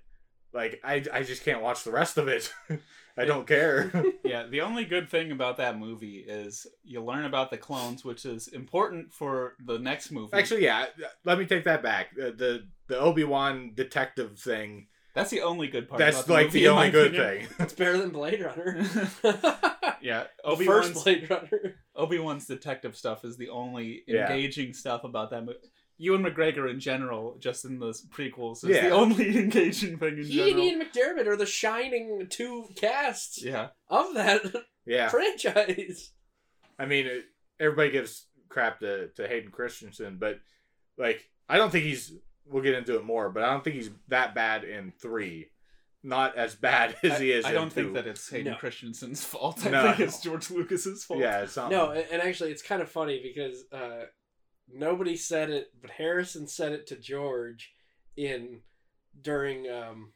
[0.54, 2.52] like I I just can't watch the rest of it.
[3.18, 3.92] I don't care.
[4.24, 8.26] Yeah, the only good thing about that movie is you learn about the clones, which
[8.26, 10.34] is important for the next movie.
[10.34, 10.88] Actually, yeah,
[11.24, 12.08] let me take that back.
[12.22, 14.88] Uh, the the Obi-Wan detective thing,
[15.18, 16.00] that's the only good part.
[16.00, 17.48] that's about the like movie, the only good opinion.
[17.48, 17.56] thing.
[17.60, 18.86] it's better than Blade Runner.
[20.02, 21.76] yeah, Obi first Wan's Blade Runner.
[21.96, 24.30] Obi Wan's detective stuff is the only Yeah.
[24.32, 25.58] engaging stuff about that movie.
[26.00, 28.90] Ewan McGregor in general, just in the prequels, is Yeah.
[28.90, 30.64] the only engaging thing in He and general.
[30.66, 34.42] Ian McDiarmid are the shining two casts Yeah, of that
[34.86, 36.12] Yeah, franchise.
[36.78, 37.26] I mean, it,
[37.60, 40.40] everybody gives crap to to Hayden Christensen, but
[40.98, 42.14] like, I don't think he's.
[42.50, 45.48] We'll get into it more, but I don't think he's that bad in three.
[46.04, 47.44] Not as bad as he is.
[47.44, 48.58] I, I in don't think that it's Hayden No.
[48.58, 49.66] Christensen's fault.
[49.66, 49.88] I No.
[49.88, 51.20] think it's George Lucas's fault.
[51.20, 51.72] Yeah, it's not.
[51.72, 54.06] No, and and actually, it's kind of funny because uh,
[54.72, 57.74] nobody said it, but Harrison said it to George
[58.16, 58.62] in
[59.20, 60.14] during um,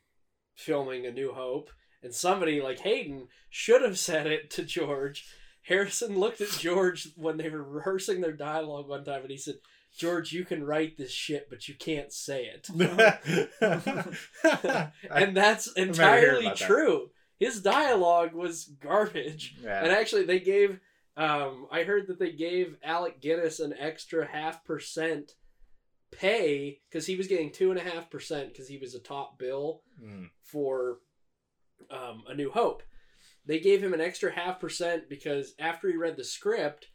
[0.55, 1.69] filming A New Hope,
[2.03, 5.27] and somebody like Hayden should have said it to George.
[5.63, 9.55] Harrison looked at George when they were rehearsing their dialogue one time, and he said,
[9.97, 12.67] "George, you can write this shit, but you can't say it."
[15.11, 16.65] and that's entirely about that.
[16.65, 17.09] true.
[17.39, 19.55] His dialogue was garbage.
[19.63, 19.83] yeah.
[19.83, 20.79] And actually, they gave.
[21.17, 25.33] Um, I heard that they gave Alec Guinness an extra half percent
[26.11, 29.37] pay because he was getting two and a half percent because he was a top
[29.39, 30.29] bill Mm.
[30.43, 30.99] for
[31.91, 32.81] um, A New Hope.
[33.45, 36.87] They gave him an extra half percent because after he read the script,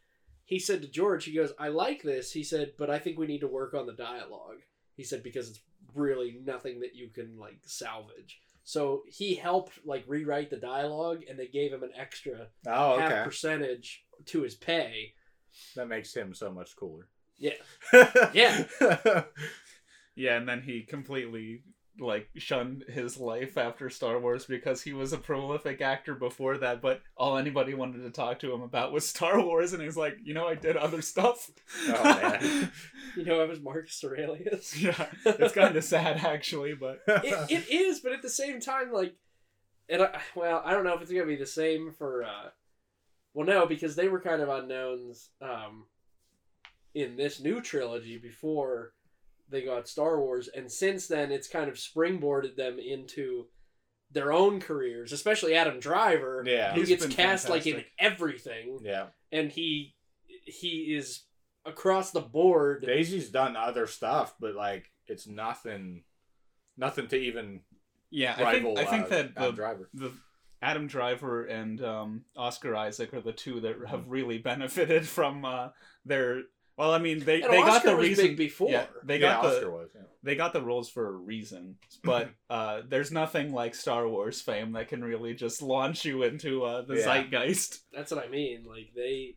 [0.47, 2.33] he said to George, he goes, I like this.
[2.33, 4.61] He said, but I think we need to work on the dialogue.
[4.97, 5.61] He said, because it's
[5.95, 8.41] really nothing that you can like salvage.
[8.65, 13.25] So he helped like rewrite the dialogue and they gave him an extra Oh, half
[13.25, 15.13] percentage to his pay.
[15.75, 17.09] That makes him so much cooler.
[17.39, 17.53] Yeah.
[18.33, 18.65] Yeah.
[20.19, 21.63] Yeah, and then he completely
[21.99, 26.81] like shunned his life after Star Wars because he was a prolific actor before that,
[26.81, 30.17] but all anybody wanted to talk to him about was Star Wars, and he's like,
[30.23, 31.51] you know, I did other stuff.
[31.89, 32.71] Oh, man.
[33.17, 34.77] You know, I was Marcus Aurelius.
[34.81, 38.93] yeah, it's kind of sad actually, but it, it is, but at the same time,
[38.93, 39.15] like,
[39.89, 42.25] and I, well, I don't know if it's gonna be the same for.
[42.25, 42.51] uh
[43.35, 45.87] Well, no, because they were kind of unknowns um,
[46.95, 48.93] in this new trilogy before
[49.49, 53.47] they got Star Wars, and since then, it's kind of springboarded them into
[54.11, 56.75] their own careers, especially Adam Driver, yeah.
[56.75, 59.07] who gets been cast like in everything, Yeah.
[59.33, 59.95] and he
[60.45, 61.23] he is
[61.65, 62.85] across the board.
[62.87, 66.05] Daisy's done other stuff, but like it's nothing,
[66.77, 67.61] nothing to even
[68.11, 69.91] yeah, I think I think uh, that Adam the Driver.
[69.95, 70.13] the
[70.63, 75.69] Adam Driver and um, Oscar Isaac are the two that have really benefited from uh,
[76.05, 76.43] their
[76.77, 78.71] Well, I mean, they And they got Oscar the was reason big before.
[78.71, 79.89] Yeah, they yeah, got the Oscar was.
[79.95, 80.03] Yeah.
[80.23, 84.73] they got the roles for a reason, but uh, there's nothing like Star Wars fame
[84.73, 87.05] that can really just launch you into uh, the Yeah.
[87.05, 87.81] zeitgeist.
[87.95, 88.65] That's what I mean.
[88.69, 89.37] Like they,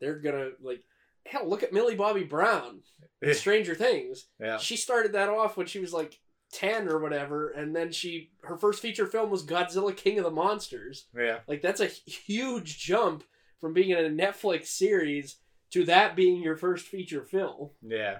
[0.00, 0.82] they're gonna like.
[1.24, 2.80] Hell, look at Millie Bobby Brown,
[3.22, 4.26] in Stranger Things.
[4.40, 4.58] yeah.
[4.58, 6.18] She started that off when she was like
[6.52, 10.32] ten or whatever, and then she her first feature film was Godzilla King of the
[10.32, 11.06] Monsters.
[11.16, 11.38] Yeah.
[11.46, 13.22] Like that's a huge jump
[13.60, 15.36] from being in a Netflix series
[15.72, 17.70] to that being your first feature film.
[17.82, 18.18] Yeah.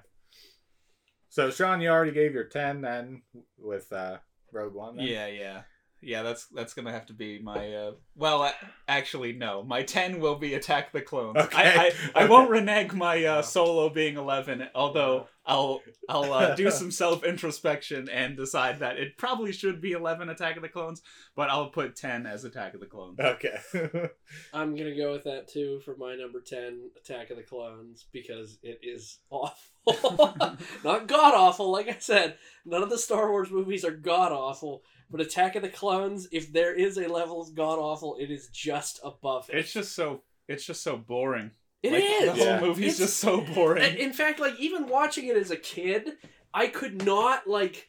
[1.28, 3.22] So Shawn, you already gave your ten then
[3.58, 4.18] with uh,
[4.50, 4.96] Rogue One.
[4.96, 5.06] Then?
[5.06, 5.62] Yeah, yeah,
[6.02, 6.22] yeah.
[6.22, 7.72] That's that's gonna have to be my.
[7.72, 8.54] Uh, well, a-
[8.88, 9.62] actually, no.
[9.62, 11.36] My ten will be Attack the Clones.
[11.36, 11.56] Okay.
[11.56, 16.70] I I, I won't renege my uh, solo being eleven, although I'll I'll uh, do
[16.72, 21.02] some self introspection and decide that it probably should be eleven Attack of the Clones,
[21.34, 23.18] but I'll put ten as Attack of the Clones.
[23.18, 23.58] Okay.
[24.52, 28.58] I'm gonna go with that too for my number ten, Attack of the Clones, because
[28.62, 29.56] it is awful.
[30.84, 32.36] Not god awful, like I said.
[32.64, 36.52] None of the Star Wars movies are god awful, but Attack of the Clones, if
[36.52, 39.58] there is a level of god awful, it is just above it.
[39.58, 41.50] It's just so it's just so boring.
[41.82, 42.24] It like, is.
[42.26, 42.60] The whole Yeah.
[42.60, 43.96] movie's It's- just so boring.
[43.98, 46.12] In fact, like even watching it as a kid,
[46.54, 47.88] I could not like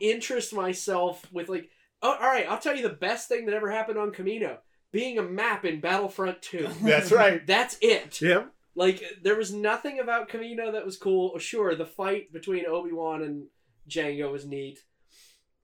[0.00, 1.68] interest myself with like.
[2.00, 4.58] Oh, all right, I'll tell you the best thing that ever happened on Kamino:
[4.92, 6.68] being a map in Battlefront Two.
[6.82, 7.44] That's right.
[7.46, 8.20] That's it.
[8.20, 8.52] Yep.
[8.78, 11.32] Like there was nothing about Kamino that was cool.
[11.34, 13.46] Oh, sure, the fight between Obi Wan and
[13.90, 14.78] Jango was neat.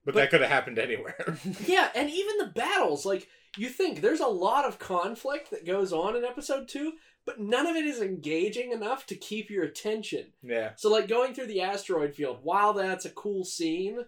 [0.03, 1.37] But, But- that could have happened anywhere.
[1.65, 5.93] Yeah, and even the battles, like you think there's a lot of conflict that goes
[5.93, 6.91] on in episode 2,
[7.25, 10.33] but none of it is engaging enough to keep your attention.
[10.43, 10.71] yeah.
[10.75, 13.99] So like going through the asteroid field, while that's a cool scene,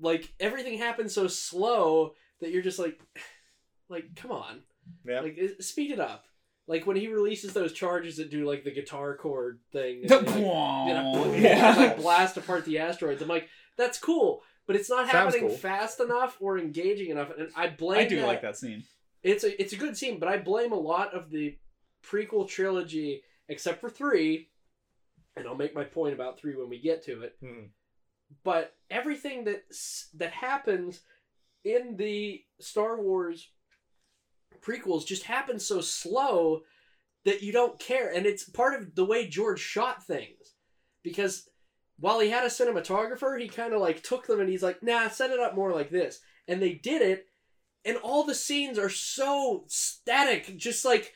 [0.00, 2.98] like everything happens so slow that you're just like
[3.90, 4.62] like come on.
[5.06, 5.20] Yeah.
[5.20, 6.24] Like uh, speed it up.
[6.68, 10.00] Like when he releases those charges that do like the guitar chord thing.
[10.02, 11.74] and The they, like, you know, Yeah.
[11.76, 13.22] like blast apart the asteroids.
[13.22, 15.56] I'm like, that's cool, but it's not Sounds happening cool.
[15.56, 17.30] fast enough or engaging enough.
[17.38, 18.00] And I blame.
[18.00, 18.82] I do that- like that scene.
[19.22, 21.56] It's a it's a good scene, but I blame a lot of the
[22.04, 24.48] prequel trilogy, except for three,
[25.36, 27.36] and I'll make my point about three when we get to it.
[27.40, 27.64] Hmm.
[28.44, 29.64] But everything that
[30.14, 31.00] that happens
[31.64, 33.48] in the Star Wars
[34.60, 36.62] prequels just happen so slow
[37.24, 40.54] that you don't care, and it's part of the way George shot things,
[41.02, 41.48] because
[41.98, 45.08] while he had a cinematographer, he kind of like took them and he's like, nah,
[45.08, 47.26] set it up more like this, and they did it,
[47.84, 51.12] and all the scenes are so static, just like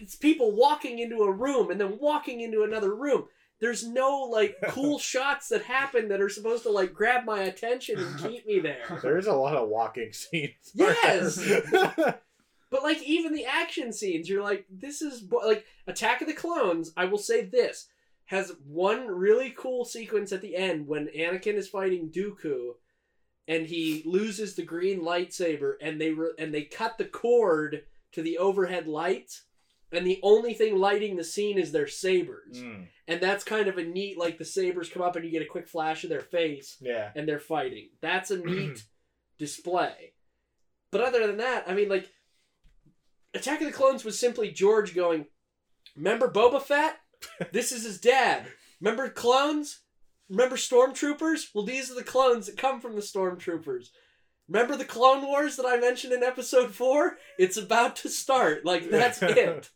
[0.00, 3.24] it's people walking into a room and then walking into another room.
[3.60, 7.98] There's no like cool shots that happen that are supposed to like grab my attention
[7.98, 8.98] and keep me there.
[9.02, 10.72] There is a lot of walking scenes.
[10.74, 11.38] Yes!
[12.72, 15.46] But like even the action scenes, you're like, this is bo-.
[15.46, 16.90] like Attack of the Clones.
[16.96, 17.86] I will say this
[18.24, 22.70] has one really cool sequence at the end when Anakin is fighting Dooku,
[23.46, 28.22] and he loses the green lightsaber, and they re- and they cut the cord to
[28.22, 29.42] the overhead lights,
[29.92, 33.76] and the only thing lighting the scene is their sabers, Mm, and that's kind of
[33.76, 36.20] a neat like the sabers come up and you get a quick flash of their
[36.20, 37.10] face yeah.
[37.14, 37.90] and they're fighting.
[38.00, 38.84] That's a neat
[39.38, 40.14] display.
[40.90, 42.08] But other than that, I mean, like,
[43.34, 45.26] Attack of the Clones was simply George going,
[45.96, 46.96] Remember Boba Fett?
[47.52, 48.46] This is his dad.
[48.80, 49.80] Remember clones?
[50.28, 51.46] Remember stormtroopers?
[51.54, 53.88] Well, these are the clones that come from the stormtroopers.
[54.48, 57.16] Remember the Clone Wars that I mentioned in episode 4?
[57.38, 58.64] It's about to start.
[58.64, 59.70] Like, that's it.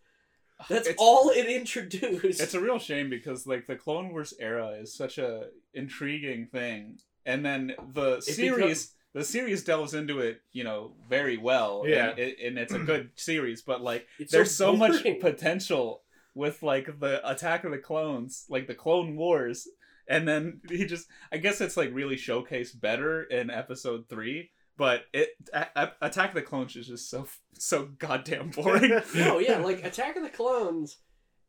[0.69, 2.41] That's It's- all it introduced.
[2.41, 6.99] It's a real shame because like the Clone Wars era is such a intriguing thing,
[7.27, 11.85] and then the series the series delves into it, you know, very well.
[11.87, 12.11] Yeah.
[12.11, 12.87] and, it, and it's a mm.
[12.87, 13.63] good series.
[13.63, 16.03] But like, It's there's so, much potential
[16.35, 19.67] with like the Attack of the Clones, like the Clone Wars,
[20.09, 24.51] and then he just I guess it's like really showcased better in Episode three.
[24.77, 29.01] But it a- a- Attack of the Clones is just so so goddamn boring.
[29.15, 30.99] no, yeah, like Attack of the Clones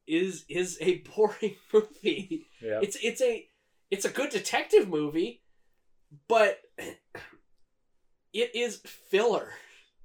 [0.07, 2.45] is is a boring movie.
[2.61, 2.79] yeah.
[2.81, 3.45] It's it's a
[3.91, 5.43] it's a good detective movie,
[6.29, 6.59] but
[8.37, 9.49] it is filler.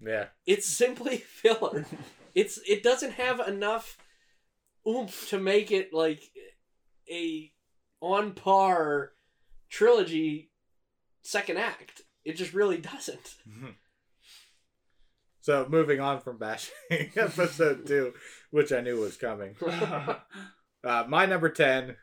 [0.00, 0.26] Yeah.
[0.46, 1.84] It's simply filler.
[2.34, 3.98] It's it doesn't have enough
[4.88, 6.22] oomph to make it like
[7.10, 7.52] a
[8.00, 9.12] on par
[9.68, 10.50] trilogy
[11.22, 12.02] second act.
[12.24, 13.36] It just really doesn't.
[15.42, 18.14] So moving on from bashing episode two,
[18.50, 19.56] which I knew was coming.
[20.84, 21.94] Uh, my number ten,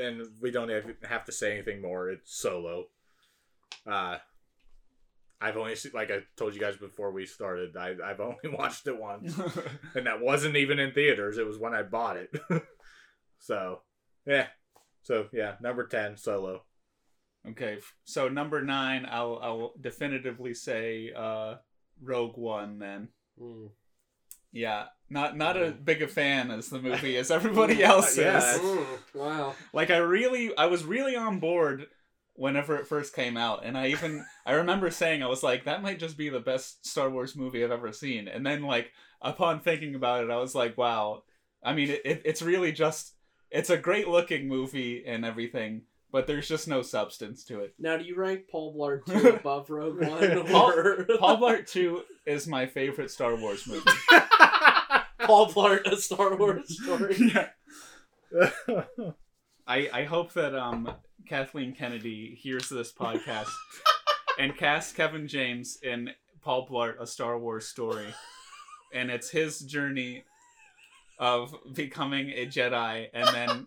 [0.00, 2.08] and we don't have, have to say anything more.
[2.08, 2.86] It's Solo.
[3.84, 4.18] Uh,
[5.40, 7.76] I've only seen, like I told you guys before we started.
[7.76, 9.38] I, I've only watched it once,
[9.94, 11.38] and that wasn't even in theaters.
[11.38, 12.30] It was when I bought it.
[13.42, 13.80] So,
[14.26, 14.48] yeah.
[15.02, 16.62] So yeah, number ten, Solo.
[17.48, 21.54] Okay, so number nine, I'll I'll definitively say uh,
[22.02, 22.78] Rogue One.
[22.78, 23.08] Then,
[23.40, 23.70] Mm.
[24.52, 28.36] yeah, not not a big a fan as the movie as everybody else Yeah.
[28.56, 28.60] is.
[28.60, 28.86] Mm.
[29.14, 29.54] Wow.
[29.72, 31.86] Like I really, I was really on board
[32.34, 35.82] whenever it first came out, and I even I remember saying I was like, that
[35.82, 38.28] might just be the best Star Wars movie I've ever seen.
[38.28, 41.22] And then like upon thinking about it, I was like, wow.
[41.62, 43.14] I mean, it, it it's really just
[43.50, 47.74] it's a great looking movie and everything, but there's just no substance to it.
[47.78, 50.46] Now, do you rank Paul Blart 2 above Rogue One?
[50.46, 51.06] Paul- Or...
[51.18, 53.82] Paul Blart Two is my favorite Star Wars movie.
[55.20, 57.16] Paul Blart, a Star Wars story.
[57.34, 57.48] yeah.
[59.70, 60.92] I I hope that um
[61.26, 63.52] Kathleen Kennedy hears this podcast
[64.38, 66.10] and casts Kevin James in
[66.42, 68.12] Paul Blart: A Star Wars Story,
[68.92, 70.24] and it's his journey
[71.20, 73.66] of becoming a Jedi, and then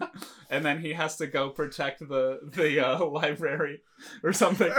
[0.50, 3.82] and then he has to go protect the the uh, library
[4.24, 4.72] or something.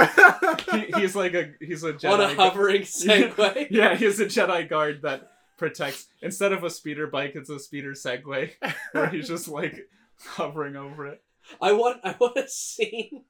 [0.70, 2.12] He, he's like a he's a Jedi.
[2.12, 3.68] On a hovering Segway.
[3.72, 6.08] Yeah, he's a Jedi guard that protects.
[6.22, 8.52] Instead of a speeder bike, it's a speeder Segway,
[8.92, 9.88] where he's just like
[10.26, 11.22] hovering over it.
[11.62, 13.24] I want I want a scene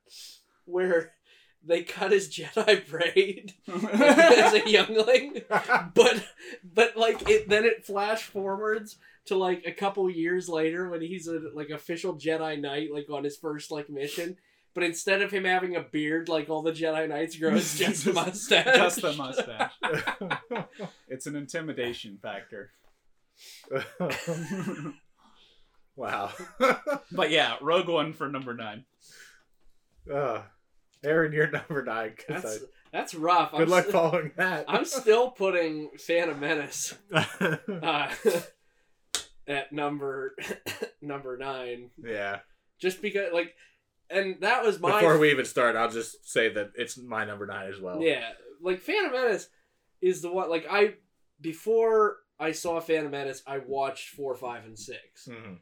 [0.65, 1.13] where
[1.63, 6.25] they cut his Jedi braid as a youngling, but
[6.63, 11.27] but like it then it flash forwards to like a couple years later when he's
[11.27, 14.37] a like official Jedi Knight like on his first like mission.
[14.73, 18.07] But instead of him having a beard like all the Jedi Knights grow, it's just
[18.07, 18.77] a mustache.
[18.77, 19.73] Just the mustache.
[21.09, 22.71] It's an intimidation factor.
[26.01, 26.31] Wow.
[27.11, 28.85] But yeah, Rogue One for number nine.
[30.13, 30.41] uh,
[31.03, 32.13] Aaron, you're number nine.
[32.27, 33.51] That's, I- that's rough.
[33.51, 34.65] good I'm luck st- following that.
[34.67, 38.09] I'm still putting Phantom Menace uh,
[39.47, 40.35] at number
[41.01, 42.39] number nine, yeah.
[42.79, 43.55] just because like,
[44.09, 47.45] and that was my Before we even start, I'll just say that it's my number
[47.45, 48.01] nine as well.
[48.01, 48.29] yeah,
[48.61, 49.47] like Phantom Menace
[50.01, 50.95] is the one like I
[51.39, 55.27] before I saw Phantom Menace, I watched four, five, and six.
[55.29, 55.59] Mhm.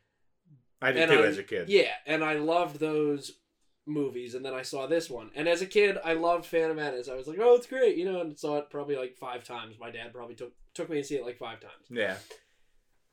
[0.82, 1.70] I did And too I- as a kid.
[1.70, 3.34] Yeah, and I loved those
[3.86, 7.10] movies, and then I saw this one, and as a kid, I loved Phantom Menace.
[7.10, 9.76] I was like, oh, it's great, you know, and saw it probably like five times.
[9.80, 11.74] My dad probably took took me to see it like five times.
[11.90, 12.18] Yeah.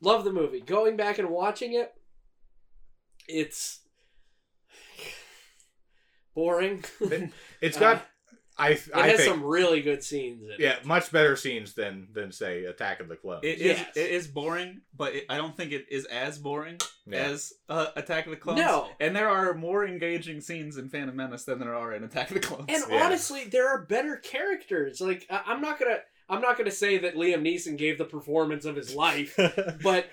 [0.03, 0.61] Love the movie.
[0.61, 1.93] Going back and watching it,
[3.27, 3.81] it's
[6.35, 6.85] boring.
[7.01, 7.97] it It's got.
[7.97, 8.01] Uh,
[8.59, 8.79] I.
[8.95, 9.31] I has think.
[9.31, 10.61] some really good scenes in it.
[10.61, 13.41] yeah, much better scenes than than say Attack of the Clones.
[13.45, 13.97] It is Yes.
[13.97, 17.19] it is boring, but it, I don't think it is as boring yeah.
[17.19, 18.61] as uh, Attack of the Clones.
[18.61, 18.89] No.
[18.99, 22.35] and there are more engaging scenes in Phantom Menace than there are in Attack of
[22.35, 22.65] the Clones.
[22.69, 23.05] And Yeah.
[23.05, 25.01] honestly, there are better characters.
[25.01, 25.99] Like I- I'm not gonna
[26.29, 29.39] I'm not gonna say that Liam Neeson gave the performance of his life,
[29.83, 30.07] but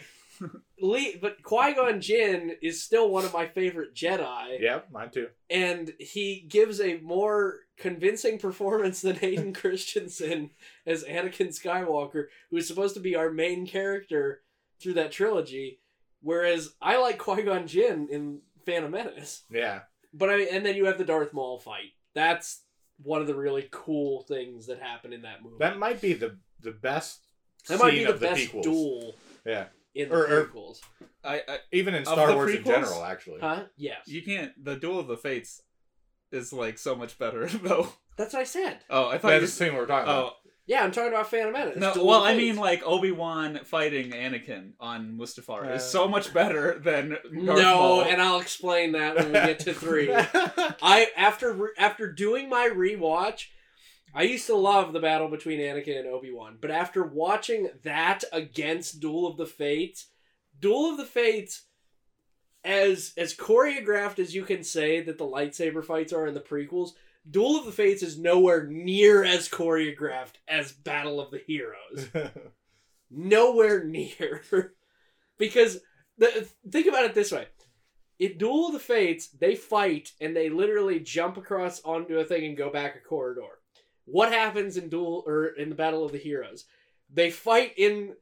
[0.81, 5.27] Lee, but Qui Gon Jinn is still one of my favorite Jedi, yeah, mine too.
[5.49, 10.51] and he gives a more convincing performance than Hayden Christensen
[10.86, 14.41] as Anakin Skywalker, who is supposed to be our main character
[14.81, 15.79] through that trilogy.
[16.21, 19.81] Whereas I like Qui Gon Jinn in Phantom Menace, Yeah.
[20.13, 21.91] but I and then you have the Darth Maul fight.
[22.13, 22.61] That's
[23.01, 25.55] one of the really cool things that happened in that movie.
[25.59, 27.19] That might be the the best.
[27.67, 29.15] That might be the the best duel
[29.45, 29.65] Yeah,
[29.95, 30.79] in the Or- or- prequels.
[31.23, 32.65] I, I even in Of Star the Wars in prequels?
[32.65, 33.39] general, actually.
[33.39, 33.63] Huh?
[33.77, 34.07] Yes.
[34.07, 34.51] you can't.
[34.63, 35.61] The Duel of the Fates
[36.31, 37.87] is like so much better though.
[38.17, 38.79] That's what I said.
[38.89, 39.47] Oh, I thought That's you.
[39.47, 40.25] the scene we're talking about.
[40.25, 41.77] Oh Yeah, I'm talking about Phantom Menace.
[41.77, 41.93] no!
[41.93, 46.07] Duel Well, the I mean, like Obi Wan fighting Anakin on Mustafar Uh, is so
[46.07, 48.01] much better than Darth no, Maul.
[48.03, 50.11] and I'll explain that when we get to three.
[50.13, 53.45] I after re- after doing my rewatch,
[54.14, 58.24] I used to love the battle between Anakin and Obi Wan, but after watching that
[58.32, 60.07] against Duel of the Fates,
[60.59, 61.64] Duel of the Fates,
[62.64, 66.91] as as choreographed as you can say that the lightsaber fights are in the prequels,
[67.30, 72.09] Duel of the Fates is nowhere near as choreographed as Battle of the Heroes.
[73.09, 74.43] nowhere near.
[75.36, 75.80] Because
[76.20, 77.47] the think about it this way.
[78.20, 82.45] In duel of the fates they fight and they literally jump across onto a thing
[82.45, 83.59] and go back a corridor
[84.06, 86.66] what happens in duel or in the battle of the heroes
[87.14, 88.14] they fight in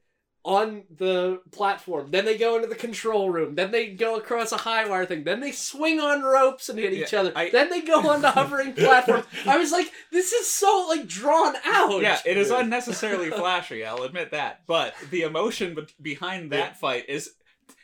[0.44, 4.58] on the platform then they go into the control room then they go across a
[4.58, 7.82] high wire thing then they swing on ropes and hit each other I- then they
[7.82, 12.18] go on the hovering platform i was like this is so like drawn out Yeah,
[12.26, 13.86] it is unnecessarily flashy.
[13.86, 16.74] I'll admit that, but the emotion be- behind that Yeah.
[16.74, 17.32] fight is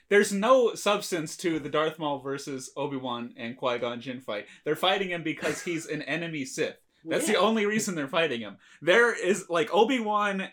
[0.09, 4.45] there's no substance to the Darth Maul versus Obi Wan and Qui Gon Jinn fight.
[4.63, 6.77] They're fighting him because he's an enemy Sith.
[7.05, 8.57] That's the only reason they're fighting him.
[8.81, 10.49] There is like Obi Wan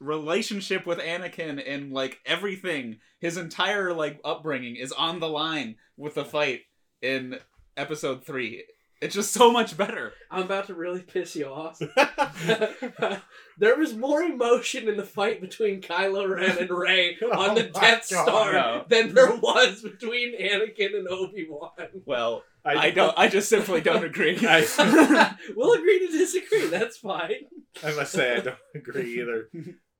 [0.00, 6.14] relationship with Anakin and like everything, his entire like upbringing is on the line with
[6.14, 6.62] the fight
[7.02, 7.38] in
[7.76, 8.64] episode three.
[9.00, 10.12] It's just so much better.
[10.30, 11.78] I'm about to really piss you off.
[13.58, 17.68] there was more emotion in the fight between Kylo Ren and Rey oh on the
[17.68, 18.84] Oh my Death God, Star no.
[18.88, 21.70] than there was between Anakin and Obi Wan.
[22.06, 23.12] Well, I don't.
[23.18, 24.38] I just simply don't agree.
[24.42, 26.66] I- we'll agree to disagree.
[26.68, 27.44] That's fine.
[27.82, 29.50] I must say I don't agree either.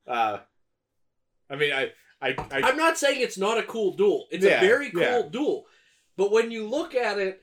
[0.07, 0.39] Uh,
[1.51, 1.93] I mean, I,
[2.23, 4.27] I, I I'm not saying it's not a cool duel.
[4.31, 5.23] It's Yeah, a very cool yeah.
[5.31, 5.67] duel.
[6.17, 7.43] But when you look at it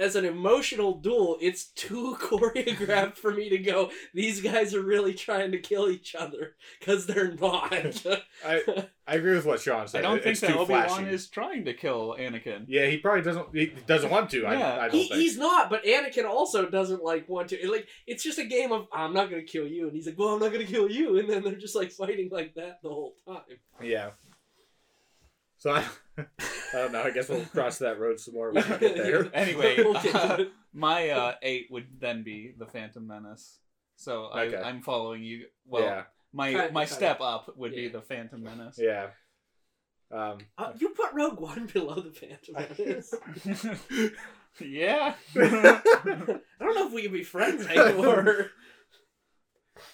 [0.00, 5.12] as an emotional duel, it's too choreographed for me to go, these guys are really
[5.12, 6.56] trying to kill each other.
[6.78, 7.72] Because they're not.
[8.44, 8.62] I,
[9.06, 10.04] I agree with what Shawn said.
[10.04, 12.64] I don't It- think it's that Obi Wan is trying to kill Anakin.
[12.66, 13.54] Yeah, he probably doesn't.
[13.54, 14.40] He doesn't want to.
[14.40, 14.48] Yeah.
[14.48, 15.20] I, I don't he, think.
[15.20, 17.70] he's not, but Anakin also doesn't like want to.
[17.70, 20.28] Like it's just a game of I'm not gonna kill you, and he's like, well,
[20.28, 23.14] I'm not gonna kill you, and then they're just like fighting like that the whole
[23.26, 23.42] time.
[23.82, 24.10] Yeah.
[25.58, 25.84] So I,
[26.72, 27.02] I don't know.
[27.02, 29.30] I guess we'll cross that road some more when we get there.
[29.34, 30.48] Anyway, We'll get to.
[30.72, 33.58] My uh, eight would then be the Phantom Menace.
[33.96, 34.56] So I, Okay.
[34.56, 35.46] I'm following you.
[35.66, 36.02] Well, yeah,
[36.32, 36.94] my Kinda- my kinda.
[36.94, 38.78] step up would be the Phantom Menace.
[38.80, 39.08] yeah.
[40.12, 43.14] Um, Uh, you put Rogue One below the Phantom Menace.
[44.60, 45.14] yeah.
[45.36, 48.50] I don't know if we can be friends anymore.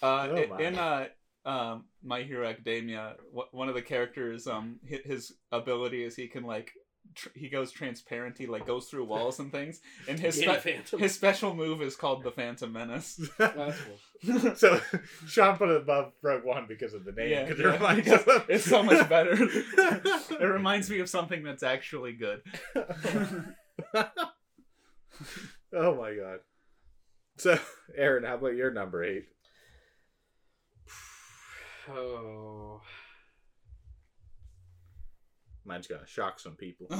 [0.02, 1.06] Uh, Oh in uh,
[1.46, 6.26] um, My Hero Academia, wh- one of the characters, um, hi- his ability is he
[6.28, 6.72] can like
[7.14, 8.36] tr- he goes transparent.
[8.36, 9.80] He like goes through walls and things.
[10.08, 10.98] And his Yeah, spe- Phantom.
[10.98, 13.16] his special move is called the Phantom Menace.
[13.38, 13.78] That's
[14.24, 14.56] cool.
[14.56, 14.80] so
[15.28, 17.30] Shawn put it above Rogue One because of the name.
[17.30, 19.36] Yeah, because yeah, it reminds because us of- it's so much better.
[19.38, 22.42] it reminds me of something that's actually good.
[25.72, 26.38] oh my god.
[27.38, 27.58] So,
[27.96, 29.26] Aaron, how about your number eight?
[31.88, 32.80] Oh.
[35.64, 36.86] Mine's gonna shock some people.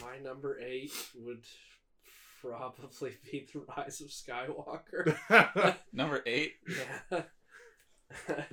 [0.00, 1.44] My number eight would
[2.40, 5.76] probably be The Rise of Skywalker.
[5.92, 6.54] Number eight.
[7.10, 7.22] Yeah.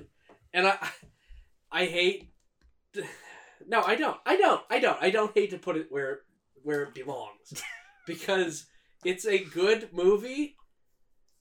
[0.52, 0.88] and I
[1.70, 2.32] I hate
[3.66, 4.18] No, I don't.
[4.26, 4.62] I don't.
[4.70, 5.02] I don't.
[5.02, 6.20] I don't hate to put it where
[6.62, 7.62] where it belongs.
[8.06, 8.66] because
[9.04, 10.56] it's a good movie.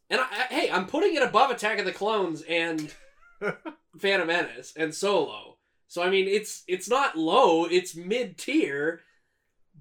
[0.09, 2.93] And I, I- hey, I'm putting it above Attack of the Clones and
[3.99, 5.57] Phantom Menace and Solo.
[5.87, 9.01] So I mean, it's it's not low, it's mid-tier,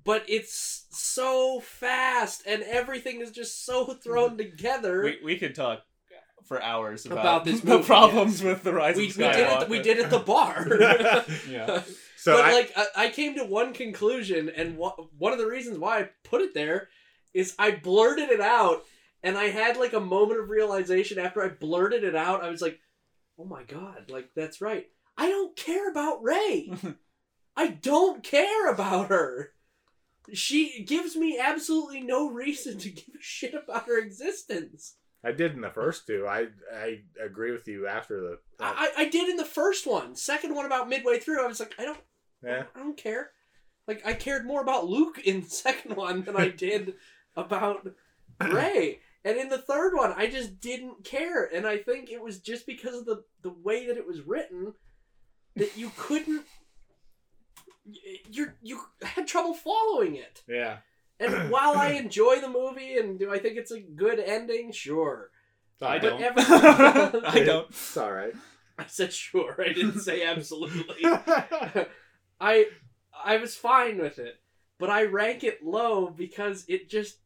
[0.05, 5.03] but it's so fast and everything is just so thrown together.
[5.03, 5.81] We, we could talk
[6.45, 9.63] for hours about, About this the movie, problems with the rise we, of we did
[9.63, 9.69] it.
[9.69, 10.67] We did it the bar.
[11.51, 11.83] Yeah.
[12.17, 15.47] so but I, like, I, I came to one conclusion, and wha- one of the
[15.47, 16.89] reasons why I put it there
[17.33, 18.85] is I blurted it out,
[19.25, 22.45] and I had like a moment of realization after I blurted it out.
[22.45, 22.79] I was like,
[23.39, 24.11] "Oh my god!
[24.11, 24.87] Like that's right.
[25.17, 26.71] I don't care about Rey.
[27.57, 29.53] I don't care about her.
[30.33, 35.55] She gives me absolutely no reason to give a shit about her existence." I did
[35.55, 36.27] in the first two.
[36.29, 38.39] I I agree with you after the.
[38.61, 40.15] I, uh, I I did in the first one.
[40.15, 41.99] Second one about midway through, I was like, I don't
[42.45, 42.65] yeah.
[42.77, 43.31] I don't care.
[43.89, 46.95] Like I cared more about Luke in the second one than I did
[47.37, 47.89] about
[48.41, 49.01] Rey.
[49.25, 51.45] And in the third one, I just didn't care.
[51.45, 54.75] And I think it was just because of the the way that it was written
[55.57, 56.45] that you couldn't
[58.31, 60.43] you you had trouble following it.
[60.49, 60.79] Yeah.
[61.21, 64.73] And while I enjoy the movie and do I think it's a good ending?
[64.73, 65.31] Sure.
[65.83, 66.23] I But don't.
[66.23, 66.43] every-
[67.27, 67.69] I don't.
[67.71, 68.33] It's all right.
[68.79, 69.57] I said sure.
[69.61, 70.97] I didn't say absolutely.
[72.41, 72.67] I
[73.25, 74.41] I was fine with it,
[74.79, 77.19] but I rank it low because it just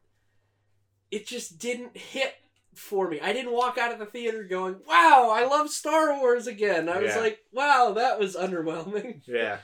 [1.11, 2.33] it just didn't hit
[2.75, 3.19] for me.
[3.19, 6.99] I didn't walk out of the theater going, "Wow, I love Star Wars again." I
[6.99, 7.19] was Yeah.
[7.21, 9.57] like, "Wow, that was underwhelming." yeah.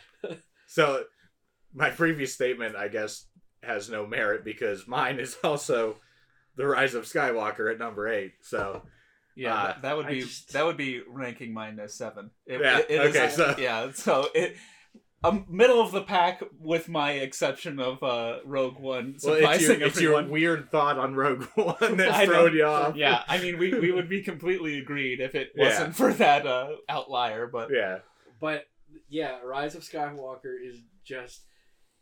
[0.68, 1.06] So,
[1.74, 3.26] my previous statement, I guess,
[3.64, 5.98] has no merit because mine is also
[6.56, 8.34] the Rise of Skywalker at number eight.
[8.42, 8.84] So,
[9.38, 12.32] Yeah, Uh, that, that would be just- that would be ranking mine as seven.
[12.46, 14.56] It- Yeah, it- it is- okay, so- yeah, so it
[15.24, 20.00] um, middle of the pack with my exception of uh, Rogue One well, surprising it's,
[20.00, 22.96] your, it's your weird thought on Rogue One that's I thrown you off.
[22.96, 26.76] yeah, I mean we, we would be completely agreed if it wasn't for that uh,
[26.90, 28.00] outlier, but Yeah.
[28.40, 28.66] But
[29.10, 31.42] yeah, Rise of Skywalker is just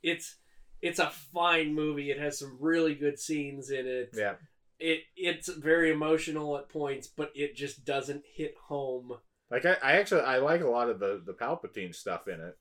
[0.02, 0.36] it's
[0.82, 2.12] it's a fine movie.
[2.12, 4.10] It has some really good scenes in it.
[4.14, 4.34] Yeah.
[4.80, 9.14] It it's very emotional at points, but it just doesn't hit home.
[9.50, 12.58] Like I, I actually I like a lot of the the Palpatine stuff in it.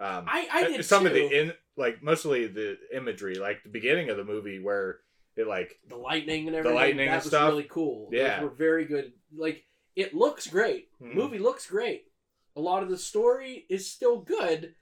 [0.00, 1.08] Um, I I did some too.
[1.08, 5.00] of the in like mostly the imagery, like the beginning of the movie where
[5.36, 6.74] it like the lightning and everything.
[6.74, 7.48] The lightning that and was stuff.
[7.50, 8.08] really cool.
[8.12, 8.40] Yeah.
[8.40, 9.12] Those were very good.
[9.36, 9.64] Like
[9.96, 10.88] it looks great.
[11.00, 11.14] Mhm.
[11.14, 12.04] Movie looks great.
[12.56, 14.74] A lot of the story is still good.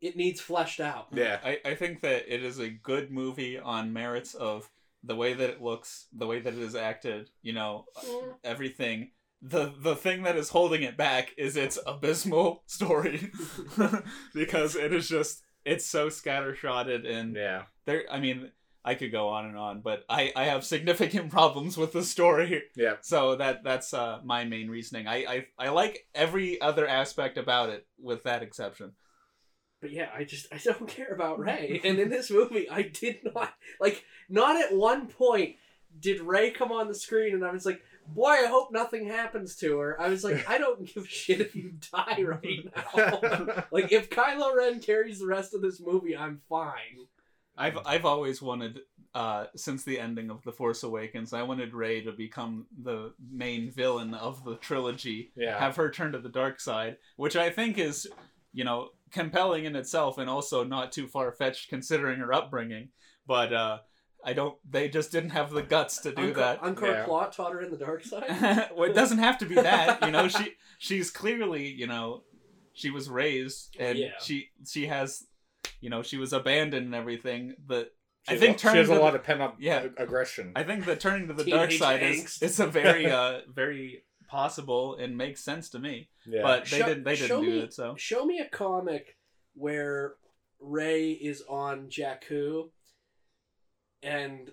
[0.00, 1.08] It needs fleshed out.
[1.12, 4.70] yeah, I, I think that it is a good movie on merits of
[5.02, 8.34] the way that it looks, the way that it is acted, you know, Mm.
[8.44, 9.10] everything.
[9.40, 13.30] The the thing that is holding it back is its abysmal story.
[14.34, 18.50] because it is just it's so scattershotted and yeah, there I mean,
[18.84, 22.62] I could go on and on, but I, I have significant problems with the story.
[22.74, 22.94] yeah.
[23.02, 25.06] So that that's uh, my main reasoning.
[25.06, 28.92] I, I I like every other aspect about it with that exception.
[29.80, 31.80] But yeah, I just I don't care about Rey.
[31.84, 35.56] and in this movie, I did not like not at one point
[36.00, 37.82] did Rey come on the screen and I was like,
[38.14, 40.00] boy, I hope nothing happens to her.
[40.00, 43.64] I was like, I don't give a shit if you die right now.
[43.70, 47.06] like if Kylo Ren carries the rest of this movie, I'm fine.
[47.56, 48.80] I've I've always wanted
[49.14, 53.70] uh, since the ending of the Force Awakens, I wanted Rey to become the main
[53.70, 55.32] villain of the trilogy.
[55.34, 55.58] yeah.
[55.58, 58.06] Have her turn to the dark side, which I think is,
[58.52, 62.90] you know, compelling in itself and also not too far fetched considering her upbringing.
[63.26, 63.78] But uh,
[64.24, 64.56] I don't.
[64.68, 66.62] They just didn't have the guts to do Unkar, that.
[66.62, 67.04] Unkar Yeah.
[67.04, 68.68] Plutt taught her in the dark side.
[68.76, 70.02] well, it doesn't have to be that.
[70.04, 72.24] You know, she she's clearly, you know,
[72.72, 74.10] she was raised and Yeah.
[74.20, 75.24] she she has,
[75.80, 77.54] you know, she was abandoned and everything.
[77.64, 77.94] But
[78.28, 79.86] She I think a- she turning has a to lot the- of pent up Yeah.
[79.96, 80.52] aggression.
[80.56, 84.04] I think that turning to the dark Teenage side is it's a very uh very
[84.28, 86.10] possible and makes sense to me.
[86.26, 86.42] yeah.
[86.42, 87.72] But they Show- didn't they didn't do me- it.
[87.72, 89.16] So Show me a comic
[89.54, 90.14] where
[90.60, 92.70] Rey is on Jakku
[94.02, 94.52] and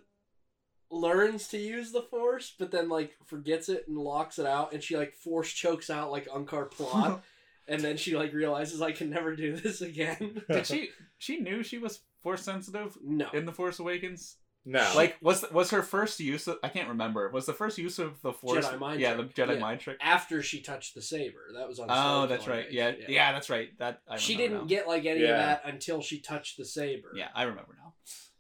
[0.91, 4.82] learns to use the Force, but then like forgets it and locks it out, and
[4.84, 7.22] she like force chokes out like Unkar Plutt,
[7.68, 10.43] and then she like realizes I can never do this again.
[10.50, 14.38] did she she knew she was force sensitive No, in the Force Awakens?
[14.68, 14.88] no.
[14.96, 17.30] Like was was her first use of I can't remember.
[17.30, 19.34] Was the first use of the force Jedi mind Yeah, trick.
[19.36, 19.60] the Jedi Yeah.
[19.60, 19.98] mind trick.
[20.02, 21.88] after she touched the saber, that was on.
[21.89, 22.66] Oh, Star that's right.
[22.68, 22.74] Age.
[22.74, 23.70] Yeah, yeah, that's right.
[23.80, 24.64] That I she didn't now.
[24.66, 25.30] get like any Yeah.
[25.32, 27.12] of that until she touched the saber.
[27.16, 27.93] Yeah, I remember now.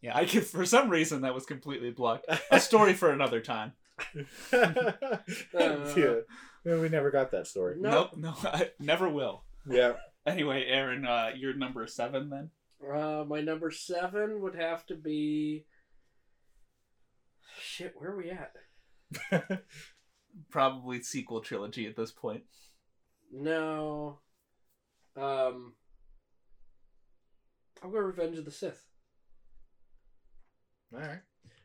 [0.05, 2.27] Yeah, I could, for some reason that was completely blocked.
[2.51, 3.73] A story for another time.
[4.53, 5.17] yeah.
[6.63, 7.77] Yeah, we never got that story.
[7.79, 7.89] No.
[7.89, 9.45] Nope, no, I never will.
[9.67, 9.93] Yeah.
[10.23, 12.51] Anyway, Aaron, uh, you're number seven then.
[12.87, 15.65] Uh, my number seven would have to be.
[17.59, 19.63] Shit, where are we at?
[20.51, 22.43] Probably sequel trilogy at this point.
[23.33, 24.19] No.
[25.17, 25.73] Um.
[27.81, 28.85] I'll go Revenge of the Sith.
[30.93, 31.19] All right.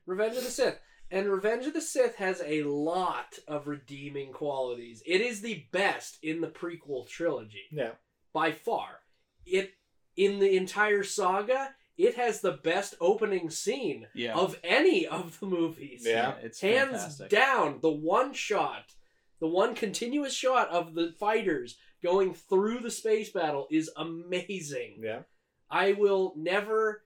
[0.06, 0.78] Revenge of the Sith.
[1.10, 5.02] And Revenge of the Sith has a lot of redeeming qualities.
[5.06, 7.64] It is the best in the prequel trilogy.
[7.72, 7.92] Yeah.
[8.32, 9.00] by far.
[9.44, 9.72] It
[10.16, 14.36] in the entire saga, it has the best opening scene Yeah.
[14.36, 16.02] of any of the movies.
[16.06, 16.36] Yeah.
[16.42, 17.28] it's Hands fantastic.
[17.30, 18.94] down, the one shot,
[19.40, 25.00] the one continuous shot of the fighters going through the space battle is amazing.
[25.02, 25.22] Yeah.
[25.70, 27.02] I will never,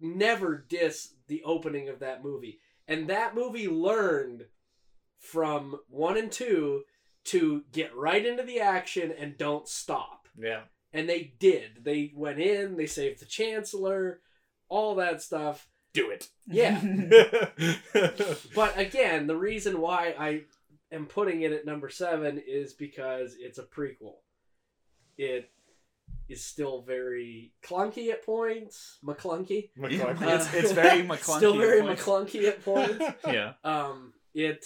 [0.00, 2.60] never diss the opening of that movie.
[2.88, 4.44] And that movie learned
[5.18, 6.82] from one and two
[7.24, 10.28] to get right into the action and don't stop.
[10.38, 10.62] Yeah.
[10.92, 11.84] And they did.
[11.84, 14.20] They went in, they saved the Chancellor,
[14.68, 15.68] all that stuff.
[15.92, 16.28] Do it.
[16.46, 16.80] Yeah.
[18.54, 20.42] But again, the reason why I
[20.92, 24.16] am putting it at number seven is because it's a prequel.
[25.18, 25.50] It
[26.28, 28.98] is still very clunky at points.
[29.04, 29.70] McClunky.
[29.76, 30.34] Yeah, McClunky.
[30.40, 31.36] it's, it's very McClunky.
[31.36, 31.98] Still very at.
[31.98, 33.04] McClunky at points.
[33.26, 34.64] Yeah, Um, it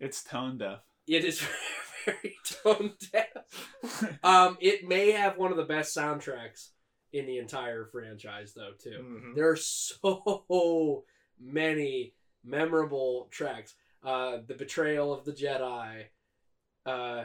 [0.00, 0.80] it's tone deaf.
[1.06, 1.40] it is
[2.06, 4.18] very tone deaf.
[4.22, 6.70] Um, it may have one of the best soundtracks
[7.12, 8.72] in the entire franchise, though.
[8.82, 8.98] Too.
[9.02, 9.34] Mhm.
[9.36, 11.04] There are so
[11.40, 12.14] many
[12.44, 13.74] memorable tracks.
[14.02, 16.04] Uh, the betrayal of the Jedi,
[16.86, 17.24] uh,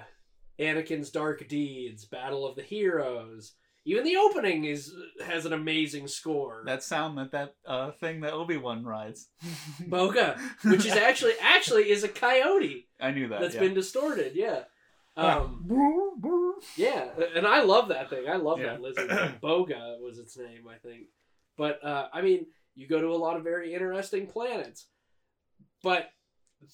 [0.60, 3.54] Anakin's dark deeds, Battle of the Heroes.
[3.86, 4.94] Even the opening is
[5.26, 6.64] has an amazing score.
[6.66, 9.30] That sound that that uh, thing that Obi Wan rides.
[9.84, 13.42] Boga, which is actually actually is a coyote I knew that.
[13.42, 13.62] that's yeah.
[13.62, 14.34] been distorted.
[14.36, 14.64] Yeah.
[15.16, 15.68] Um,
[16.78, 18.30] yeah, and I love that thing.
[18.30, 19.10] I love that lizard.
[19.44, 21.08] Boga was its name, I think.
[21.58, 22.46] But uh, I mean,
[22.76, 24.88] you go to a lot of very interesting planets,
[25.84, 26.10] but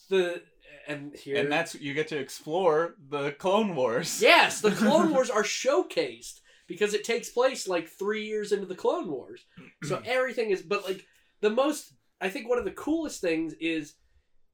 [0.09, 0.43] the
[0.87, 4.21] and here and that's you get to explore the Clone Wars.
[4.21, 8.75] yes, the Clone Wars are showcased because it takes place like three years into the
[8.75, 9.45] Clone Wars.
[9.83, 11.05] So everything is, but like
[11.41, 13.95] the most, I think one of the coolest things is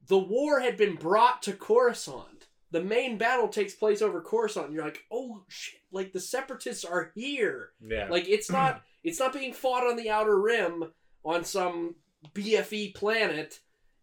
[0.08, 2.48] the war had been brought to Coruscant.
[2.70, 4.66] The main battle takes place over Coruscant.
[4.66, 5.80] And you're like, oh shit!
[5.92, 7.70] Like the Separatists are here.
[7.86, 8.08] Yeah.
[8.10, 10.84] Like it's not, it's not being fought on the Outer Rim
[11.24, 11.96] on some
[12.34, 13.60] BFE planet.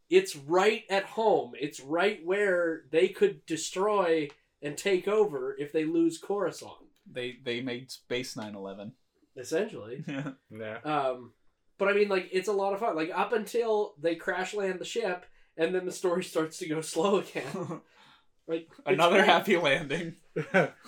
[0.10, 1.52] it's right at home.
[1.60, 4.30] It's right where they could destroy
[4.62, 6.89] and take over if they lose Coruscant.
[7.12, 8.94] They they made Space 911.
[9.38, 10.04] Essentially.
[10.08, 10.32] Yeah.
[10.52, 10.78] yeah.
[10.84, 11.34] Um,
[11.78, 12.96] but I mean, like, it's a lot of fun.
[12.96, 15.26] Like, up until they crash land the ship,
[15.56, 17.82] and then the story starts to go slow again.
[18.48, 19.28] Like, Another great.
[19.30, 20.16] happy landing.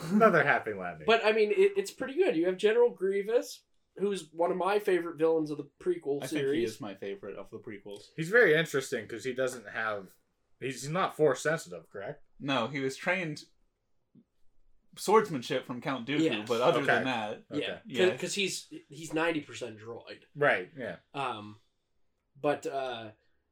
[0.09, 1.05] Another happy landing.
[1.05, 2.35] But I mean, it, it's pretty good.
[2.35, 3.61] You have General Grievous,
[3.97, 6.69] who's one of my favorite villains of the prequel I think he series.
[6.71, 8.05] is my favorite of the prequels.
[8.15, 10.07] he's very interesting because he doesn't have.
[10.59, 12.23] He's not force sensitive, correct?
[12.39, 13.43] No, he was trained
[14.97, 16.47] swordsmanship from Count Dooku, Yes.
[16.47, 16.87] but other Okay.
[16.87, 18.09] than that, Yeah, Yeah.
[18.11, 20.21] because he's he's ninety percent droid.
[20.35, 20.69] Right.
[20.77, 20.97] Yeah.
[21.13, 21.59] Um,
[22.41, 23.11] but uh,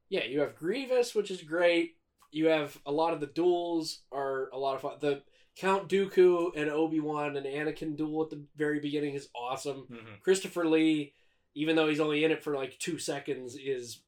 [0.09, 1.95] yeah, you have Grievous, which is great.
[2.31, 4.97] You have a lot of the duels are a lot of fun.
[4.99, 5.23] The
[5.55, 9.87] Count Dooku and Obi Wan and Anakin duel at the very beginning is awesome.
[9.91, 10.15] Mm-hmm.
[10.21, 11.13] Christopher Lee,
[11.55, 14.01] even though he's only in it for like two seconds, is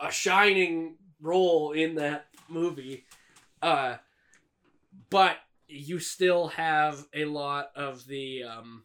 [0.00, 3.04] a shining role in that movie.
[3.60, 3.96] Uh,
[5.10, 5.36] but
[5.72, 8.84] you still have a lot of the um,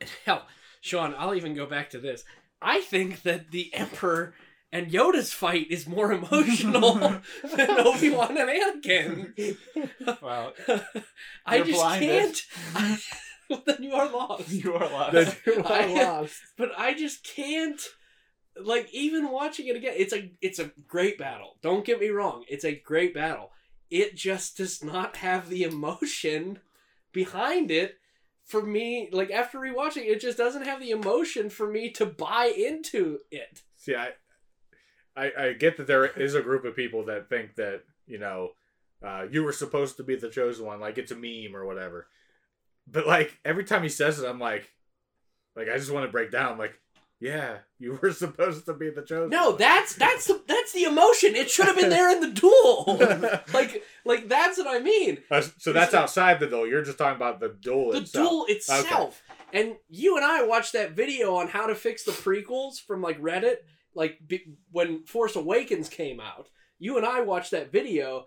[0.26, 0.46] hell,
[0.80, 1.14] Shawn.
[1.18, 2.24] I'll even go back to this.
[2.60, 4.34] I think that the Emperor
[4.72, 6.94] and Yoda's fight is more emotional
[7.56, 8.50] than Obi Wan and
[8.84, 9.56] Anakin.
[10.22, 10.52] Wow,
[11.46, 12.36] I You're just blinded.
[12.74, 13.00] can't.
[13.66, 14.50] then you are lost.
[14.50, 15.12] you are lost.
[15.12, 16.40] The two are I- lost.
[16.56, 17.80] but I just can't
[18.56, 22.44] like even watching it again it's a it's a great battle don't get me wrong
[22.48, 23.50] it's a great battle
[23.90, 26.58] it just does not have the emotion
[27.12, 27.98] behind it
[28.44, 32.52] for me like after rewatching it just doesn't have the emotion for me to buy
[32.56, 34.12] into it See, I,
[35.14, 38.52] I, I get that there is a group of people that think that you know,
[39.04, 42.06] uh, you were supposed to be the chosen one, like it's a meme or whatever.
[42.86, 44.72] But like every time he says it, I'm like,
[45.54, 46.56] like I just want to break down.
[46.56, 46.80] Like,
[47.24, 49.30] yeah, you were supposed to be the chosen.
[49.30, 52.84] no that's that's the that's the emotion it should have been there in the duel
[53.54, 56.66] like like that's what i mean Uh, so that's outside the duel.
[56.68, 58.28] You're just talking about the duel the itself.
[58.28, 59.22] duel itself.
[59.52, 63.20] And you and I watched that video on how to fix the prequels from like
[63.20, 63.58] Reddit,
[63.94, 64.18] like
[64.72, 66.48] when Force Awakens came out.
[66.80, 68.26] You and I watched that video,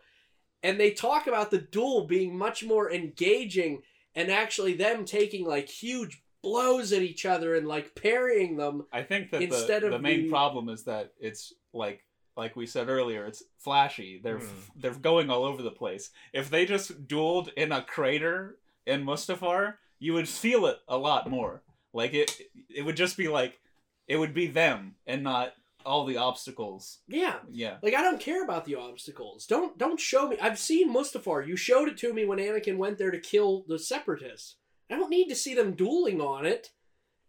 [0.63, 3.81] and they talk about the duel being much more engaging
[4.15, 8.85] and actually them taking like huge blows at each other and like parrying them.
[8.91, 12.03] I think that Instead the, of the main the- problem is that it's like
[12.35, 14.19] like we said earlier, it's flashy.
[14.23, 14.47] They're Hmm.
[14.75, 16.11] they're going all over the place.
[16.33, 21.29] If they just dueled in a crater in Mustafar, you would feel it a lot
[21.29, 21.63] more.
[21.93, 22.29] Like it
[22.69, 23.59] it would just be like
[24.07, 25.53] it would be them and not
[25.85, 26.99] all the obstacles.
[27.07, 27.37] Yeah.
[27.51, 27.77] Yeah.
[27.81, 29.45] Like I don't care about the obstacles.
[29.47, 30.37] Don't don't show me.
[30.39, 31.47] I've seen Mustafar.
[31.47, 34.55] You showed it to me when Anakin went there to kill the separatists.
[34.89, 36.71] I don't need to see them dueling on it.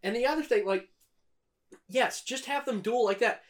[0.03, 0.89] And the other thing, like,
[1.89, 3.43] yes, just have them duel like that.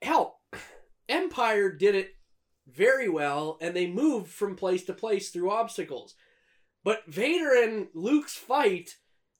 [0.00, 0.40] Hell,
[1.08, 2.14] Empire did it
[2.66, 6.14] very well, and they moved from place to place through obstacles.
[6.84, 8.96] But Vader and Luke's fight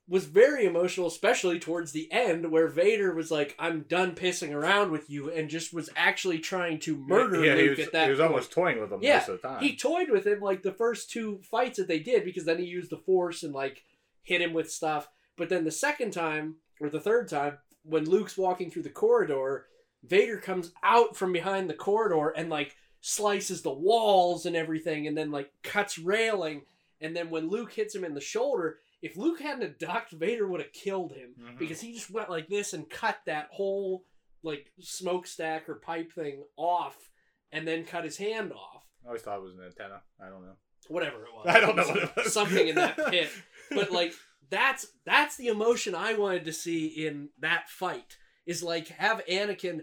[0.09, 4.91] was very emotional, especially towards the end, where Vader was like, "I'm done pissing around
[4.91, 8.05] with you," and just was actually trying to murder yeah, Luke was, at that.
[8.05, 8.31] he was point.
[8.31, 9.63] almost toying with him Yeah, most of the time.
[9.63, 12.65] He toyed with him like the first two fights that they did because then he
[12.65, 13.85] used the force and like
[14.23, 15.09] hit him with stuff.
[15.37, 19.67] But then the second time or the third time, when Luke's walking through the corridor,
[20.05, 25.17] Vader comes out from behind the corridor and like slices the walls and everything and
[25.17, 26.63] then like cuts railing.
[27.01, 30.61] And then when Luke hits him in the shoulder, if Luke hadn't ducked, Vader would
[30.61, 31.59] have killed him Mhm.
[31.59, 34.05] because he just went like this and cut that whole
[34.45, 37.11] like smokestack or pipe thing off
[37.51, 40.01] and then cut his hand off I always thought it was an antenna.
[40.21, 40.55] I don't know.
[40.89, 41.47] whatever it was.
[41.49, 42.33] I don't know what it was.
[42.33, 43.29] Something in that pit.
[43.75, 44.13] But like
[44.51, 48.17] that's that's the emotion I wanted to see in that fight.
[48.47, 49.83] Is like have Anakin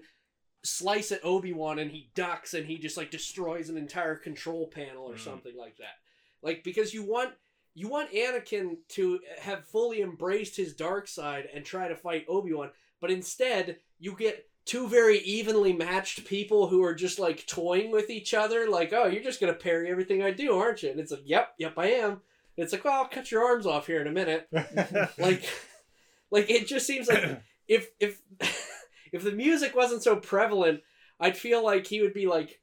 [0.63, 5.05] slice at Obi-Wan and he ducks and he just like destroys an entire control panel
[5.09, 5.19] or Mhm.
[5.23, 5.95] something like that.
[6.41, 7.33] Like because you want
[7.75, 12.71] you want Anakin to have fully embraced his dark side and try to fight Obi-Wan,
[12.99, 18.09] but instead you get two very evenly matched people who are just like toying with
[18.09, 21.11] each other like oh you're just gonna parry everything i do aren't you and it's
[21.11, 22.21] like yep yep i am
[22.64, 24.48] it's like well i'll cut your arms off here in a minute.
[25.18, 25.44] Like
[26.31, 28.22] like it just seems like if if
[29.11, 30.81] if the music wasn't so prevalent
[31.19, 32.61] i'd feel like he would be like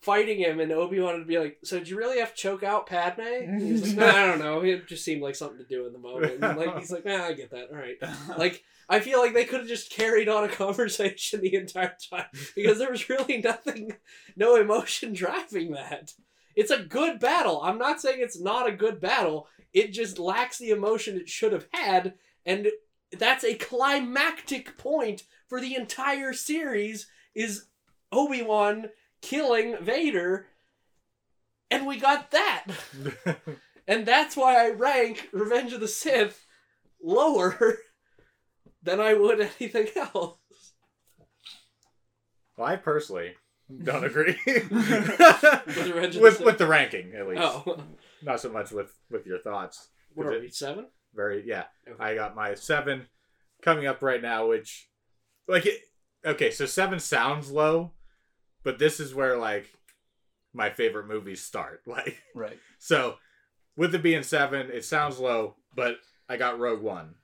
[0.00, 2.86] fighting him and obi-wan would be like so did you really have to choke out
[2.86, 3.20] padme?
[3.20, 4.60] And he like "Nah, i don't know.
[4.60, 6.42] It just seemed like something to do in the moment.
[6.42, 7.68] And like he's like nah, i get that.
[7.70, 7.98] All right.
[8.38, 12.24] Like I feel like they could have just carried on a conversation the entire time
[12.56, 13.92] because there was really nothing,
[14.36, 16.14] no emotion driving that.
[16.60, 17.60] It's a good battle.
[17.62, 19.48] I'm not saying it's not a good battle.
[19.72, 22.14] It just lacks the emotion it should have had,
[22.44, 22.68] and
[23.16, 27.06] that's a climactic point for the entire series.
[27.34, 27.66] Is
[28.12, 28.90] Obi Wan
[29.22, 30.48] killing Vader,
[31.70, 32.66] and we got that.
[33.90, 36.46] And that's why I rank Revenge of the Sith
[37.02, 37.78] lower
[38.84, 40.36] than I would anything else.
[42.56, 43.34] well, I personally
[43.84, 44.66] don't agree Revenge
[45.66, 47.42] of the with with the ranking at least.
[47.42, 47.82] Oh,
[48.22, 49.88] Not so much with with your thoughts.
[50.14, 50.86] what Is are it- we, seven?
[51.14, 51.64] Very yeah.
[51.88, 52.02] Okay.
[52.02, 53.06] I got my seven
[53.62, 54.88] coming up right now, which
[55.48, 55.80] like it.
[56.24, 57.92] Okay, so seven sounds low,
[58.62, 59.66] but this is where like
[60.52, 61.82] my favorite movies start.
[61.86, 62.58] Like Right.
[62.78, 63.16] so,
[63.76, 65.96] with it being seven, it sounds low, but
[66.28, 67.14] I got Rogue One.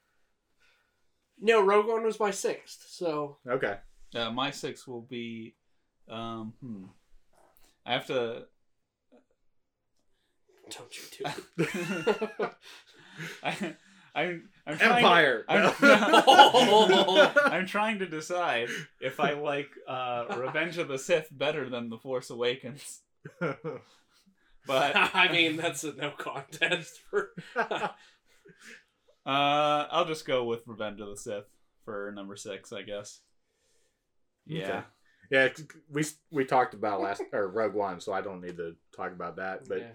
[1.38, 3.76] No, Rogue One was my sixth, so Okay.
[4.14, 5.54] Uh, my six will be.
[6.08, 6.84] Um, hmm.
[7.84, 8.46] I have to.
[10.70, 12.50] don't you do it.
[13.42, 13.74] I,
[14.14, 14.48] I'm.
[14.66, 15.44] I'm trying Empire.
[15.48, 17.32] I'm, No.
[17.44, 18.68] I'm trying to decide
[19.00, 23.02] if I like uh, Revenge of the Sith better than The Force Awakens.
[23.40, 27.30] But I mean, that's a no contest for.
[27.56, 27.88] uh,
[29.24, 31.44] I'll just go with Revenge of the Sith
[31.84, 33.20] for number six, I guess.
[34.44, 34.68] Yeah.
[34.68, 34.80] Okay.
[35.30, 35.48] Yeah,
[35.90, 39.36] we we talked about last or Rogue One, so I don't need to talk about
[39.36, 39.68] that.
[39.68, 39.90] But Yeah.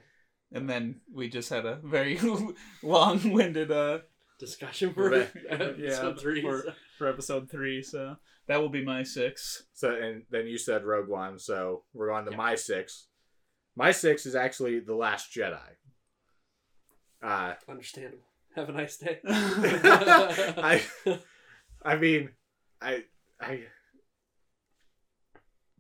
[0.53, 2.19] And then we just had a very
[2.83, 3.99] long-winded uh,
[4.37, 5.29] discussion for Right.
[5.49, 6.41] episode Yeah, three.
[6.41, 8.17] for- for episode three, so
[8.47, 9.63] that will be my six.
[9.73, 12.37] So and then you said Rogue One, so we're on to Yep.
[12.37, 13.07] my six.
[13.75, 15.57] My six is actually The Last Jedi.
[17.23, 18.25] Uh Understandable.
[18.55, 19.19] Have a nice day.
[19.25, 20.81] I
[21.83, 22.29] I mean
[22.81, 23.03] I
[23.39, 23.63] I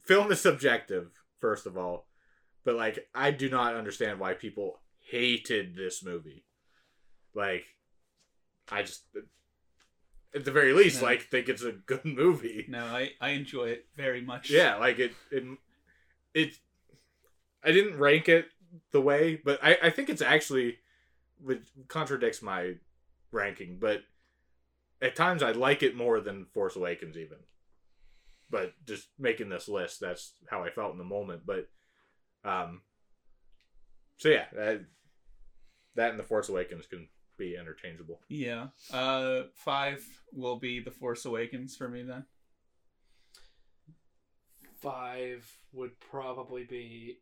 [0.03, 2.07] film is subjective, first of all.
[2.63, 4.79] But like I do not understand why people
[5.09, 6.45] hated this movie.
[7.33, 7.65] Like
[8.71, 9.03] I just
[10.33, 11.07] at the very least No.
[11.07, 12.65] like think it's a good movie.
[12.69, 14.49] no, I, I enjoy it very much.
[14.49, 15.43] Yeah, like it, it,
[16.33, 16.57] it.
[17.63, 18.45] I didn't rank it
[18.91, 20.77] the way, but I, I think it's actually,
[21.43, 22.75] which contradicts my
[23.31, 23.77] ranking.
[23.79, 24.01] But
[25.01, 27.37] at times I like it more than Force Awakens, even.
[28.51, 31.41] But just making this list, that's how I felt in the moment.
[31.45, 31.69] But,
[32.45, 32.81] um.
[34.17, 34.81] So yeah, that,
[35.95, 37.07] that and the Force Awakens can
[37.37, 38.19] be interchangeable.
[38.27, 38.67] Yeah.
[38.93, 42.25] Uh, five will be The Force Awakens for me then.
[44.79, 47.17] Five would probably be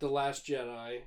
[0.00, 1.00] The Last Jedi.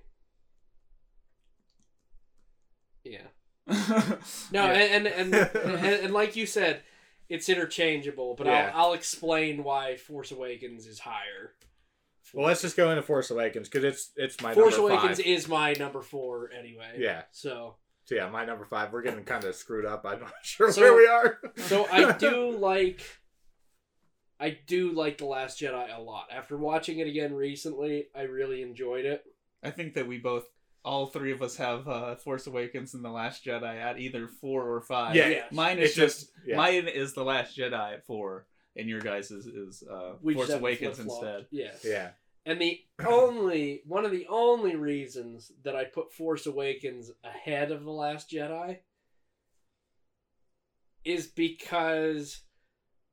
[3.04, 3.28] Yeah.
[4.52, 4.72] No, Yeah.
[4.72, 6.82] and, and, and and and like you said,
[7.32, 8.36] it's interchangeable.
[8.38, 8.72] But Yeah.
[8.76, 11.56] I'll I'll explain why Force Awakens is higher.
[12.34, 15.26] Well, let's just go into Force Awakens because it's it's my Force number Awakens five.
[15.28, 16.96] is my number four anyway.
[16.98, 17.24] Yeah.
[17.32, 17.76] So
[18.06, 18.94] So yeah, my number five.
[18.94, 20.06] We're getting kind of screwed up.
[20.06, 21.40] I'm not sure So- where we are.
[21.58, 23.02] so I do like
[24.40, 26.28] I do like The Last Jedi a lot.
[26.32, 29.24] After watching it again recently, I really enjoyed it.
[29.64, 30.46] I think that we both,
[30.84, 34.68] all three of us, have uh, Force Awakens and The Last Jedi at either four
[34.70, 35.16] or five.
[35.16, 35.46] Yeah, Yeah.
[35.52, 36.56] Mine is It's just, just- yeah.
[36.58, 40.50] mine is The Last Jedi at four, and your guys is, is uh, We Force
[40.50, 41.46] Awakens instead.
[41.52, 41.82] Yes.
[41.86, 42.12] Yeah.
[42.46, 47.84] And the only one of the only reasons that I put Force Awakens ahead of
[47.84, 48.80] The Last Jedi
[51.04, 52.42] is because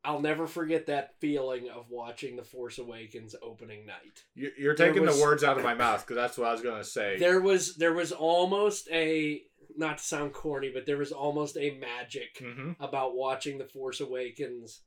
[0.09, 4.24] I'll never forget that feeling of watching The Force Awakens opening night.
[4.35, 6.62] You- You're taking was- the words out of my mouth because that's what I was
[6.62, 7.18] gonna say.
[7.18, 9.43] There was there was almost a
[9.76, 14.01] not to sound corny, but there was almost a magic hmm about watching The Force
[14.01, 14.80] Awakens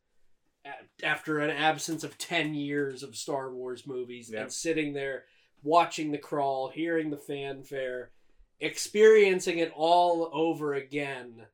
[1.04, 4.42] after an absence of 10 years of Star Wars movies Yep.
[4.42, 5.26] and sitting there
[5.62, 8.12] watching the crawl, hearing the fanfare,
[8.60, 11.46] experiencing it all over again.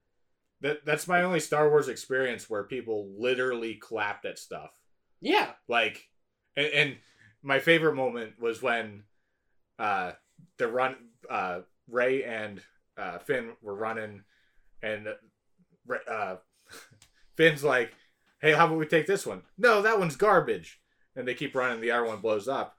[0.61, 4.71] That that's my only Star Wars experience where people literally clapped at stuff.
[5.21, 5.51] Yeah.
[5.67, 6.07] Like,
[6.55, 6.95] and, and
[7.43, 9.03] my favorite moment was when,
[9.77, 10.13] uh,
[10.57, 10.95] the run,
[11.29, 11.59] uh,
[11.89, 12.61] Rey and
[12.97, 14.23] uh, Finn were running,
[14.81, 16.37] and uh, uh,
[17.35, 17.93] Finn's like,
[18.41, 19.43] "Hey, how about we take this one?
[19.57, 20.79] No, that one's garbage."
[21.15, 21.81] And they keep running.
[21.81, 22.75] The other one blows up.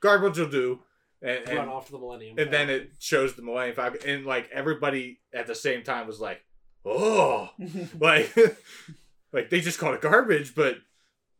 [0.00, 0.80] Garbage will do.
[1.22, 2.38] And, Run and, off to the Millennium.
[2.38, 6.20] and then it shows the Millennium Falcon, and like everybody at the same time was
[6.20, 6.40] like,
[6.84, 7.50] "Oh!"
[7.98, 8.34] like
[9.32, 10.76] like they just called it garbage but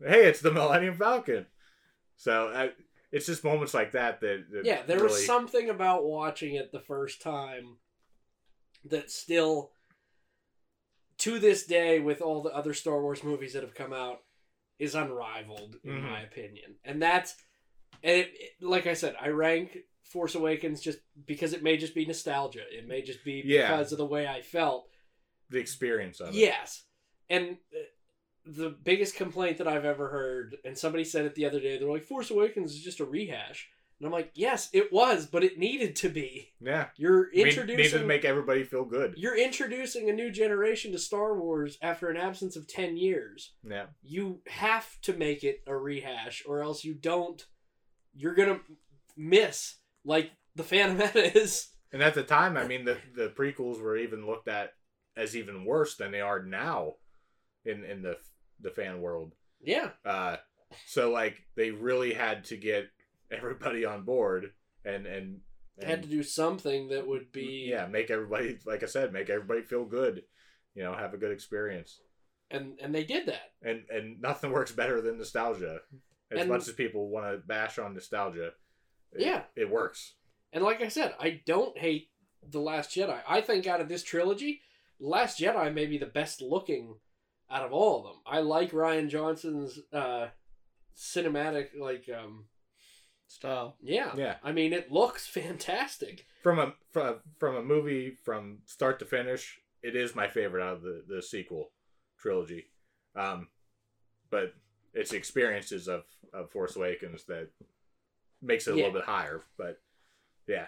[0.05, 1.47] hey it's the millennium falcon
[2.17, 2.71] so I,
[3.13, 6.71] it's just moments like that that, that Yeah, there really, was something about watching it
[6.71, 7.79] the first time
[8.85, 9.73] that still,
[11.19, 14.21] to this day, with all the other Star Wars movies that have come out,
[14.79, 16.03] is unrivaled in Mhm.
[16.11, 16.77] my opinion.
[16.85, 17.35] And that's,
[18.03, 21.95] and it, it- like I said, I rank Force Awakens just because it may just
[21.95, 22.63] be nostalgia.
[22.71, 23.71] It may just be Yeah.
[23.71, 24.90] because of the way I felt.
[25.51, 26.85] The experience of it Yes,
[27.29, 27.79] and uh,
[28.47, 31.79] the biggest complaint that I've ever heard, and somebody said it the other day.
[31.79, 33.69] They're like, "Force Awakens is just a rehash,"
[33.99, 36.53] and I'm like, "Yes, it was, but it needed to be.
[36.61, 36.87] Yeah.
[36.97, 39.15] You're We introducing to make everybody feel good.
[39.17, 43.53] you're introducing a new generation to Star Wars after an absence of ten years.
[43.63, 43.87] Yeah.
[44.03, 47.45] You have to make it a rehash, or else you don't.
[48.15, 48.61] You're gonna
[49.17, 51.75] miss like the Phantom Menace.
[51.93, 54.73] And at the time, I mean, the the prequels were even looked at
[55.21, 56.95] as even worse than they are now,
[57.65, 58.17] in in the
[58.61, 59.35] the fan world.
[59.63, 60.37] Yeah, Uh,
[60.87, 62.89] so like they really had to get
[63.31, 64.53] everybody on board
[64.85, 65.41] and and,
[65.79, 69.31] and had to do something that would be yeah make everybody like I said make
[69.31, 70.23] everybody feel good,
[70.75, 72.01] you know, have a good experience.
[72.51, 73.53] and and they did that.
[73.63, 75.81] And and nothing works better than nostalgia.
[76.33, 78.53] As And- much as people want to bash on nostalgia,
[79.13, 79.43] it, Yeah.
[79.57, 80.15] it works.
[80.53, 82.11] And like I said, I don't hate
[82.43, 83.21] The Last Jedi.
[83.29, 84.63] I think out of this trilogy,
[85.01, 86.97] Last Jedi may be the best looking
[87.51, 88.23] out of all of them.
[88.27, 90.29] I like Rian Johnson's uh
[90.97, 92.45] cinematic like um
[93.27, 93.77] Style.
[93.81, 94.13] yeah.
[94.17, 94.37] Yeah.
[94.43, 96.27] I mean it looks fantastic.
[96.43, 100.77] From a from from a movie from start to finish, it is my favorite out
[100.77, 101.71] of the the sequel
[102.19, 102.67] trilogy.
[103.17, 103.49] Um,
[104.31, 104.55] but
[104.95, 107.49] it's the experiences of of Force Awakens that
[108.43, 108.85] makes it a Yeah.
[108.87, 109.43] little bit higher.
[109.57, 109.81] But
[110.49, 110.67] yeah,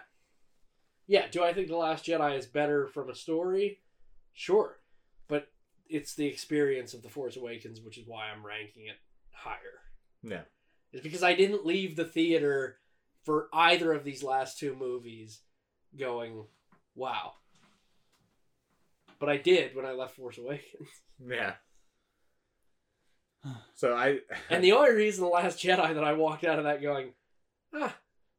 [1.08, 3.80] Yeah, do I think The Last Jedi is better from a story?
[4.34, 4.78] Sure.
[5.28, 5.48] But
[5.88, 8.96] it's the experience of The Force Awakens which is why I'm ranking it
[9.30, 9.80] higher.
[10.22, 10.42] yeah,
[10.92, 12.78] is because I didn't leave the theater
[13.24, 15.40] for either of these last two movies
[15.96, 16.44] going,
[16.94, 17.34] wow.
[19.18, 20.88] But I did when I left Force Awakens.
[21.26, 21.54] yeah.
[23.74, 24.18] So I
[24.50, 27.12] And the only reason The Last Jedi that I walked out of that going,
[27.74, 27.94] ah,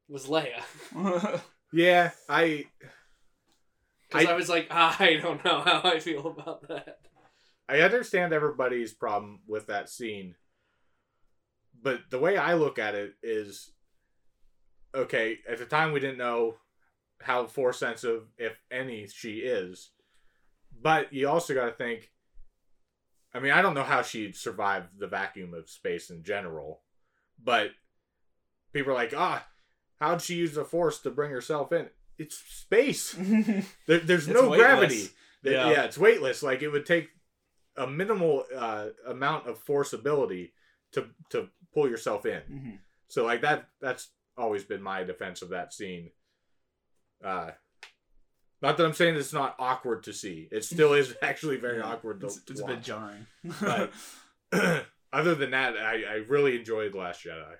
[0.07, 0.61] was Leia.
[1.73, 2.65] yeah I
[4.13, 6.99] Because I- I, was like, ah, I don't know how I feel about that.
[7.67, 10.35] I understand everybody's problem with that scene,
[11.81, 13.71] but the way I look at it is
[14.93, 16.55] okay, at the time we didn't know
[17.21, 19.91] how force sensitive, if any, she is.
[20.81, 22.11] But you also got to think
[23.33, 26.81] I mean, I don't know how she'd survive the vacuum of space in general,
[27.43, 27.71] but
[28.73, 29.47] people are like, ah,
[29.99, 31.89] how'd she use the force to bring herself in?
[32.17, 33.13] It's space.
[33.87, 34.57] There, there's It's no weightless.
[34.59, 35.07] gravity.
[35.41, 35.71] There- Yeah.
[35.71, 35.83] yeah.
[35.83, 36.43] it's weightless.
[36.43, 37.09] Like it would take
[37.75, 40.53] a minimal uh, amount of force ability
[40.93, 42.41] to to pull yourself in.
[42.51, 42.79] Mhm.
[43.07, 46.11] So like that that's always been my defense of that scene.
[47.23, 47.51] Uh
[48.61, 50.47] not that I'm saying it's not awkward to see.
[50.51, 51.85] It still is actually very Yeah.
[51.91, 53.25] awkward to, It's, to it's a bit jarring.
[53.59, 53.91] But
[55.13, 57.55] other than that, I, I really enjoyed Last Jedi.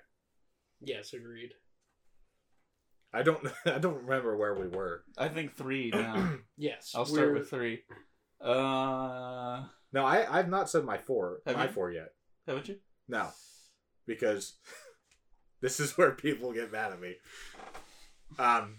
[0.80, 1.52] Yes, agreed.
[3.14, 5.04] I don't I don't remember where we were.
[5.16, 6.34] I think three now.
[6.56, 6.92] Yes.
[6.94, 7.82] I'll start we're- with three.
[8.40, 11.70] Uh, No, I I've not said my four Have my you?
[11.72, 12.12] four yet.
[12.46, 12.76] haven't you?
[13.08, 13.28] No,
[14.06, 14.54] because
[15.60, 17.14] this is where people get mad at me.
[18.38, 18.78] Um,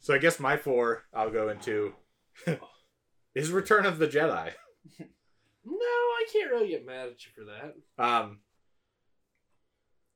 [0.00, 1.92] so I guess my four I'll go into
[3.34, 4.52] is Return of the Jedi.
[4.98, 7.74] No, I can't really get mad at you for that.
[8.04, 8.40] Um,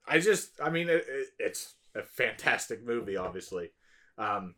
[0.07, 3.73] I just, I mean, it, it, it's a fantastic movie, obviously.
[4.16, 4.55] Um,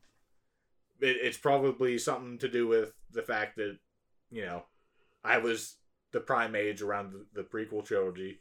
[1.01, 3.79] it, it's probably something to do with the fact that,
[4.31, 4.65] you know,
[5.25, 5.77] I was
[6.13, 8.41] the prime age around the, the prequel trilogy.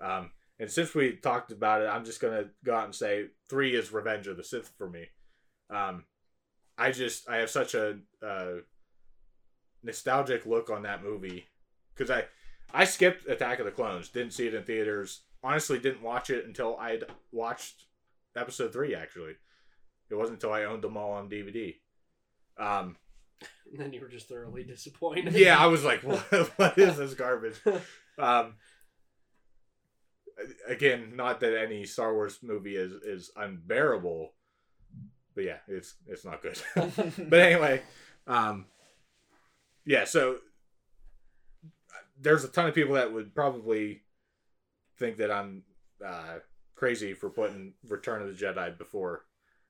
[0.00, 3.26] Um, and since we talked about it, I'm just going to go out and say
[3.48, 5.06] three is Revenge of the Sith for me.
[5.70, 6.04] Um,
[6.76, 8.60] I just, I have such a uh,
[9.82, 11.46] nostalgic look on that movie
[11.94, 12.24] because I,
[12.72, 14.08] I skipped Attack of the Clones.
[14.08, 15.22] Didn't see it in theaters.
[15.42, 17.84] Honestly, didn't watch it until I'd watched
[18.38, 18.94] episode three.
[18.94, 19.34] Actually,
[20.10, 21.76] it wasn't until I owned them all on DVD.
[22.58, 22.96] Um,
[23.70, 25.34] And then you were just thoroughly disappointed.
[25.34, 26.22] yeah, I was like, "What?
[26.56, 27.60] What is this garbage?"
[28.18, 28.54] Um,
[30.66, 34.32] again, not that any Star Wars movie is is unbearable,
[35.36, 36.58] but yeah, it's it's not good.
[36.74, 37.82] but anyway,
[38.26, 38.66] um,
[39.84, 40.04] yeah.
[40.04, 40.38] So
[42.20, 44.02] there's a ton of people that would probably
[44.96, 45.62] think that I'm
[46.04, 46.38] uh,
[46.78, 49.24] crazy for putting Return of the Jedi before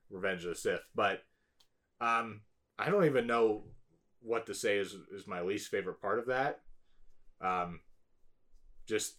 [0.09, 1.23] Revenge of the Sith, but
[1.99, 2.41] um,
[2.77, 3.63] I don't even know
[4.21, 6.61] what to say is is my least favorite part of that.
[7.41, 7.79] Um,
[8.87, 9.15] just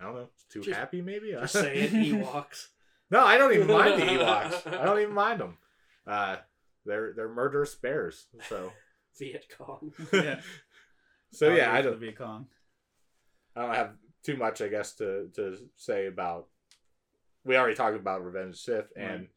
[0.00, 1.32] I don't know, too Just- happy maybe.
[1.32, 2.68] Just say it, Ewoks.
[3.10, 4.66] No, I don't even mind the Ewoks.
[4.66, 5.58] I don't even mind them.
[6.06, 6.36] Uh,
[6.84, 8.26] they're they're murderous bears.
[8.48, 8.72] So
[9.18, 9.92] Viet Cong.
[10.12, 10.40] yeah.
[11.32, 12.46] so I'll yeah, I don't Viet Cong.
[13.56, 13.92] I don't have
[14.24, 16.48] too much I guess to to say about.
[17.44, 19.28] We already talked about Revenge of the Sith, and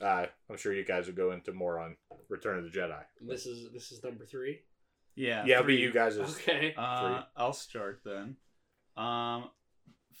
[0.00, 1.96] uh, I'm sure you guys will go into more on
[2.28, 3.02] Return of the Jedi.
[3.20, 4.60] This is this is number three.
[5.16, 5.44] Yeah.
[5.44, 6.74] Yeah, but you guys is Okay.
[6.76, 8.36] Uh, I'll start then.
[8.96, 9.50] Um,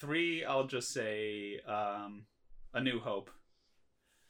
[0.00, 2.24] three, I'll just say um,
[2.74, 3.30] A New Hope.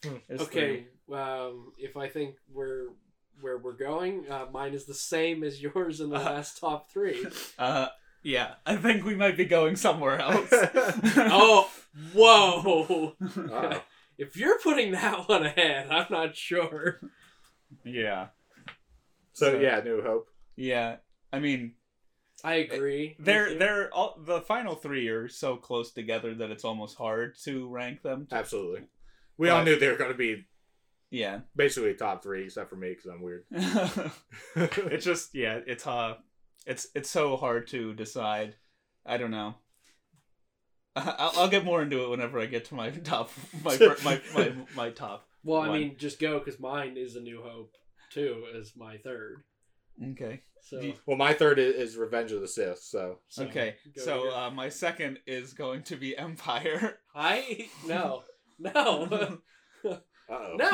[0.05, 0.17] Hmm.
[0.29, 2.87] Is Okay, um, if I think we're
[3.41, 6.91] where we're going, uh, mine is the same as yours in the Uh, last top
[6.91, 7.23] three.
[7.25, 7.31] three.
[7.59, 7.89] Uh,
[8.23, 10.49] yeah, I think we might be going somewhere else.
[10.53, 11.71] oh,
[12.15, 13.15] whoa!
[13.37, 13.83] Uh-oh.
[14.19, 17.01] If you're putting that one ahead, I'm not sure.
[17.85, 18.29] yeah,
[19.33, 20.29] So So- yeah, New Hope.
[20.57, 20.97] yeah.
[21.33, 21.75] I mean,
[22.43, 23.17] I agree.
[23.21, 27.69] they're they're all the final three are so close together that it's almost hard to
[27.69, 28.27] rank them.
[28.33, 28.87] Absolutely.
[29.39, 30.45] We all knew they were going to be
[31.11, 31.41] Yeah.
[31.55, 33.45] basically top three, except for me because I'm weird.
[34.57, 36.15] it's just yeah, it's uh,
[36.67, 38.57] it's it's so hard to decide.
[39.07, 39.55] I don't know.
[40.97, 43.31] I'll, I'll get more into it whenever I get to my top
[43.65, 45.27] my my my, my top.
[45.45, 45.81] Well, I one.
[45.81, 47.73] mean, just go because mine is a New Hope
[48.13, 49.43] too as my third.
[50.13, 50.43] Okay.
[50.63, 52.81] So, Do- well, my third is, is Revenge of the Sith.
[52.81, 53.77] So so Okay.
[53.97, 56.99] So uh, my second is going to be Empire.
[57.15, 58.25] I no
[58.59, 59.39] no
[59.85, 60.55] Uh-oh.
[60.57, 60.69] No!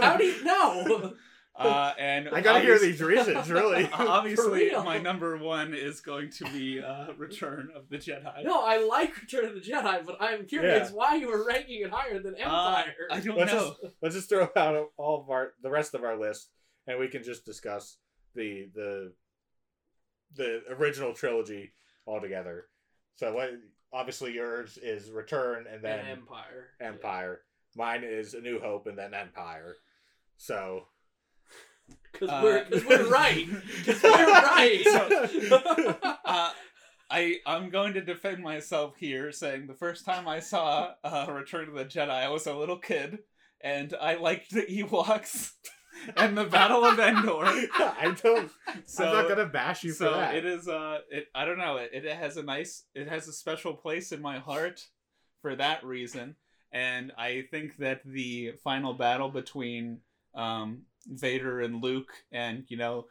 [0.00, 1.14] how do you no?
[1.54, 3.88] Uh, and I gotta hear these reasons, really.
[3.92, 4.82] Obviously, real.
[4.84, 8.42] my number one is going to be uh, Return of the Jedi.
[8.44, 10.96] No, I like Return of the Jedi, but I'm curious Yeah.
[10.96, 12.94] why you were ranking it higher than Uh, Empire.
[13.10, 13.76] I don't Let's know.
[13.82, 16.48] just let's just throw out all of our the rest of our list,
[16.86, 17.98] and we can just discuss
[18.34, 19.12] the the
[20.34, 21.74] the original trilogy
[22.06, 22.66] altogether.
[23.16, 23.50] So what?
[23.92, 26.68] Obviously, yours is Return, and then and Empire.
[26.80, 27.40] Empire.
[27.76, 29.76] Mine is A New Hope, and then Empire.
[30.38, 30.86] So
[32.12, 33.46] Because Uh, we're, cause we're right.
[33.84, 35.96] Because we're right.
[36.24, 36.50] Uh,
[37.10, 41.68] I I'm going to defend myself here, saying the first time I saw uh, Return
[41.68, 43.18] of the Jedi, I was a little kid,
[43.62, 45.52] and I liked the Ewoks
[46.16, 47.44] and the Battle of Endor.
[47.44, 48.50] I don't.
[48.86, 50.34] So I'm not gonna bash you so for that.
[50.36, 53.32] it is uh it I don't know it, it has a nice it has a
[53.32, 54.80] special place in my heart
[55.42, 56.36] for that reason
[56.72, 59.98] and I think that the final battle between
[60.34, 63.06] um Vader and Luke and you know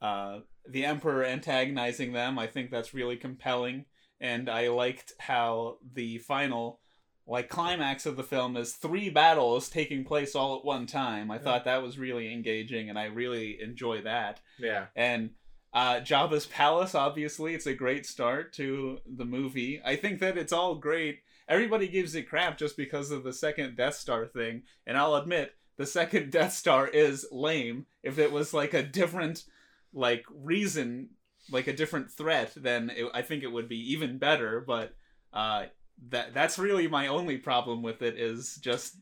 [0.00, 3.84] uh the Emperor antagonizing them I think that's really compelling
[4.20, 6.80] and I liked how the final
[7.28, 11.28] like climax of the film is three battles taking place all at one time.
[11.30, 11.40] I Yeah.
[11.42, 14.40] thought that was really engaging and I really enjoy that.
[14.58, 14.86] yeah.
[14.94, 15.30] And
[15.74, 19.82] uh, Jabba's palace, obviously, it's a great start to the movie.
[19.84, 21.18] I think that it's all great.
[21.48, 25.52] Everybody gives it crap just because of the second Death Star thing, and I'll admit
[25.76, 27.86] the second Death Star is lame.
[28.02, 29.44] If it was like a different,
[29.92, 31.10] like reason,
[31.50, 34.60] like a different threat, then it, I think it would be even better.
[34.66, 34.94] But
[35.32, 35.66] uh,
[36.10, 38.96] that that's really my only problem with it is just.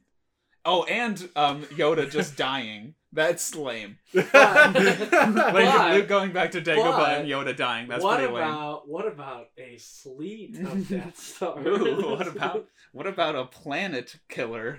[0.66, 2.94] Oh, and um, Yoda just dying.
[3.12, 3.98] That's lame.
[4.14, 7.86] But- Like But- Luke going back to Dagobah but and Yoda dying.
[7.86, 8.42] That's what pretty lame.
[8.44, 11.66] about what about a fleet of Death Stars?
[11.66, 14.78] Ooh, what about what about a planet killer?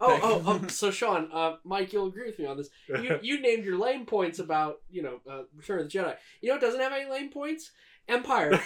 [0.00, 0.66] Oh, oh, oh.
[0.68, 2.70] So Shawn, uh, Mike, you'll agree with me on this.
[2.88, 6.16] You you named your lame points about you know uh, Return of the Jedi.
[6.40, 7.70] You know it doesn't have any lame points?
[8.08, 8.50] Empire.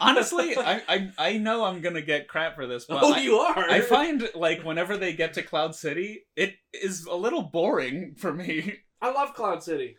[0.00, 3.34] Honestly, I, I I know I'm gonna get crap for this, but oh, I, you
[3.34, 3.58] are.
[3.58, 8.32] I find like whenever they get to Cloud City, it is a little boring for
[8.32, 8.76] me.
[9.02, 9.96] I love Cloud City.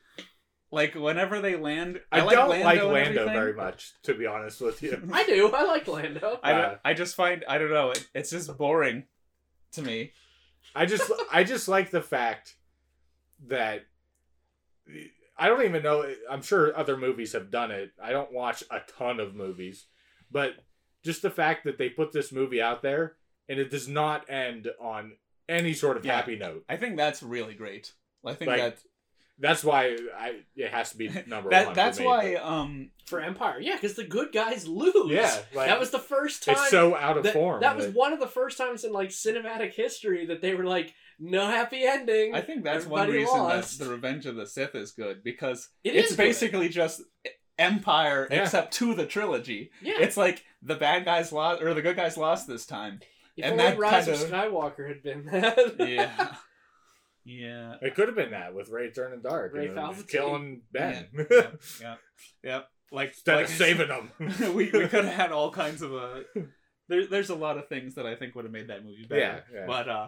[0.73, 4.25] Like whenever they land, I, I, like don't Lando like Lando very much, to be
[4.25, 5.01] honest with you.
[5.13, 5.51] I do.
[5.51, 6.39] I like Lando.
[6.41, 7.91] I, don't- Uh, I just find I don't know.
[7.91, 9.03] It, it's just boring
[9.73, 10.11] to me.
[10.73, 12.55] I just I just like the fact
[13.47, 13.81] that
[15.37, 17.91] I don't even know I'm sure other movies have done it.
[18.01, 19.87] I don't watch a ton of movies,
[20.31, 20.53] but
[21.03, 23.15] just the fact that they put this movie out there
[23.49, 25.13] and it does not end on
[25.49, 26.15] any sort of Yeah.
[26.15, 26.63] happy note.
[26.69, 27.91] I think that's really great.
[28.25, 28.77] I think Like, that
[29.41, 31.75] That's why I it has to be number that one.
[31.75, 35.09] that's for me, why but- um For Empire, yeah, because the good guys lose.
[35.11, 36.55] yeah, like, that was the first time.
[36.57, 37.61] it's so out of that, form.
[37.61, 40.93] that was one of the first times in like cinematic history that they were like,
[41.19, 42.33] no happy ending.
[42.35, 43.79] I think that's one reason lost.
[43.79, 46.23] that the Revenge of the Sith is good because It it's is good.
[46.23, 47.01] basically just
[47.59, 48.43] Empire Yeah.
[48.43, 49.71] except to the trilogy.
[49.81, 49.95] yeah.
[49.99, 52.99] It's like the bad guys lost or the good guys lost this time.
[53.37, 55.75] if and only that Rise of kinda- Skywalker had been that.
[55.79, 56.35] Yeah.
[57.23, 57.75] Yeah.
[57.81, 60.07] It could have been that with Rey turning dark, Rey and then Palpatine.
[60.09, 61.29] killing Ben Yep.
[61.81, 61.99] Yep.
[62.43, 62.67] Yep.
[62.91, 64.11] Like instead like of saving him.
[64.55, 66.19] we we could have had all kinds of uh
[66.89, 69.21] there, there's a lot of things that I think would have made that movie better.
[69.21, 69.65] Yeah, yeah.
[69.67, 70.07] But uh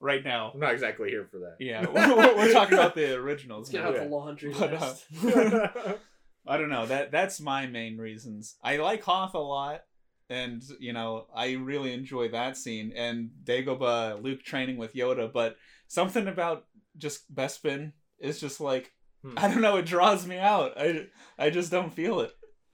[0.00, 1.56] right now I'm not exactly here for that.
[1.60, 3.68] yeah, we're, we're talking about the originals.
[3.68, 3.88] Get now.
[3.88, 4.04] out Yeah.
[4.04, 5.94] the laundry But, uh.
[6.46, 6.86] I don't know.
[6.86, 8.56] That that's my main reasons.
[8.62, 9.82] I like Hoth a lot,
[10.28, 15.32] and you know I really enjoy that scene and Dagobah Luke training with Yoda.
[15.32, 15.56] But
[15.94, 16.66] something about
[16.96, 18.92] just Bespin is just like
[19.24, 19.38] Hmm.
[19.38, 19.76] I don't know.
[19.76, 20.74] It draws me out.
[20.76, 21.06] I
[21.38, 22.32] I just don't feel it.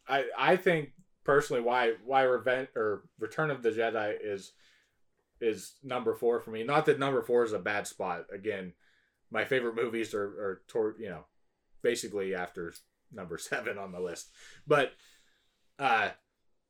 [0.08, 0.90] I I think
[1.24, 4.52] personally why why Revenge or Return of the Jedi is
[5.40, 6.64] is number four for me.
[6.64, 8.26] Not that number four is a bad spot.
[8.32, 8.72] Again,
[9.30, 11.24] my favorite movies are are toward you know
[11.82, 12.74] basically after
[13.12, 14.30] number seven on the list.
[14.66, 14.92] But
[15.78, 16.10] uh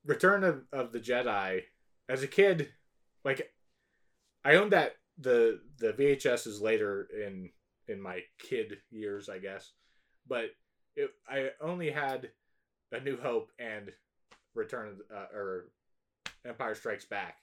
[0.05, 1.63] Return of, of the Jedi
[2.09, 2.71] as a kid,
[3.25, 3.53] like
[4.45, 7.51] I owned that the the VHS is later in
[7.89, 9.73] in my kid years, I guess.
[10.27, 10.47] But
[10.97, 12.31] it I only had
[12.93, 13.91] A New Hope and
[14.55, 15.71] Return of the, uh, or
[16.45, 17.37] Empire Strikes Back.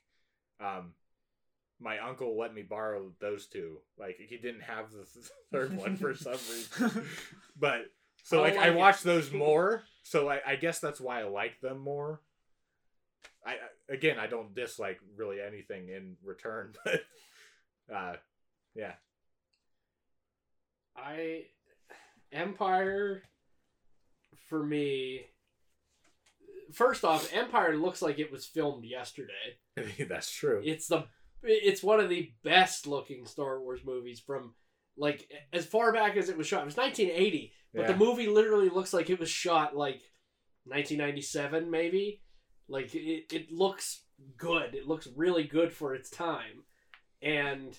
[0.59, 0.93] Um,
[1.79, 3.77] my uncle let me borrow those two.
[3.99, 5.05] Like he didn't have the
[5.51, 7.03] third one for some reason,
[7.59, 7.81] but
[8.23, 8.75] so I like I like it.
[8.75, 9.83] watched those more.
[10.03, 12.21] So I, I guess that's why I like them more.
[13.45, 17.01] I I- again I don't dislike really anything in Return, but
[17.93, 18.13] uh,
[18.75, 18.93] yeah,
[20.95, 21.45] I
[22.31, 23.23] Empire
[24.49, 25.21] for me.
[26.73, 29.33] First off, Empire looks like it was filmed yesterday.
[30.09, 30.61] that's true.
[30.65, 31.05] It's the
[31.43, 34.53] it's one of the best looking Star Wars movies from
[34.97, 36.63] like as far back as it was shot.
[36.63, 37.91] It was 1980, but Yeah.
[37.91, 40.01] the movie literally looks like it was shot like
[40.65, 42.21] 1997 maybe.
[42.67, 44.01] Like it, it looks
[44.35, 44.75] good.
[44.75, 46.63] It looks really good for its time.
[47.21, 47.77] And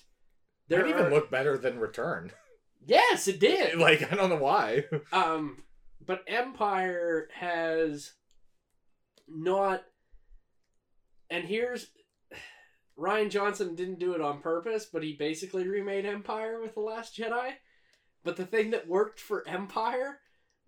[0.67, 2.31] there Might even are- look better than Return.
[2.85, 3.77] Yes, it did.
[3.77, 4.85] like I don't know why.
[5.11, 5.63] Um,
[6.03, 8.13] but Empire has
[9.27, 9.83] not.
[11.29, 11.87] And here's
[12.97, 17.17] Rian Johnson didn't do it on purpose, but he basically remade Empire with the Last
[17.17, 17.51] Jedi.
[18.23, 20.19] But the thing that worked for Empire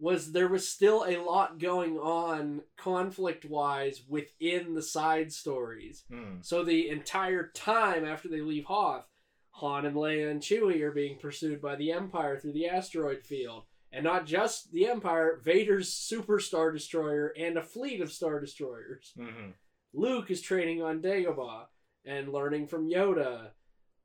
[0.02, 6.04] was there was still a lot going on conflict wise within the side stories.
[6.12, 6.38] Hmm.
[6.42, 9.06] So the entire time after they leave Hoth,
[9.52, 13.66] Han and Leia and Chewie are being pursued by the Empire through the asteroid field.
[13.92, 19.14] And not just the Empire, Vader's Super Star Destroyer and a fleet of Star Destroyers.
[19.18, 19.54] Mhm.
[19.94, 21.68] Luke is training on Dagobah
[22.06, 23.52] and learning from Yoda.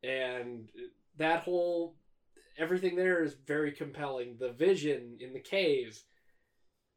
[0.02, 0.68] And
[1.16, 1.96] that whole.
[2.58, 4.36] Everything there is very compelling.
[4.38, 5.98] The vision in the cave.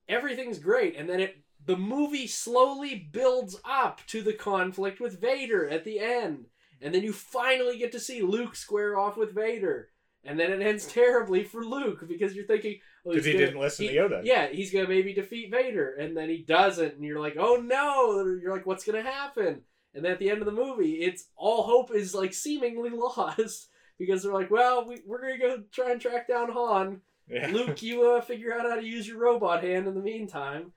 [0.08, 0.96] Everything's great.
[0.96, 1.38] And then it.
[1.66, 6.46] The movie slowly builds up to the conflict with Vader at the end.
[6.82, 9.90] And then you finally get to see Luke square off with Vader.
[10.24, 13.60] And then it ends terribly for Luke because you're thinking, oh, Because he gonna- didn't
[13.60, 14.22] listen he- to Yoda.
[14.24, 18.24] Yeah, he's gonna maybe defeat Vader, and then he doesn't, and you're like, oh no!
[18.42, 19.62] You're like, what's gonna happen?
[19.94, 23.68] And then at the end of the movie, it's all hope is like seemingly lost
[24.00, 27.02] because they're like, well, we, we're gonna go try and track down Han.
[27.30, 27.50] Yeah.
[27.54, 30.72] Luke, you uh, figure out how to use your robot hand in the meantime.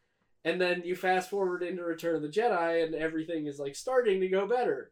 [0.44, 4.20] And then you fast forward into Return of the Jedi, and everything is like starting
[4.20, 4.90] to go better.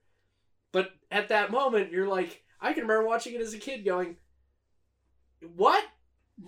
[0.73, 4.17] But at that moment, you're like, I can remember watching it as a kid going,
[5.57, 5.85] what?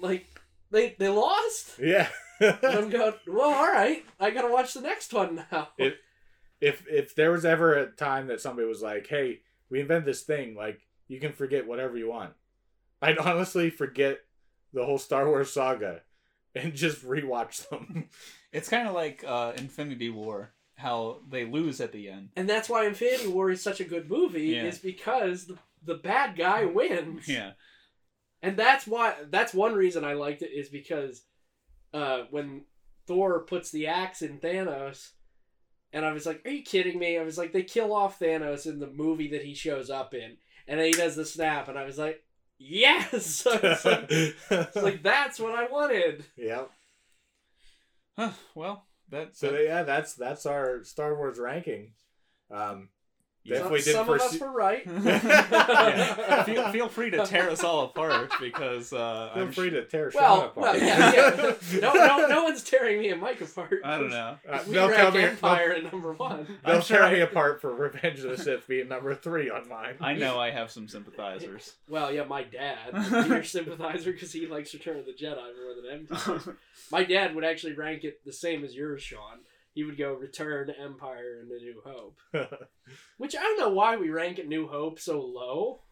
[0.01, 0.27] Like,
[0.71, 1.79] they, they lost?
[1.81, 2.09] yeah.
[2.41, 5.69] And I'm going, well, all right, I gotta watch the next one now.
[5.79, 5.97] It-
[6.61, 10.23] if if there was ever a time that somebody was like, "Hey, we invented this
[10.23, 10.79] thing, like
[11.13, 12.33] you can forget whatever you want,"
[13.01, 14.21] I'd honestly forget
[14.73, 16.03] the whole Star Wars saga
[16.55, 18.09] and just rewatch them.
[18.53, 22.29] It's kind of like uh, Infinity War, how they lose at the end.
[22.37, 24.65] and that's why Infinity War is such a good movie, Yeah.
[24.65, 27.27] is because the, the bad guy wins.
[27.29, 27.53] Yeah.
[28.43, 31.23] And that's why that's one reason I liked it is because
[31.95, 32.67] uh, when
[33.07, 35.13] Thor puts the axe in Thanos,
[35.95, 38.67] and I was like, "Are you kidding me?" I was like, "They kill off Thanos
[38.67, 40.37] in the movie that he shows up in,"
[40.69, 42.23] and then he does the snap, and I was like,
[42.59, 46.25] "Yes!" I was like, it's like, that's what I wanted.
[46.37, 46.65] yeah.
[48.17, 51.93] Huh, well, that's So yeah, that's that's our Star Wars ranking.
[52.51, 52.91] Um,
[53.47, 54.83] definitely some didn't some of us were right.
[54.87, 56.43] yeah.
[56.45, 59.85] feel, feel free to tear us all apart because uh, Feel I'm free sh- to
[59.85, 60.55] tear Shawn well, apart.
[60.57, 61.13] well, yeah,
[61.73, 61.81] yeah.
[61.81, 63.81] No, no, no one's tearing me and Mike apart.
[63.85, 64.37] I don't know.
[64.49, 66.47] Uh, We they'll rank me- Empire at number one.
[66.65, 69.51] They'll I'm sure tear I- me apart for Revenge of the Sith being number three
[69.51, 69.97] on mine.
[70.01, 71.75] I know I have some sympathizers.
[71.89, 72.91] Well, yeah, my dad,
[73.29, 76.57] your sympathizer because he likes Return of the Jedi more than Empire.
[76.91, 79.39] My dad would actually rank it the same as yours, Shawn.
[79.75, 82.19] He would go Return, Empire, and A New Hope.
[83.17, 85.83] Which I don't know why we rank it New Hope so low.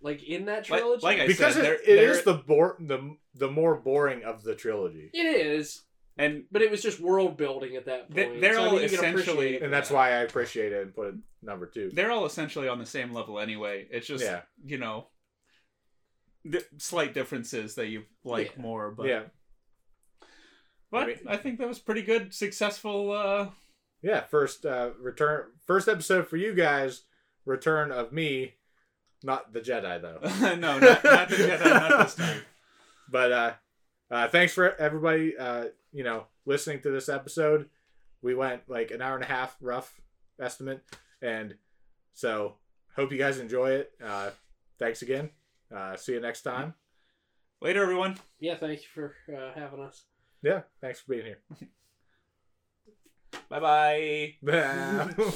[0.00, 1.02] Like in that trilogy.
[1.04, 4.22] like I because said, it, they're- it is they're- the bor- the the more boring
[4.22, 5.82] of the trilogy, it is,
[6.18, 8.40] and but it was just world building at that point.
[8.40, 9.94] they're so I all mean, essentially- and that's that.
[9.94, 11.90] why I appreciate it and put it number two.
[11.92, 13.88] they're all essentially on the same level anyway.
[13.90, 15.08] It's just yeah, you know,
[16.48, 18.62] di- slight differences that you like Yeah.
[18.62, 18.90] more.
[18.90, 19.22] But yeah,
[20.94, 23.10] but I I think that was pretty good, successful.
[23.12, 23.48] uh
[24.02, 24.20] yeah.
[24.20, 27.02] First uh, return, first episode for you guys.
[27.46, 28.54] Return of me,
[29.22, 30.20] not the Jedi though.
[30.56, 32.40] No, not, not the Jedi, not this time.
[33.10, 33.52] But uh,
[34.10, 35.36] uh, thanks for everybody.
[35.36, 37.68] Uh, you know, listening to this episode.
[38.22, 40.00] We went like an hour and a half, rough
[40.40, 40.82] estimate,
[41.20, 41.54] and
[42.14, 42.54] so
[42.96, 43.92] hope you guys enjoy it.
[44.02, 44.30] Uh,
[44.78, 45.30] thanks again.
[45.74, 46.74] Uh, see you next time.
[47.60, 48.16] Later, everyone.
[48.38, 50.04] Yeah, thank you for uh, having us.
[50.44, 51.38] Yeah, thanks for being here.
[53.48, 54.34] Bye bye.
[54.42, 55.34] Bye.